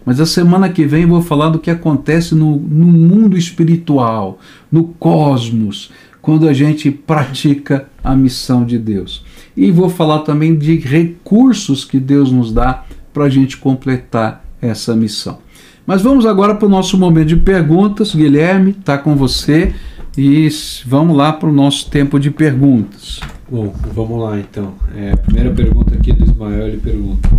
Mas 0.04 0.20
a 0.20 0.26
semana 0.26 0.70
que 0.70 0.86
vem 0.86 1.06
vou 1.06 1.22
falar 1.22 1.50
do 1.50 1.60
que 1.60 1.70
acontece 1.70 2.34
no, 2.34 2.56
no 2.56 2.86
mundo 2.86 3.38
espiritual, 3.38 4.40
no 4.72 4.86
cosmos, 4.86 5.92
quando 6.22 6.48
a 6.48 6.54
gente 6.54 6.90
pratica 6.90 7.88
a 8.04 8.16
missão 8.16 8.66
de 8.66 8.78
Deus. 8.78 9.24
E 9.56 9.70
vou 9.70 9.90
falar 9.90 10.20
também 10.20 10.58
de 10.58 10.78
recursos 10.78 11.86
que 11.86 12.00
Deus 12.00 12.32
nos 12.32 12.52
dá 12.52 12.86
para 13.14 13.26
a 13.26 13.30
gente 13.30 13.58
completar 13.58 14.46
essa 14.62 14.96
missão. 14.96 15.40
Mas 15.86 16.02
vamos 16.02 16.26
agora 16.26 16.54
para 16.56 16.66
o 16.66 16.70
nosso 16.70 16.98
momento 16.98 17.30
de 17.30 17.38
perguntas. 17.38 18.14
Guilherme, 18.14 18.72
está 18.72 18.98
com 18.98 19.16
você. 19.16 19.74
E 20.18 20.50
vamos 20.84 21.16
lá 21.16 21.32
para 21.32 21.48
o 21.48 21.54
nosso 21.54 21.92
tempo 21.92 22.20
de 22.20 22.32
perguntas. 22.32 23.20
Bom, 23.48 23.72
vamos 23.94 24.20
lá 24.20 24.40
então. 24.40 24.74
É, 24.96 25.12
a 25.12 25.18
primeira 25.18 25.52
pergunta 25.52 25.94
aqui 25.94 26.12
do 26.12 26.24
Ismael 26.24 26.70
ele 26.70 26.78
pergunta: 26.78 27.30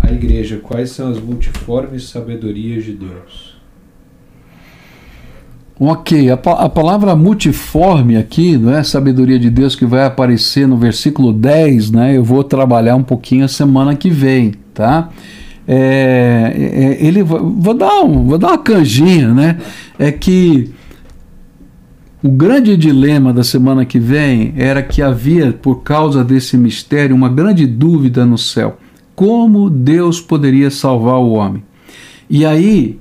A 0.00 0.10
igreja, 0.10 0.56
quais 0.56 0.90
são 0.92 1.10
as 1.10 1.20
multiformes 1.20 2.08
sabedorias 2.08 2.84
de 2.84 2.92
Deus? 2.92 3.52
Ok, 5.78 6.30
a, 6.30 6.34
a, 6.34 6.68
palavra 6.70 7.14
multiforme 7.14 8.16
aqui, 8.16 8.56
não 8.56 8.72
é 8.72 8.82
sabedoria 8.82 9.38
de 9.38 9.50
Deus 9.50 9.76
que 9.76 9.84
vai 9.84 10.06
aparecer 10.06 10.66
no 10.66 10.76
versículo 10.76 11.34
10, 11.34 11.90
né? 11.90 12.16
Eu 12.16 12.24
vou 12.24 12.42
trabalhar 12.42 12.96
um 12.96 13.02
pouquinho 13.02 13.44
a 13.44 13.48
semana 13.48 13.94
que 13.94 14.08
vem, 14.08 14.54
tá? 14.72 15.10
É, 15.68 16.52
é, 16.56 17.06
ele 17.06 17.22
vou 17.22 17.74
dar 17.74 18.00
um, 18.02 18.26
vou 18.26 18.38
dar 18.38 18.48
uma 18.48 18.58
canjinha, 18.58 19.34
né? 19.34 19.58
É 19.98 20.10
que 20.10 20.72
o 22.22 22.30
grande 22.30 22.76
dilema 22.76 23.32
da 23.32 23.42
semana 23.42 23.84
que 23.84 23.98
vem 23.98 24.54
era 24.56 24.82
que 24.82 25.02
havia, 25.02 25.52
por 25.52 25.82
causa 25.82 26.22
desse 26.22 26.56
mistério, 26.56 27.16
uma 27.16 27.28
grande 27.28 27.66
dúvida 27.66 28.24
no 28.24 28.38
céu: 28.38 28.78
como 29.14 29.68
Deus 29.68 30.20
poderia 30.20 30.70
salvar 30.70 31.18
o 31.18 31.32
homem? 31.32 31.64
E 32.30 32.46
aí 32.46 33.00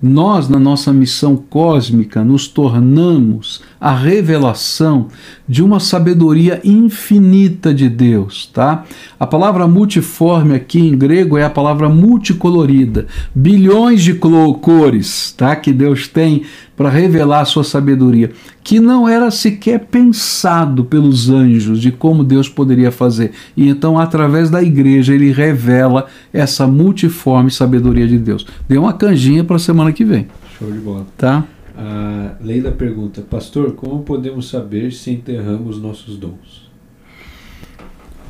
nós, 0.00 0.48
na 0.48 0.60
nossa 0.60 0.92
missão 0.92 1.36
cósmica, 1.36 2.22
nos 2.22 2.46
tornamos 2.46 3.60
a 3.80 3.92
revelação 3.92 5.08
de 5.48 5.60
uma 5.60 5.80
sabedoria 5.80 6.60
infinita 6.62 7.74
de 7.74 7.88
Deus, 7.88 8.46
tá? 8.46 8.84
A 9.18 9.26
palavra 9.26 9.66
multiforme 9.66 10.54
aqui 10.54 10.78
em 10.78 10.96
grego 10.96 11.36
é 11.36 11.44
a 11.44 11.50
palavra 11.50 11.88
multicolorida, 11.88 13.06
bilhões 13.34 14.02
de 14.02 14.14
cores, 14.14 15.34
tá? 15.36 15.56
Que 15.56 15.72
Deus 15.72 16.06
tem 16.06 16.42
para 16.78 16.88
revelar 16.88 17.40
a 17.40 17.44
sua 17.44 17.64
sabedoria, 17.64 18.30
que 18.62 18.78
não 18.78 19.08
era 19.08 19.32
sequer 19.32 19.80
pensado 19.86 20.84
pelos 20.84 21.28
anjos 21.28 21.80
de 21.80 21.90
como 21.90 22.22
Deus 22.22 22.48
poderia 22.48 22.92
fazer. 22.92 23.32
E 23.56 23.68
então, 23.68 23.98
através 23.98 24.48
da 24.48 24.62
igreja, 24.62 25.12
ele 25.12 25.32
revela 25.32 26.06
essa 26.32 26.68
multiforme 26.68 27.50
sabedoria 27.50 28.06
de 28.06 28.16
Deus. 28.16 28.46
Deu 28.68 28.82
uma 28.82 28.92
canjinha 28.92 29.42
para 29.42 29.56
a 29.56 29.58
semana 29.58 29.92
que 29.92 30.04
vem. 30.04 30.28
Show 30.56 30.70
de 30.70 30.78
bola. 30.78 31.04
Tá? 31.16 31.44
A 31.76 32.34
Leila 32.40 32.70
pergunta: 32.70 33.22
Pastor, 33.22 33.72
como 33.72 34.04
podemos 34.04 34.48
saber 34.48 34.92
se 34.92 35.10
enterramos 35.10 35.82
nossos 35.82 36.16
dons? 36.16 36.68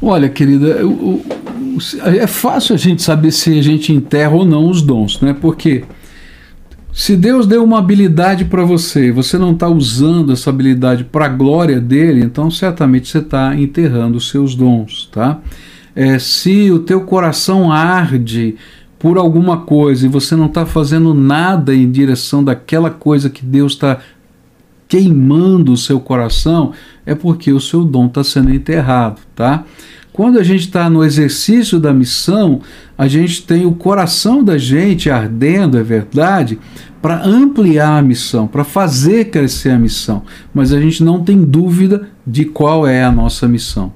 Olha, 0.01 0.29
querida, 0.31 0.79
é 2.05 2.27
fácil 2.27 2.77
a 2.77 2.79
gente 2.79 3.03
saber 3.03 3.31
se 3.31 3.59
a 3.59 3.63
gente 3.63 3.93
enterra 3.93 4.35
ou 4.35 4.45
não 4.47 4.71
os 4.71 4.81
dons, 4.81 5.21
né? 5.21 5.37
Porque 5.39 5.85
se 6.99 7.17
Deus 7.17 7.47
deu 7.47 7.63
uma 7.63 7.79
habilidade 7.79 8.45
para 8.45 8.65
você 8.65 9.07
e 9.07 9.13
você 9.13 9.39
não 9.39 9.53
está 9.53 9.69
usando 9.69 10.33
essa 10.33 10.51
habilidade 10.51 11.05
para 11.05 11.27
a 11.27 11.29
glória 11.29 11.81
dele, 11.81 12.25
então 12.25 12.51
certamente 12.51 13.07
você 13.07 13.19
está 13.19 13.55
enterrando 13.55 14.19
os 14.19 14.29
seus 14.29 14.57
dons, 14.57 15.09
tá? 15.13 15.39
É, 15.95 16.19
se 16.19 16.73
o 16.73 16.81
teu 16.81 17.03
coração 17.03 17.71
arde 17.71 18.57
por 18.99 19.17
alguma 19.17 19.59
coisa 19.59 20.07
e 20.07 20.09
você 20.09 20.35
não 20.35 20.47
está 20.47 20.67
fazendo 20.67 21.15
nada 21.15 21.73
em 21.73 21.89
direção 21.89 22.43
daquela 22.43 22.91
coisa 22.91 23.31
que 23.31 23.47
Deus 23.47 23.75
está 23.75 24.01
queimando 24.89 25.73
o 25.73 25.77
seu 25.77 26.01
coração, 26.01 26.73
é 27.07 27.15
porque 27.15 27.53
o 27.53 27.61
seu 27.61 27.85
dom 27.85 28.07
está 28.07 28.25
sendo 28.25 28.53
enterrado, 28.53 29.21
tá? 29.37 29.65
Quando 30.19 30.41
a 30.41 30.43
gente 30.43 30.63
está 30.63 30.91
no 30.91 31.05
exercício 31.05 31.79
da 31.79 31.95
missão, 31.95 32.61
a 32.99 33.07
gente 33.07 33.41
tem 33.45 33.65
o 33.65 33.73
coração 33.73 34.43
da 34.43 34.59
gente 34.59 35.09
ardendo, 35.09 35.79
é 35.79 35.83
verdade, 35.85 36.59
para 37.01 37.25
ampliar 37.25 37.99
a 37.99 38.03
missão, 38.03 38.49
para 38.49 38.65
fazer 38.65 39.27
crescer 39.27 39.71
a 39.71 39.79
missão, 39.79 40.25
mas 40.53 40.73
a 40.73 40.81
gente 40.81 41.05
não 41.05 41.23
tem 41.23 41.45
dúvida 41.45 42.09
de 42.27 42.45
qual 42.45 42.85
é 42.85 43.05
a 43.05 43.13
nossa 43.13 43.47
missão. 43.47 43.93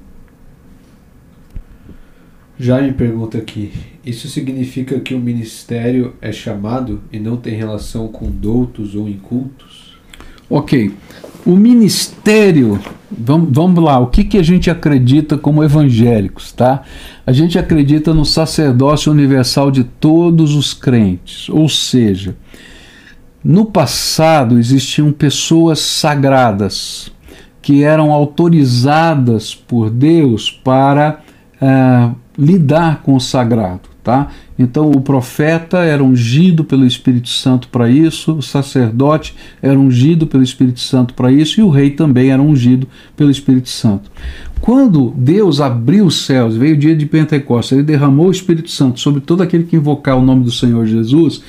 Já 2.57 2.81
me 2.81 2.93
pergunta 2.93 3.37
aqui: 3.37 3.73
isso 4.05 4.29
significa 4.29 5.01
que 5.01 5.13
o 5.13 5.19
ministério 5.19 6.13
é 6.21 6.31
chamado 6.31 7.01
e 7.11 7.19
não 7.19 7.35
tem 7.35 7.53
relação 7.53 8.07
com 8.07 8.31
doutos 8.31 8.95
ou 8.95 9.09
incultos? 9.09 9.72
Ok. 10.55 10.93
O 11.47 11.55
ministério, 11.55 12.79
vamos, 13.09 13.49
vamos 13.51 13.83
lá, 13.83 13.97
o 13.97 14.05
que, 14.05 14.23
que 14.23 14.37
a 14.37 14.43
gente 14.43 14.69
acredita 14.69 15.35
como 15.35 15.63
evangélicos, 15.63 16.51
tá? 16.51 16.83
A 17.25 17.31
gente 17.31 17.57
acredita 17.57 18.13
no 18.13 18.23
sacerdócio 18.23 19.11
universal 19.11 19.71
de 19.71 19.83
todos 19.83 20.53
os 20.53 20.71
crentes, 20.71 21.49
ou 21.49 21.67
seja, 21.67 22.35
no 23.43 23.65
passado 23.65 24.59
existiam 24.59 25.11
pessoas 25.11 25.79
sagradas 25.79 27.11
que 27.59 27.83
eram 27.83 28.11
autorizadas 28.11 29.55
por 29.55 29.89
Deus 29.89 30.51
para 30.51 31.21
uh, 31.59 32.15
lidar 32.37 33.01
com 33.01 33.15
o 33.15 33.19
sagrado. 33.19 33.89
Tá? 34.03 34.27
Então 34.57 34.91
o 34.91 35.01
profeta 35.01 35.79
era 35.79 36.03
ungido 36.03 36.63
pelo 36.63 36.85
Espírito 36.85 37.29
Santo 37.29 37.67
para 37.69 37.89
isso, 37.89 38.33
o 38.33 38.41
sacerdote 38.41 39.35
era 39.61 39.77
ungido 39.77 40.27
pelo 40.27 40.43
Espírito 40.43 40.79
Santo 40.79 41.13
para 41.13 41.31
isso 41.31 41.59
e 41.59 41.63
o 41.63 41.69
rei 41.69 41.89
também 41.89 42.29
era 42.29 42.41
ungido 42.41 42.87
pelo 43.15 43.31
Espírito 43.31 43.69
Santo. 43.69 44.11
Quando 44.61 45.13
Deus 45.17 45.59
abriu 45.59 46.05
os 46.05 46.25
céus, 46.25 46.55
veio 46.55 46.75
o 46.75 46.79
dia 46.79 46.95
de 46.95 47.05
Pentecostes, 47.05 47.73
ele 47.73 47.83
derramou 47.83 48.27
o 48.27 48.31
Espírito 48.31 48.69
Santo 48.69 48.99
sobre 48.99 49.21
todo 49.21 49.41
aquele 49.41 49.63
que 49.63 49.75
invocar 49.75 50.17
o 50.17 50.21
nome 50.21 50.43
do 50.43 50.51
Senhor 50.51 50.85
Jesus, 50.85 51.41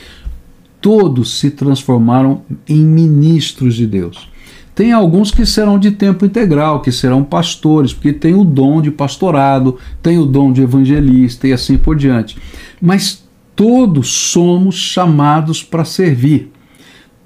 todos 0.80 1.38
se 1.38 1.50
transformaram 1.50 2.42
em 2.68 2.84
ministros 2.84 3.74
de 3.74 3.86
Deus. 3.86 4.33
Tem 4.74 4.92
alguns 4.92 5.30
que 5.30 5.46
serão 5.46 5.78
de 5.78 5.92
tempo 5.92 6.26
integral, 6.26 6.82
que 6.82 6.90
serão 6.90 7.22
pastores, 7.22 7.92
porque 7.92 8.12
tem 8.12 8.34
o 8.34 8.44
dom 8.44 8.82
de 8.82 8.90
pastorado, 8.90 9.78
tem 10.02 10.18
o 10.18 10.26
dom 10.26 10.52
de 10.52 10.62
evangelista 10.62 11.46
e 11.46 11.52
assim 11.52 11.78
por 11.78 11.96
diante. 11.96 12.36
Mas 12.82 13.24
todos 13.54 14.08
somos 14.08 14.74
chamados 14.74 15.62
para 15.62 15.84
servir. 15.84 16.50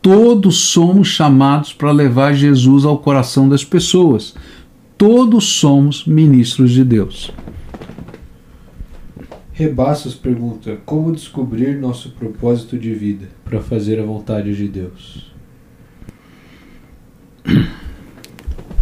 Todos 0.03 0.59
somos 0.59 1.09
chamados 1.09 1.73
para 1.73 1.91
levar 1.91 2.35
Jesus 2.35 2.85
ao 2.85 2.99
coração 2.99 3.49
das 3.49 3.65
pessoas. 3.65 4.35
Todos 4.99 5.45
somos 5.45 6.07
ministros 6.07 6.71
de 6.71 6.85
Deus. 6.85 7.33
Rebassos 9.53 10.15
pergunta: 10.15 10.79
Como 10.85 11.13
descobrir 11.13 11.79
nosso 11.79 12.11
propósito 12.11 12.79
de 12.79 12.93
vida 12.93 13.29
para 13.45 13.61
fazer 13.61 13.99
a 13.99 14.05
vontade 14.05 14.55
de 14.55 14.69
Deus? 14.69 15.28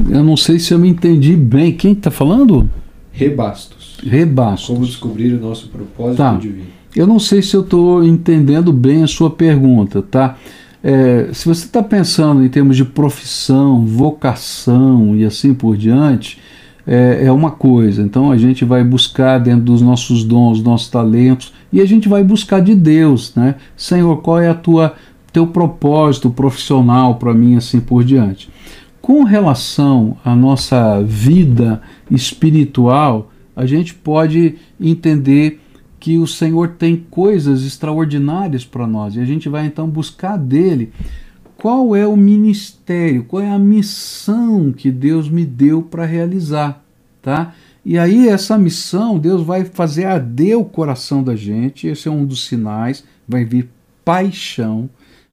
Eu 0.08 0.22
não 0.22 0.36
sei 0.36 0.58
se 0.58 0.72
eu 0.72 0.78
me 0.78 0.88
entendi 0.88 1.34
bem. 1.36 1.72
Quem 1.72 1.92
está 1.92 2.10
falando? 2.10 2.70
Rebastos. 3.12 3.98
Rebastos. 4.02 4.68
Como 4.68 4.84
descobrir 4.84 5.32
o 5.34 5.40
nosso 5.40 5.68
propósito 5.68 6.18
tá. 6.18 6.34
divino. 6.34 6.66
Eu 6.94 7.06
não 7.06 7.18
sei 7.18 7.42
se 7.42 7.54
eu 7.54 7.60
estou 7.60 8.02
entendendo 8.04 8.72
bem 8.72 9.02
a 9.02 9.06
sua 9.06 9.30
pergunta, 9.30 10.00
tá? 10.02 10.36
É, 10.82 11.30
se 11.32 11.46
você 11.46 11.66
está 11.66 11.82
pensando 11.82 12.44
em 12.44 12.48
termos 12.48 12.76
de 12.76 12.84
profissão, 12.84 13.84
vocação 13.84 15.16
e 15.16 15.24
assim 15.24 15.52
por 15.52 15.76
diante, 15.76 16.38
é, 16.86 17.24
é, 17.24 17.32
uma 17.32 17.50
coisa. 17.50 18.02
Então 18.02 18.30
a 18.30 18.36
gente 18.38 18.64
vai 18.64 18.84
buscar 18.84 19.38
dentro 19.38 19.62
dos 19.62 19.82
nossos 19.82 20.22
dons, 20.24 20.62
nossos 20.62 20.88
talentos, 20.88 21.52
e 21.72 21.80
a 21.80 21.84
gente 21.84 22.08
vai 22.08 22.22
buscar 22.22 22.60
de 22.60 22.74
Deus, 22.74 23.34
né? 23.34 23.56
Senhor, 23.76 24.22
qual 24.22 24.40
é 24.40 24.48
a 24.48 24.54
tua 24.54 24.94
teu 25.36 25.46
propósito 25.46 26.30
profissional 26.30 27.16
para 27.16 27.34
mim 27.34 27.56
assim 27.56 27.78
por 27.78 28.02
diante? 28.02 28.48
Com 29.02 29.22
relação 29.22 30.16
à 30.24 30.34
nossa 30.34 31.02
vida 31.02 31.82
espiritual, 32.10 33.30
a 33.54 33.66
gente 33.66 33.92
pode 33.92 34.54
entender 34.80 35.60
que 36.00 36.16
o 36.16 36.26
Senhor 36.26 36.68
tem 36.78 37.04
coisas 37.10 37.66
extraordinárias 37.66 38.64
para 38.64 38.86
nós 38.86 39.14
e 39.14 39.20
a 39.20 39.26
gente 39.26 39.46
vai 39.46 39.66
então 39.66 39.86
buscar 39.86 40.38
dele 40.38 40.90
qual 41.58 41.94
é 41.94 42.06
o 42.06 42.16
ministério, 42.16 43.24
qual 43.24 43.42
é 43.42 43.50
a 43.50 43.58
missão 43.58 44.72
que 44.72 44.90
Deus 44.90 45.28
me 45.28 45.44
deu 45.44 45.82
para 45.82 46.06
realizar, 46.06 46.82
tá? 47.20 47.54
E 47.84 47.98
aí 47.98 48.26
essa 48.26 48.56
missão, 48.56 49.18
Deus 49.18 49.42
vai 49.42 49.66
fazer 49.66 50.06
arder 50.06 50.58
o 50.58 50.64
coração 50.64 51.22
da 51.22 51.36
gente, 51.36 51.88
esse 51.88 52.08
é 52.08 52.10
um 52.10 52.24
dos 52.24 52.46
sinais, 52.46 53.04
vai 53.28 53.44
vir 53.44 53.68
paixão, 54.02 54.88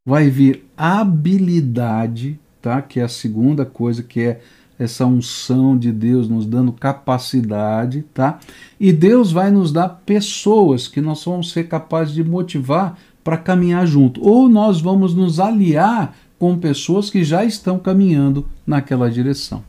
vai 0.05 0.29
vir 0.29 0.65
habilidade, 0.75 2.39
tá? 2.61 2.81
Que 2.81 2.99
é 2.99 3.03
a 3.03 3.09
segunda 3.09 3.65
coisa 3.65 4.03
que 4.03 4.19
é 4.19 4.41
essa 4.77 5.05
unção 5.05 5.77
de 5.77 5.91
Deus 5.91 6.27
nos 6.27 6.45
dando 6.45 6.73
capacidade, 6.73 8.03
tá? 8.13 8.39
E 8.79 8.91
Deus 8.91 9.31
vai 9.31 9.49
nos 9.49 9.71
dar 9.71 9.87
pessoas 10.05 10.87
que 10.87 10.99
nós 10.99 11.23
vamos 11.23 11.51
ser 11.51 11.67
capazes 11.67 12.13
de 12.13 12.23
motivar 12.23 12.97
para 13.23 13.37
caminhar 13.37 13.87
junto, 13.87 14.21
ou 14.21 14.49
nós 14.49 14.81
vamos 14.81 15.15
nos 15.15 15.39
aliar 15.39 16.13
com 16.37 16.57
pessoas 16.57 17.09
que 17.09 17.23
já 17.23 17.45
estão 17.45 17.79
caminhando 17.79 18.45
naquela 18.67 19.09
direção. 19.09 19.63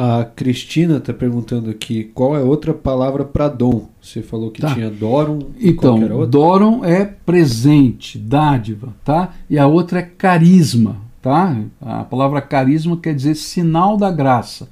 A 0.00 0.24
Cristina 0.24 0.98
está 0.98 1.12
perguntando 1.12 1.70
aqui 1.70 2.04
qual 2.14 2.36
é 2.36 2.40
outra 2.40 2.72
palavra 2.72 3.24
para 3.24 3.48
dom. 3.48 3.88
Você 4.00 4.22
falou 4.22 4.52
que 4.52 4.60
tá. 4.60 4.72
tinha 4.72 4.88
Doron. 4.88 5.40
Então, 5.60 6.24
Doron 6.24 6.84
é 6.84 7.04
presente, 7.04 8.16
dádiva, 8.16 8.94
tá? 9.04 9.34
E 9.50 9.58
a 9.58 9.66
outra 9.66 9.98
é 9.98 10.02
carisma, 10.02 10.98
tá? 11.20 11.60
A 11.80 12.04
palavra 12.04 12.40
carisma 12.40 12.96
quer 12.96 13.12
dizer 13.12 13.34
sinal 13.34 13.96
da 13.96 14.08
graça. 14.08 14.68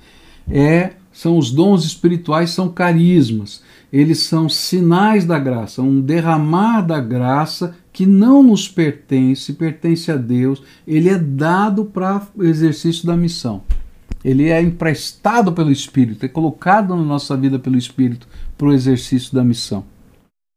É, 0.48 0.92
são 1.12 1.36
os 1.36 1.50
dons 1.50 1.84
espirituais, 1.84 2.50
são 2.50 2.68
carismas. 2.68 3.64
Eles 3.92 4.20
são 4.20 4.48
sinais 4.48 5.24
da 5.24 5.40
graça, 5.40 5.82
um 5.82 6.00
derramar 6.00 6.82
da 6.82 7.00
graça 7.00 7.74
que 7.92 8.06
não 8.06 8.44
nos 8.44 8.68
pertence, 8.68 9.54
pertence 9.54 10.08
a 10.08 10.16
Deus. 10.16 10.62
Ele 10.86 11.08
é 11.08 11.18
dado 11.18 11.84
para 11.84 12.24
o 12.36 12.44
exercício 12.44 13.04
da 13.04 13.16
missão 13.16 13.64
ele 14.24 14.48
é 14.48 14.60
emprestado 14.60 15.52
pelo 15.52 15.70
Espírito, 15.70 16.24
é 16.24 16.28
colocado 16.28 16.96
na 16.96 17.02
nossa 17.02 17.36
vida 17.36 17.58
pelo 17.58 17.76
Espírito 17.76 18.26
para 18.56 18.68
o 18.68 18.72
exercício 18.72 19.34
da 19.34 19.44
missão. 19.44 19.84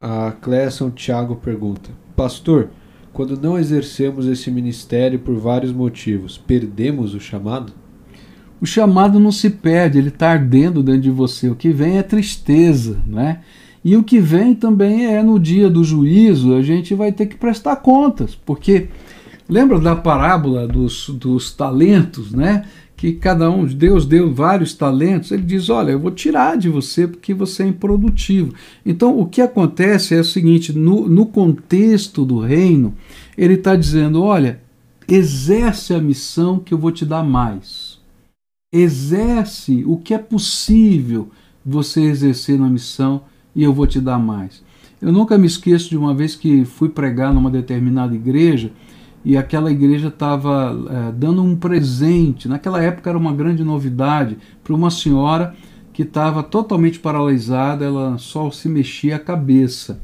A 0.02 0.32
Cléson 0.32 0.90
Tiago 0.90 1.36
pergunta: 1.36 1.90
Pastor, 2.16 2.70
quando 3.12 3.40
não 3.40 3.60
exercemos 3.60 4.28
esse 4.28 4.50
ministério 4.50 5.20
por 5.20 5.36
vários 5.36 5.72
motivos, 5.72 6.38
perdemos 6.38 7.14
o 7.14 7.20
chamado? 7.20 7.74
O 8.62 8.66
chamado 8.66 9.20
não 9.20 9.32
se 9.32 9.50
perde, 9.50 9.98
ele 9.98 10.10
está 10.10 10.32
ardendo 10.32 10.84
dentro 10.84 11.02
de 11.02 11.12
você. 11.12 11.50
O 11.50 11.56
que 11.56 11.70
vem 11.70 11.98
é 11.98 12.04
tristeza, 12.04 12.98
né? 13.06 13.42
E 13.84 13.96
o 13.96 14.04
que 14.04 14.20
vem 14.20 14.54
também 14.54 15.06
é 15.06 15.24
no 15.24 15.40
dia 15.40 15.70
do 15.70 15.84
juízo, 15.84 16.54
a 16.54 16.62
gente 16.62 16.94
vai 16.94 17.12
ter 17.12 17.28
que 17.28 17.38
prestar 17.38 17.78
contas, 17.78 18.36
porque 18.36 18.90
lembra 19.48 19.80
da 19.80 19.96
parábola 19.96 20.68
dos, 20.68 21.10
dos 21.10 21.52
talentos, 21.52 22.32
né? 22.32 22.66
Que 23.00 23.14
cada 23.14 23.50
um, 23.50 23.66
Deus 23.66 24.06
deu 24.06 24.34
vários 24.34 24.74
talentos, 24.74 25.32
ele 25.32 25.44
diz: 25.44 25.70
Olha, 25.70 25.92
eu 25.92 26.00
vou 26.00 26.12
tirar 26.12 26.58
de 26.58 26.68
você 26.68 27.08
porque 27.08 27.34
você 27.34 27.64
é 27.64 27.68
improdutivo. 27.68 28.54
Então, 28.86 29.18
o 29.18 29.26
que 29.26 29.40
acontece 29.40 30.14
é 30.14 30.20
o 30.20 30.24
seguinte: 30.26 30.78
no, 30.78 31.08
no 31.08 31.26
contexto 31.26 32.26
do 32.26 32.40
reino, 32.40 32.94
ele 33.38 33.54
está 33.54 33.78
dizendo: 33.78 34.22
Olha, 34.22 34.60
exerce 35.08 35.94
a 35.94 36.02
missão 36.02 36.60
que 36.60 36.74
eu 36.74 36.78
vou 36.78 36.92
te 36.92 37.06
dar 37.06 37.24
mais. 37.24 38.00
Exerce 38.70 39.82
o 39.88 39.96
que 39.96 40.14
é 40.14 40.18
possível 40.18 41.30
você 41.66 42.02
exercer 42.02 42.60
na 42.60 42.68
missão 42.68 43.22
e 43.56 43.64
eu 43.64 43.74
vou 43.74 43.88
te 43.88 44.02
dar 44.02 44.20
mais. 44.20 44.62
Eu 45.02 45.14
nunca 45.14 45.38
me 45.38 45.48
esqueço 45.48 45.90
de 45.90 45.96
uma 45.96 46.14
vez 46.14 46.36
que 46.36 46.66
fui 46.66 46.90
pregar 46.90 47.34
numa 47.34 47.50
determinada 47.50 48.14
igreja 48.14 48.74
e 49.24 49.36
aquela 49.38 49.72
igreja 49.72 50.08
estava 50.08 50.78
é, 50.90 51.12
dando 51.12 51.44
um 51.44 51.56
presente. 51.56 52.48
Naquela 52.48 52.82
época 52.82 53.10
era 53.10 53.18
uma 53.18 53.34
grande 53.34 53.64
novidade 53.64 54.38
para 54.64 54.74
uma 54.74 54.90
senhora 54.90 55.56
que 55.94 56.04
estava 56.04 56.42
totalmente 56.42 57.00
paralisada, 57.00 57.84
ela 57.84 58.18
só 58.18 58.50
se 58.52 58.70
mexia 58.70 59.18
a 59.18 59.20
cabeça. 59.20 60.02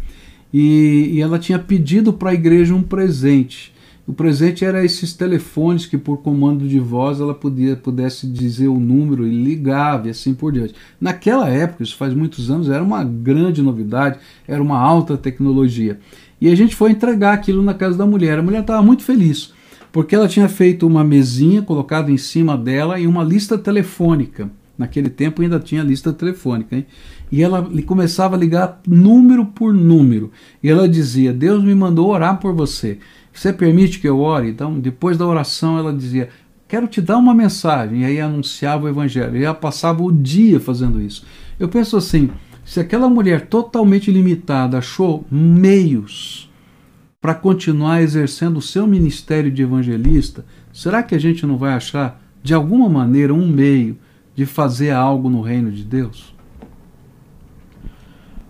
E, 0.54 1.12
e 1.14 1.22
ela 1.22 1.40
tinha 1.40 1.58
pedido 1.58 2.12
para 2.12 2.32
a 2.32 2.34
igreja 2.34 2.76
um 2.76 2.84
presente. 2.84 3.74
O 4.08 4.14
presente 4.14 4.64
era 4.64 4.86
esses 4.86 5.14
telefones 5.14 5.88
que 5.88 5.98
por 5.98 6.18
comando 6.18 6.68
de 6.68 6.80
voz 6.80 7.20
ela 7.20 7.34
podia, 7.34 7.76
pudesse 7.76 8.28
dizer 8.28 8.68
o 8.68 8.80
número 8.80 9.26
e 9.26 9.44
ligava 9.44 10.08
e 10.08 10.12
assim 10.12 10.34
por 10.36 10.52
diante. 10.52 10.76
Naquela 11.02 11.50
época, 11.50 11.82
isso 11.82 11.98
faz 11.98 12.14
muitos 12.14 12.52
anos, 12.52 12.70
era 12.70 12.84
uma 12.84 13.04
grande 13.04 13.64
novidade, 13.64 14.20
era 14.48 14.62
uma 14.62 14.78
alta 14.78 15.18
tecnologia. 15.18 16.00
E 16.40 16.52
a 16.52 16.56
gente 16.56 16.76
foi 16.76 16.92
entregar 16.92 17.34
aquilo 17.34 17.62
na 17.62 17.74
casa 17.74 17.98
da 17.98 18.06
mulher. 18.06 18.40
A 18.40 18.44
mulher 18.44 18.62
estava 18.62 18.82
muito 18.82 19.04
feliz, 19.04 19.54
porque 19.92 20.16
ela 20.16 20.28
tinha 20.28 20.50
feito 20.50 20.86
uma 20.86 21.04
mesinha, 21.04 21.62
colocado 21.62 22.12
em 22.12 22.18
cima 22.18 22.58
dela 22.58 23.00
e 23.00 23.08
uma 23.08 23.24
lista 23.24 23.58
telefônica. 23.58 24.50
Naquele 24.78 25.10
tempo 25.10 25.42
ainda 25.42 25.60
tinha 25.60 25.82
lista 25.82 26.12
telefônica, 26.12 26.76
hein? 26.76 26.86
E 27.32 27.42
ela 27.42 27.66
começava 27.86 28.36
a 28.36 28.40
ligar 28.40 28.82
número 28.86 29.46
por 29.46 29.74
número. 29.74 30.32
E 30.62 30.70
ela 30.70 30.88
dizia: 30.88 31.32
Deus 31.32 31.64
me 31.64 31.74
mandou 31.74 32.10
orar 32.10 32.40
por 32.40 32.54
você. 32.54 33.00
Você 33.34 33.52
permite 33.54 34.00
que 34.00 34.08
eu 34.08 34.20
ore? 34.20 34.50
Então, 34.50 34.80
depois 34.80 35.18
da 35.18 35.26
oração, 35.26 35.78
ela 35.78 35.94
dizia: 35.94 36.30
Quero 36.68 36.88
te 36.88 37.02
dar 37.02 37.18
uma 37.18 37.34
mensagem. 37.34 38.02
E 38.02 38.06
aí 38.06 38.20
anunciava 38.20 38.86
o 38.86 38.90
evangelho. 38.90 39.38
E 39.38 39.44
ela 39.44 39.56
passava 39.56 40.04
o 40.04 40.12
dia 40.12 40.60
fazendo 40.60 41.02
isso. 41.02 41.26
Eu 41.60 41.70
penso 41.70 41.96
assim: 41.96 42.30
se 42.66 42.80
aquela 42.80 43.08
mulher 43.08 43.46
totalmente 43.46 44.12
limitada 44.12 44.80
achou 44.80 45.24
meios 45.30 46.52
para 47.22 47.36
continuar 47.36 48.02
exercendo 48.02 48.58
o 48.58 48.62
seu 48.62 48.88
ministério 48.88 49.52
de 49.52 49.62
evangelista, 49.62 50.44
será 50.74 51.04
que 51.04 51.14
a 51.14 51.20
gente 51.20 51.46
não 51.46 51.58
vai 51.58 51.74
achar, 51.74 52.20
de 52.42 52.56
alguma 52.56 52.90
maneira, 52.90 53.34
um 53.34 53.48
meio 53.48 53.98
de 54.36 54.48
fazer 54.48 54.90
algo 54.90 55.30
no 55.30 55.42
reino 55.42 55.72
de 55.72 55.84
Deus? 55.84 56.36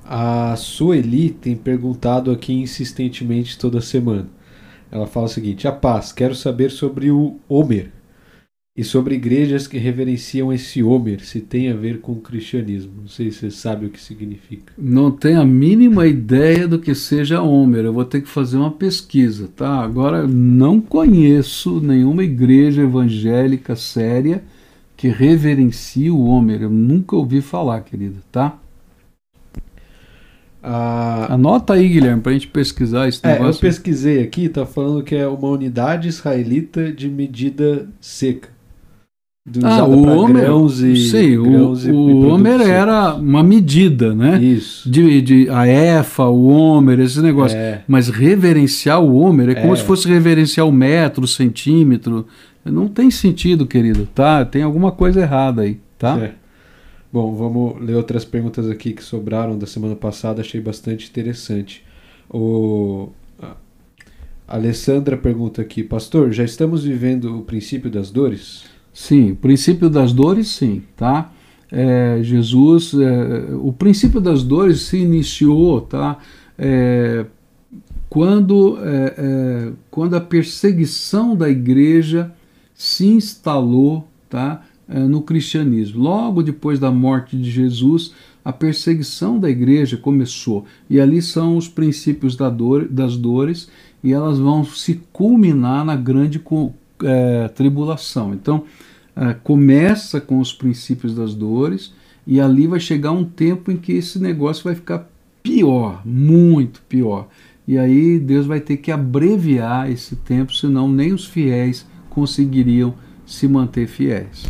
A 0.06 0.56
Sueli 0.56 1.30
tem 1.30 1.56
perguntado 1.56 2.32
aqui 2.32 2.54
insistentemente 2.54 3.58
toda 3.58 3.82
semana. 3.82 4.28
Ela 4.92 5.08
fala 5.08 5.26
o 5.26 5.30
seguinte: 5.30 5.68
A 5.68 5.72
paz, 5.72 6.12
quero 6.12 6.36
saber 6.36 6.72
sobre 6.72 7.12
o 7.12 7.38
Homer 7.50 7.92
e 8.78 8.84
sobre 8.84 9.16
igrejas 9.16 9.68
que 9.68 9.78
reverenciam 9.78 10.52
esse 10.52 10.84
Homer, 10.84 11.24
se 11.24 11.40
tem 11.40 11.72
a 11.72 11.76
ver 11.76 12.02
com 12.02 12.12
o 12.12 12.20
cristianismo. 12.20 12.92
Não 13.04 13.08
sei 13.08 13.32
se 13.32 13.40
você 13.40 13.52
sabe 13.52 13.86
o 13.86 13.90
que 13.90 14.02
significa. 14.02 14.74
Não 14.78 15.10
tenho 15.10 15.40
a 15.40 15.46
mínima 15.46 16.06
ideia 16.06 16.68
do 16.68 16.78
que 16.78 16.94
seja 16.94 17.42
Homer. 17.42 17.86
Eu 17.86 17.94
vou 17.94 18.04
ter 18.04 18.20
que 18.20 18.28
fazer 18.28 18.58
uma 18.58 18.72
pesquisa, 18.72 19.48
tá? 19.56 19.80
Agora, 19.80 20.28
não 20.28 20.82
conheço 20.82 21.80
nenhuma 21.80 22.26
igreja 22.26 22.82
evangélica 22.82 23.78
séria 23.78 24.44
que 24.98 25.08
reverencie 25.08 26.12
o 26.12 26.26
Homer. 26.26 26.64
Eu 26.64 26.70
nunca 26.70 27.16
ouvi 27.16 27.40
falar, 27.40 27.80
querido, 27.80 28.18
tá? 28.30 28.60
Ah, 30.62 31.34
Anota 31.34 31.76
aí, 31.76 31.88
Guilherme, 31.88 32.22
para 32.22 32.32
a 32.32 32.34
gente 32.34 32.48
pesquisar 32.48 33.08
esse 33.08 33.24
negócio. 33.24 33.46
É, 33.46 33.56
eu 33.56 33.72
pesquisei 33.72 34.22
aqui, 34.22 34.50
tá 34.50 34.66
falando 34.66 35.02
que 35.02 35.16
é 35.16 35.26
uma 35.26 35.48
unidade 35.48 36.10
israelita 36.10 36.92
de 36.92 37.08
medida 37.08 37.88
seca. 38.02 38.55
Ah, 39.62 39.86
o 39.86 40.08
Homer, 40.08 40.50
e, 40.88 40.98
sim, 41.08 41.38
o, 41.38 41.72
o 41.94 42.28
Homer 42.30 42.62
era 42.62 43.14
uma 43.14 43.44
medida, 43.44 44.16
né? 44.16 44.42
Isso. 44.42 44.90
De, 44.90 45.22
de 45.22 45.50
a 45.52 45.68
EFA, 45.68 46.24
o 46.24 46.48
Homer, 46.48 47.00
esse 47.00 47.22
negócio. 47.22 47.56
É. 47.56 47.84
Mas 47.88 48.10
reverenciar 48.10 49.00
o 49.00 49.16
Homer 49.16 49.50
é, 49.50 49.52
é, 49.52 49.56
como 49.62 49.78
se 49.78 49.84
fosse 49.84 50.08
reverenciar 50.08 50.68
o 50.68 50.72
metro, 50.72 51.26
o 51.26 51.28
centímetro. 51.28 52.26
Não 52.66 52.88
tem 52.88 53.12
sentido, 53.12 53.68
querido, 53.68 54.08
tá? 54.16 54.44
Tem 54.44 54.64
alguma 54.64 54.92
coisa 54.92 55.22
errada 55.22 55.62
aí, 55.62 55.80
tá? 56.00 56.32
Bom, 57.14 57.36
vamos 57.36 57.80
ler 57.80 57.96
outras 57.96 58.26
perguntas 58.26 58.68
aqui 58.68 58.94
que 58.94 59.04
sobraram 59.04 59.56
da 59.60 59.68
semana 59.68 59.96
passada, 59.96 60.42
achei 60.42 60.60
bastante 60.60 61.08
interessante. 61.08 61.86
O 62.28 63.10
a 64.48 64.56
Alessandra 64.56 65.18
pergunta 65.18 65.62
aqui, 65.62 65.84
pastor, 65.84 66.32
já 66.32 66.44
estamos 66.44 66.84
vivendo 66.84 67.40
o 67.40 67.42
princípio 67.42 67.90
das 67.90 68.12
dores? 68.12 68.75
Sim, 68.96 69.34
o 69.34 69.36
princípio 69.36 69.90
das 69.90 70.14
dores, 70.14 70.48
sim, 70.48 70.82
tá? 70.96 71.32
É, 71.72 72.20
Jesus, 72.24 72.94
é, 72.94 73.54
o 73.56 73.74
princípio 73.74 74.22
das 74.22 74.42
dores 74.42 74.84
se 74.84 74.98
iniciou, 74.98 75.82
tá? 75.82 76.18
É, 76.58 77.26
quando, 78.10 78.80
é, 78.82 79.16
é, 79.18 79.72
quando 79.92 80.16
a 80.16 80.22
perseguição 80.22 81.36
da 81.36 81.50
igreja 81.50 82.32
se 82.74 83.06
instalou, 83.06 84.08
tá? 84.30 84.64
Eh, 84.88 85.00
no 85.00 85.22
cristianismo. 85.22 86.04
Logo 86.04 86.44
depois 86.44 86.80
da 86.80 86.92
morte 86.92 87.36
de 87.36 87.50
Jesus, 87.50 88.14
a 88.44 88.54
perseguição 88.54 89.40
da 89.40 89.50
igreja 89.50 89.98
começou. 89.98 90.66
E 90.88 91.00
ali 91.00 91.24
são 91.24 91.58
os 91.58 91.68
princípios 91.68 92.36
da 92.36 92.52
dor, 92.52 92.88
das 92.88 93.18
dores, 93.18 93.68
e 94.04 94.14
elas 94.14 94.38
vão 94.38 94.64
se 94.64 95.02
culminar 95.12 95.84
na 95.84 95.96
grande 95.96 96.40
é, 97.04 97.48
tribulação. 97.48 98.32
Então, 98.32 98.64
é, 99.16 99.34
começa 99.34 100.20
com 100.20 100.40
os 100.40 100.52
princípios 100.52 101.16
das 101.16 101.34
dores, 101.34 101.94
e 102.28 102.40
ali 102.42 102.68
vai 102.68 102.80
chegar 102.80 103.12
um 103.12 103.24
tempo 103.24 103.72
em 103.72 103.78
que 103.78 103.94
esse 103.94 104.20
negócio 104.20 104.64
vai 104.64 104.76
ficar 104.76 105.10
pior, 105.44 106.02
muito 106.06 106.82
pior. 106.90 107.28
E 107.68 107.78
aí 107.78 108.20
Deus 108.20 108.46
vai 108.46 108.60
ter 108.60 108.78
que 108.78 108.92
abreviar 108.92 109.90
esse 109.90 110.16
tempo, 110.16 110.54
senão 110.54 110.88
nem 110.88 111.14
os 111.14 111.26
fiéis 111.26 111.86
conseguiriam 112.10 112.96
se 113.26 113.48
manter 113.48 113.88
fiéis. 113.88 114.46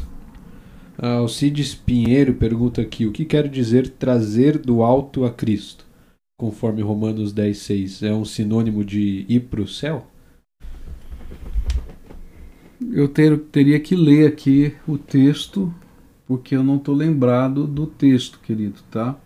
Ah, 0.97 1.15
Alcides 1.15 1.75
Pinheiro 1.75 2.33
pergunta 2.33 2.81
aqui: 2.81 3.05
o 3.05 3.11
que 3.11 3.25
quer 3.25 3.47
dizer 3.47 3.89
trazer 3.89 4.57
do 4.57 4.81
alto 4.81 5.25
a 5.25 5.31
Cristo? 5.31 5.85
Conforme 6.37 6.81
Romanos 6.81 7.33
10,6, 7.33 8.05
é 8.05 8.13
um 8.13 8.25
sinônimo 8.25 8.83
de 8.83 9.25
ir 9.27 9.41
para 9.41 9.61
o 9.61 9.67
céu? 9.67 10.07
Eu 12.91 13.07
ter, 13.07 13.37
teria 13.37 13.79
que 13.79 13.95
ler 13.95 14.27
aqui 14.27 14.75
o 14.87 14.97
texto, 14.97 15.73
porque 16.25 16.55
eu 16.55 16.63
não 16.63 16.77
estou 16.77 16.95
lembrado 16.95 17.67
do 17.67 17.85
texto, 17.85 18.39
querido, 18.39 18.79
tá? 18.89 19.17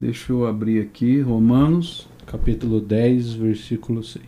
Deixa 0.00 0.32
eu 0.32 0.46
abrir 0.46 0.80
aqui, 0.80 1.20
Romanos. 1.20 2.08
Capítulo 2.26 2.80
10, 2.80 3.32
versículo 3.32 4.02
6. 4.04 4.24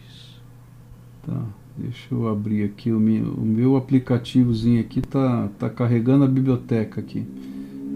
Tá. 1.23 1.47
Deixa 1.77 2.14
eu 2.14 2.29
abrir 2.29 2.64
aqui 2.64 2.93
o 2.93 2.99
meu, 2.99 3.33
o 3.35 3.45
meu 3.45 3.77
aplicativozinho 3.77 4.81
aqui 4.81 5.01
tá, 5.01 5.49
tá 5.59 5.71
carregando 5.71 6.25
a 6.25 6.29
biblioteca 6.29 7.01
aqui. 7.01 7.27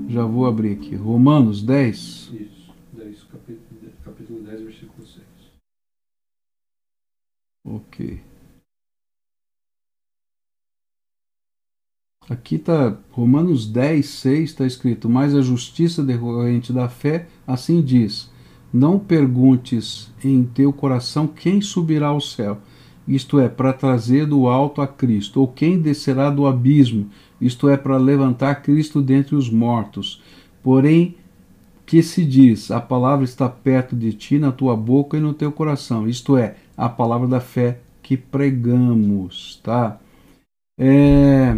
Já 0.08 0.24
vou 0.24 0.46
abrir 0.46 0.72
aqui. 0.72 0.94
Romanos 0.94 1.62
10. 1.62 1.96
Isso, 1.98 2.74
10, 2.92 3.22
capítulo, 3.24 3.92
capítulo 4.04 4.42
10, 4.42 4.60
versículo 4.62 5.06
6. 5.06 5.24
Ok. 7.64 8.33
Aqui 12.28 12.56
está 12.56 12.96
Romanos 13.10 13.66
10, 13.66 14.06
6 14.06 14.50
está 14.50 14.66
escrito: 14.66 15.08
Mas 15.08 15.34
a 15.34 15.42
justiça 15.42 16.02
decorrente 16.02 16.72
da 16.72 16.88
fé, 16.88 17.26
assim 17.46 17.82
diz: 17.82 18.30
Não 18.72 18.98
perguntes 18.98 20.12
em 20.24 20.44
teu 20.44 20.72
coração 20.72 21.26
quem 21.26 21.60
subirá 21.60 22.08
ao 22.08 22.20
céu 22.20 22.60
isto 23.06 23.38
é, 23.38 23.48
para 23.48 23.72
trazer 23.72 24.26
do 24.26 24.48
alto 24.48 24.80
a 24.80 24.86
Cristo, 24.86 25.40
ou 25.40 25.48
quem 25.48 25.78
descerá 25.78 26.30
do 26.30 26.46
abismo, 26.46 27.10
isto 27.40 27.68
é, 27.68 27.76
para 27.76 27.96
levantar 27.96 28.62
Cristo 28.62 29.02
dentre 29.02 29.34
os 29.36 29.50
mortos. 29.50 30.22
Porém, 30.62 31.16
que 31.84 32.02
se 32.02 32.24
diz, 32.24 32.70
a 32.70 32.80
palavra 32.80 33.24
está 33.24 33.48
perto 33.48 33.94
de 33.94 34.12
ti, 34.12 34.38
na 34.38 34.50
tua 34.50 34.74
boca 34.74 35.18
e 35.18 35.20
no 35.20 35.34
teu 35.34 35.52
coração, 35.52 36.08
isto 36.08 36.36
é, 36.36 36.56
a 36.76 36.88
palavra 36.88 37.28
da 37.28 37.40
fé 37.40 37.80
que 38.02 38.16
pregamos, 38.16 39.60
tá? 39.62 39.98
É... 40.78 41.56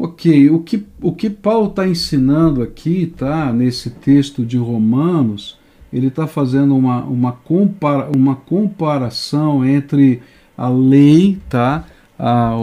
Ok, 0.00 0.48
o 0.50 0.60
que, 0.60 0.86
o 1.02 1.12
que 1.12 1.28
Paulo 1.28 1.70
está 1.70 1.84
ensinando 1.84 2.62
aqui, 2.62 3.12
tá, 3.16 3.52
nesse 3.52 3.90
texto 3.90 4.46
de 4.46 4.56
Romanos, 4.56 5.58
ele 5.92 6.06
está 6.06 6.24
fazendo 6.24 6.76
uma, 6.76 7.02
uma, 7.02 7.32
compara, 7.32 8.08
uma 8.16 8.36
comparação 8.36 9.64
entre 9.64 10.22
a 10.56 10.68
lei, 10.68 11.38
tá? 11.48 11.84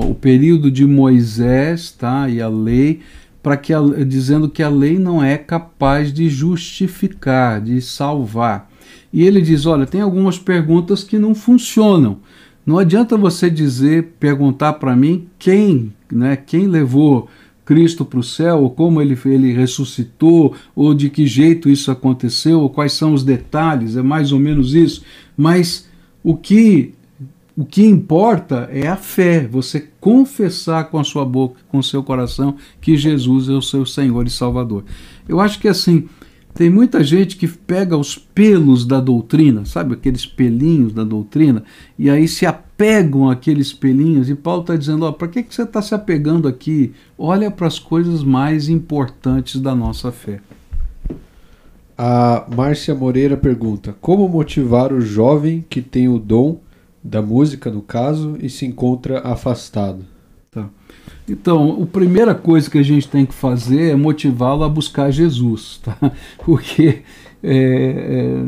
O 0.09 0.15
período 0.15 0.71
de 0.71 0.85
Moisés 0.85 1.91
tá? 1.91 2.29
e 2.29 2.41
a 2.41 2.47
lei, 2.47 3.01
para 3.43 3.57
que 3.57 3.73
a, 3.73 3.81
dizendo 4.07 4.47
que 4.49 4.63
a 4.63 4.69
lei 4.69 4.97
não 4.97 5.21
é 5.21 5.37
capaz 5.37 6.13
de 6.13 6.29
justificar, 6.29 7.59
de 7.59 7.81
salvar. 7.81 8.71
E 9.11 9.23
ele 9.23 9.41
diz: 9.41 9.65
olha, 9.65 9.85
tem 9.85 9.99
algumas 9.99 10.39
perguntas 10.39 11.03
que 11.03 11.19
não 11.19 11.35
funcionam. 11.35 12.19
Não 12.65 12.79
adianta 12.79 13.17
você 13.17 13.49
dizer, 13.49 14.13
perguntar 14.21 14.73
para 14.73 14.95
mim 14.95 15.27
quem, 15.37 15.93
né, 16.15 16.35
quem 16.35 16.67
levou 16.67 17.27
Cristo 17.65 18.05
para 18.05 18.19
o 18.19 18.23
céu, 18.23 18.61
ou 18.61 18.69
como 18.69 19.01
ele, 19.01 19.17
ele 19.25 19.51
ressuscitou, 19.51 20.53
ou 20.75 20.93
de 20.93 21.09
que 21.09 21.25
jeito 21.25 21.67
isso 21.67 21.91
aconteceu, 21.91 22.61
ou 22.61 22.69
quais 22.69 22.93
são 22.93 23.13
os 23.13 23.23
detalhes, 23.23 23.97
é 23.97 24.03
mais 24.03 24.31
ou 24.31 24.39
menos 24.39 24.73
isso. 24.75 25.03
Mas 25.35 25.89
o 26.23 26.37
que, 26.37 26.93
o 27.57 27.65
que 27.65 27.83
importa 27.83 28.69
é 28.71 28.87
a 28.87 28.95
fé, 28.95 29.47
você 29.47 29.89
confessar 29.99 30.89
com 30.91 30.99
a 30.99 31.03
sua 31.03 31.25
boca, 31.25 31.59
com 31.67 31.79
o 31.79 31.83
seu 31.83 32.03
coração, 32.03 32.55
que 32.79 32.95
Jesus 32.95 33.49
é 33.49 33.53
o 33.53 33.61
seu 33.61 33.85
Senhor 33.85 34.27
e 34.27 34.29
Salvador. 34.29 34.85
Eu 35.27 35.39
acho 35.39 35.59
que 35.59 35.67
assim, 35.67 36.07
tem 36.55 36.69
muita 36.69 37.03
gente 37.03 37.35
que 37.35 37.49
pega 37.49 37.97
os 37.97 38.17
pelos 38.17 38.85
da 38.85 39.01
doutrina, 39.01 39.65
sabe 39.65 39.93
aqueles 39.93 40.25
pelinhos 40.25 40.93
da 40.93 41.03
doutrina, 41.03 41.65
e 41.99 42.09
aí 42.09 42.29
se 42.29 42.45
apegam 42.45 43.29
àqueles 43.29 43.73
pelinhos, 43.73 44.29
e 44.29 44.35
Paulo 44.35 44.61
está 44.61 44.77
dizendo: 44.77 45.05
ó, 45.05 45.11
para 45.11 45.27
que, 45.27 45.43
que 45.43 45.53
você 45.53 45.63
está 45.63 45.81
se 45.81 45.93
apegando 45.93 46.47
aqui? 46.47 46.93
Olha 47.17 47.51
para 47.51 47.67
as 47.67 47.77
coisas 47.77 48.23
mais 48.23 48.69
importantes 48.69 49.59
da 49.59 49.75
nossa 49.75 50.13
fé. 50.13 50.39
A 51.97 52.47
Márcia 52.55 52.95
Moreira 52.95 53.35
pergunta: 53.35 53.93
Como 53.99 54.27
motivar 54.29 54.93
o 54.93 55.01
jovem 55.01 55.63
que 55.69 55.81
tem 55.81 56.07
o 56.07 56.17
dom 56.17 56.61
da 57.03 57.21
música, 57.21 57.69
no 57.69 57.81
caso, 57.81 58.37
e 58.39 58.49
se 58.49 58.65
encontra 58.65 59.19
afastado? 59.19 60.14
Então, 61.27 61.81
a 61.81 61.85
primeira 61.87 62.35
coisa 62.35 62.69
que 62.69 62.77
a 62.77 62.83
gente 62.83 63.07
tem 63.07 63.25
que 63.25 63.33
fazer 63.33 63.91
é 63.91 63.95
motivá-lo 63.95 64.63
a 64.63 64.69
buscar 64.69 65.09
Jesus, 65.11 65.79
tá? 65.83 65.97
Porque 66.45 67.01
é, 67.43 67.53
é, 67.53 68.43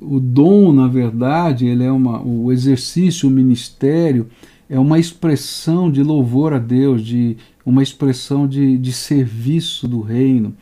o 0.00 0.20
dom, 0.20 0.72
na 0.72 0.86
verdade, 0.86 1.66
ele 1.66 1.84
é 1.84 1.90
uma, 1.90 2.22
o 2.22 2.52
exercício, 2.52 3.28
o 3.28 3.32
ministério, 3.32 4.28
é 4.68 4.78
uma 4.78 4.98
expressão 4.98 5.90
de 5.90 6.02
louvor 6.02 6.52
a 6.52 6.58
Deus, 6.58 7.02
de 7.02 7.36
uma 7.64 7.82
expressão 7.82 8.46
de, 8.46 8.76
de 8.76 8.92
serviço 8.92 9.88
do 9.88 10.00
reino. 10.00 10.54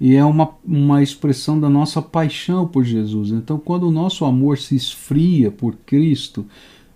E 0.00 0.14
é 0.14 0.24
uma, 0.24 0.50
uma 0.64 1.02
expressão 1.02 1.58
da 1.58 1.68
nossa 1.68 2.00
paixão 2.00 2.66
por 2.66 2.84
Jesus. 2.84 3.30
Então, 3.30 3.58
quando 3.58 3.88
o 3.88 3.90
nosso 3.90 4.24
amor 4.24 4.58
se 4.58 4.76
esfria 4.76 5.50
por 5.50 5.74
Cristo, 5.84 6.46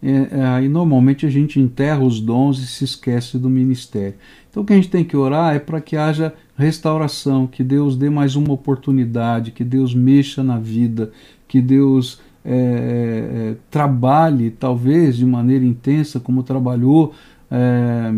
é, 0.02 0.38
é, 0.38 0.46
aí 0.46 0.68
normalmente 0.68 1.24
a 1.24 1.30
gente 1.30 1.60
enterra 1.60 2.02
os 2.02 2.20
dons 2.20 2.58
e 2.58 2.66
se 2.66 2.84
esquece 2.84 3.38
do 3.38 3.48
ministério. 3.48 4.14
Então 4.50 4.62
o 4.62 4.66
que 4.66 4.72
a 4.72 4.76
gente 4.76 4.90
tem 4.90 5.04
que 5.04 5.16
orar 5.16 5.54
é 5.54 5.60
para 5.60 5.80
que 5.80 5.96
haja 5.96 6.34
restauração, 6.56 7.46
que 7.46 7.62
Deus 7.62 7.96
dê 7.96 8.10
mais 8.10 8.34
uma 8.34 8.52
oportunidade, 8.52 9.52
que 9.52 9.62
Deus 9.62 9.94
mexa 9.94 10.42
na 10.42 10.58
vida, 10.58 11.12
que 11.46 11.60
Deus 11.60 12.20
é, 12.44 12.52
é, 12.52 13.56
trabalhe, 13.70 14.50
talvez 14.50 15.16
de 15.16 15.24
maneira 15.24 15.64
intensa, 15.64 16.18
como 16.18 16.42
trabalhou 16.42 17.14
é, 17.48 18.12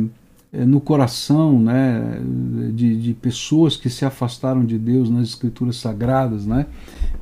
é, 0.53 0.65
no 0.65 0.81
coração 0.81 1.61
né, 1.61 2.19
de, 2.73 2.97
de, 2.97 3.13
pessoas 3.13 3.77
que 3.77 3.91
se 3.91 4.05
afastaram 4.05 4.65
de 4.65 4.79
Deus 4.79 5.11
nas 5.11 5.29
Escrituras 5.29 5.77
Sagradas, 5.77 6.47
né, 6.47 6.67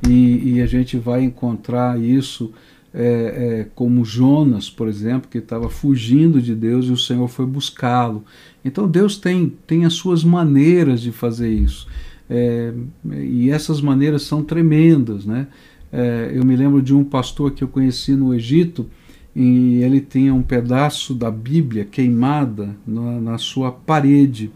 e, 0.07 0.53
e 0.53 0.61
a 0.61 0.65
gente 0.65 0.97
vai 0.97 1.23
encontrar 1.23 1.99
isso 1.99 2.53
é, 2.93 3.05
é, 3.05 3.67
como 3.73 4.05
Jonas, 4.05 4.69
por 4.69 4.87
exemplo, 4.87 5.29
que 5.29 5.39
estava 5.39 5.69
fugindo 5.69 6.41
de 6.41 6.53
Deus 6.53 6.85
e 6.85 6.91
o 6.91 6.97
Senhor 6.97 7.27
foi 7.27 7.45
buscá-lo. 7.45 8.23
Então 8.63 8.87
Deus 8.87 9.17
tem, 9.17 9.51
tem 9.65 9.85
as 9.85 9.93
suas 9.93 10.23
maneiras 10.23 11.01
de 11.01 11.11
fazer 11.11 11.51
isso. 11.51 11.87
É, 12.29 12.71
e 13.11 13.49
essas 13.49 13.81
maneiras 13.81 14.23
são 14.23 14.43
tremendas. 14.43 15.25
Né? 15.25 15.47
É, 15.91 16.31
eu 16.33 16.45
me 16.45 16.55
lembro 16.55 16.81
de 16.81 16.93
um 16.93 17.03
pastor 17.03 17.51
que 17.51 17.63
eu 17.63 17.67
conheci 17.67 18.13
no 18.13 18.33
Egito 18.33 18.87
e 19.35 19.81
ele 19.81 19.99
tinha 19.99 20.33
um 20.33 20.43
pedaço 20.43 21.15
da 21.15 21.31
Bíblia 21.31 21.85
queimada 21.85 22.75
na, 22.85 23.19
na 23.19 23.37
sua 23.39 23.71
parede 23.71 24.51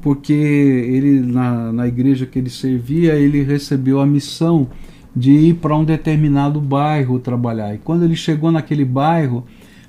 porque 0.00 0.32
ele 0.32 1.20
na, 1.20 1.72
na 1.72 1.88
igreja 1.88 2.24
que 2.24 2.38
ele 2.38 2.48
servia 2.48 3.16
ele 3.16 3.42
recebeu 3.42 4.00
a 4.00 4.06
missão 4.06 4.70
de 5.14 5.32
ir 5.32 5.54
para 5.54 5.76
um 5.76 5.84
determinado 5.84 6.60
bairro 6.60 7.18
trabalhar. 7.18 7.74
E 7.74 7.78
quando 7.78 8.04
ele 8.04 8.16
chegou 8.16 8.52
naquele 8.52 8.84
bairro, 8.84 9.44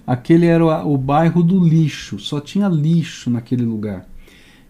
aquele 0.05 0.45
era 0.45 0.85
o, 0.85 0.97
bairro 0.97 1.43
do 1.43 1.59
lixo, 1.59 2.19
só 2.19 2.39
tinha 2.39 2.67
lixo 2.67 3.29
naquele 3.29 3.63
lugar. 3.63 4.07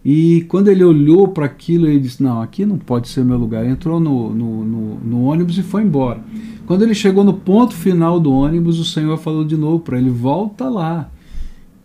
E 0.04 0.46
quando 0.48 0.68
ele 0.68 0.82
olhou 0.82 1.28
para 1.28 1.44
aquilo, 1.44 1.86
ele 1.86 2.00
disse: 2.00 2.22
Não, 2.22 2.40
aqui 2.40 2.64
não 2.64 2.78
pode 2.78 3.08
ser 3.08 3.22
meu 3.22 3.36
lugar. 3.36 3.66
Entrou 3.66 4.00
no, 4.00 4.34
no, 4.34 4.64
no, 4.64 4.94
no, 5.00 5.24
ônibus 5.24 5.58
e 5.58 5.62
foi 5.62 5.82
embora. 5.82 6.20
Quando 6.66 6.82
ele 6.82 6.94
chegou 6.94 7.22
no 7.22 7.34
ponto 7.34 7.74
final 7.74 8.18
do 8.18 8.32
ônibus, 8.32 8.78
o 8.78 8.84
Senhor 8.84 9.18
falou 9.18 9.44
de 9.44 9.58
novo 9.58 9.80
para 9.80 9.98
ele: 9.98 10.08
Volta 10.08 10.70
lá, 10.70 11.10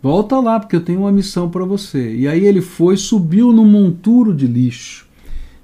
volta 0.02 0.40
lá, 0.40 0.58
porque 0.58 0.76
eu 0.76 0.80
tenho 0.80 1.00
uma 1.00 1.12
missão 1.12 1.50
para 1.50 1.66
você. 1.66 2.16
E 2.16 2.26
aí 2.26 2.46
ele 2.46 2.62
foi, 2.62 2.96
subiu 2.96 3.52
no 3.52 3.66
monturo 3.66 4.34
de 4.34 4.46
lixo 4.46 5.05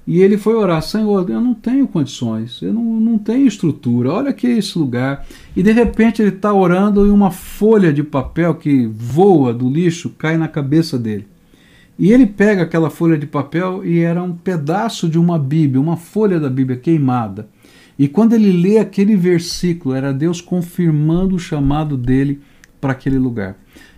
e 0.05 0.21
ele 0.21 0.37
foi 0.37 0.53
orar, 0.55 0.81
Senhor, 0.81 1.29
eu 1.29 1.39
não 1.39 1.53
tenho 1.53 1.87
condições, 1.87 2.61
eu 2.61 2.73
não, 2.73 2.83
não 2.83 3.17
tenho 3.17 3.47
estrutura, 3.47 4.11
olha 4.11 4.31
aqui 4.31 4.47
esse 4.47 4.77
lugar. 4.77 5.25
E 5.55 5.63
de 5.63 5.71
repente 5.71 6.21
ele 6.21 6.35
está 6.35 6.53
orando 6.53 7.05
e 7.07 7.09
uma 7.09 7.31
folha 7.31 7.93
de 7.93 8.03
papel 8.03 8.55
que 8.55 8.85
voa 8.85 9.53
do 9.53 9.69
lixo 9.69 10.09
cai 10.09 10.37
na 10.37 10.49
cabeça 10.49 10.99
dele. 10.99 11.25
E 11.97 12.11
ele 12.11 12.25
pega 12.25 12.63
aquela 12.63 12.89
folha 12.89 13.17
de 13.17 13.25
papel 13.25 13.85
e 13.85 13.99
era 13.99 14.21
um 14.21 14.33
pedaço 14.33 15.07
de 15.07 15.17
uma 15.17 15.39
Bíblia, 15.39 15.79
uma 15.79 15.95
folha 15.95 16.37
da 16.39 16.49
Bíblia 16.49 16.77
queimada. 16.77 17.47
E 17.97 18.07
quando 18.07 18.33
ele 18.33 18.51
lê 18.51 18.79
aquele 18.79 19.15
versículo, 19.15 19.95
era 19.95 20.11
Deus 20.11 20.41
confirmando 20.41 21.35
o 21.35 21.39
chamado 21.39 21.95
dele 21.95 22.41
para 22.81 22.91
aquele 22.91 23.19
lugar. 23.19 23.55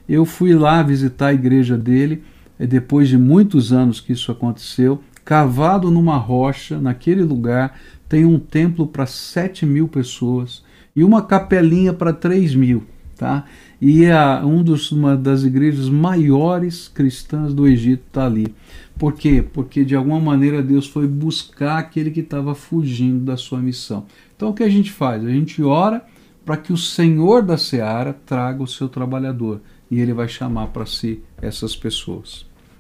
Eu 0.08 0.26
fui 0.26 0.53
lá 0.53 0.84
visitar 0.84 1.28
a 1.28 1.34
igreja 1.34 1.78
dele, 1.78 2.22
depois 2.60 3.10
de 3.10 3.18
muitos 3.18 3.74
anos 3.74 3.99
que 3.99 4.14
isso 4.14 4.32
aconteceu, 4.32 5.01
cavado 5.26 5.90
numa 5.90 6.18
rocha, 6.18 6.80
naquele 6.80 7.24
lugar, 7.24 7.78
tem 8.08 8.24
um 8.24 8.38
templo 8.38 8.86
para 8.86 9.08
7 9.08 9.66
mil 9.66 9.88
pessoas 9.88 10.64
e 10.96 11.04
uma 11.04 11.24
capelinha 11.24 11.92
para 11.92 12.14
3 12.14 12.54
mil. 12.54 12.84
Tá? 13.18 13.46
E 13.82 14.06
é 14.06 14.16
um 14.44 14.62
dos, 14.62 14.92
uma 14.92 15.16
das 15.16 15.44
igrejas 15.44 15.90
maiores 15.90 16.88
cristãs 16.88 17.54
do 17.54 17.66
Egito 17.66 18.04
está 18.08 18.26
ali. 18.26 18.54
Por 18.98 19.14
quê? 19.14 19.42
Porque 19.42 19.84
de 19.84 19.96
alguma 19.96 20.20
maneira 20.20 20.62
Deus 20.62 20.86
foi 20.86 21.08
buscar 21.08 21.80
aquele 21.80 22.12
que 22.12 22.20
estava 22.20 22.54
fugindo 22.54 23.26
da 23.26 23.36
sua 23.36 23.60
missão. 23.60 24.06
Então 24.36 24.50
o 24.50 24.54
que 24.54 24.64
a 24.64 24.70
gente 24.70 24.92
faz? 24.92 25.24
A 25.24 25.30
gente 25.30 25.64
ora 25.64 26.06
para 26.46 26.58
que 26.58 26.72
o 26.72 26.78
Senhor 26.78 27.42
da 27.42 27.58
seara 27.58 28.14
traga 28.14 28.62
o 28.62 28.68
seu 28.68 28.88
trabalhador 28.88 29.62
e 29.90 30.00
ele 30.00 30.14
vai 30.14 30.28
chamar 30.28 30.68
para 30.68 30.86
si 30.86 31.22
essas 31.42 31.76
pessoas. 31.76 32.46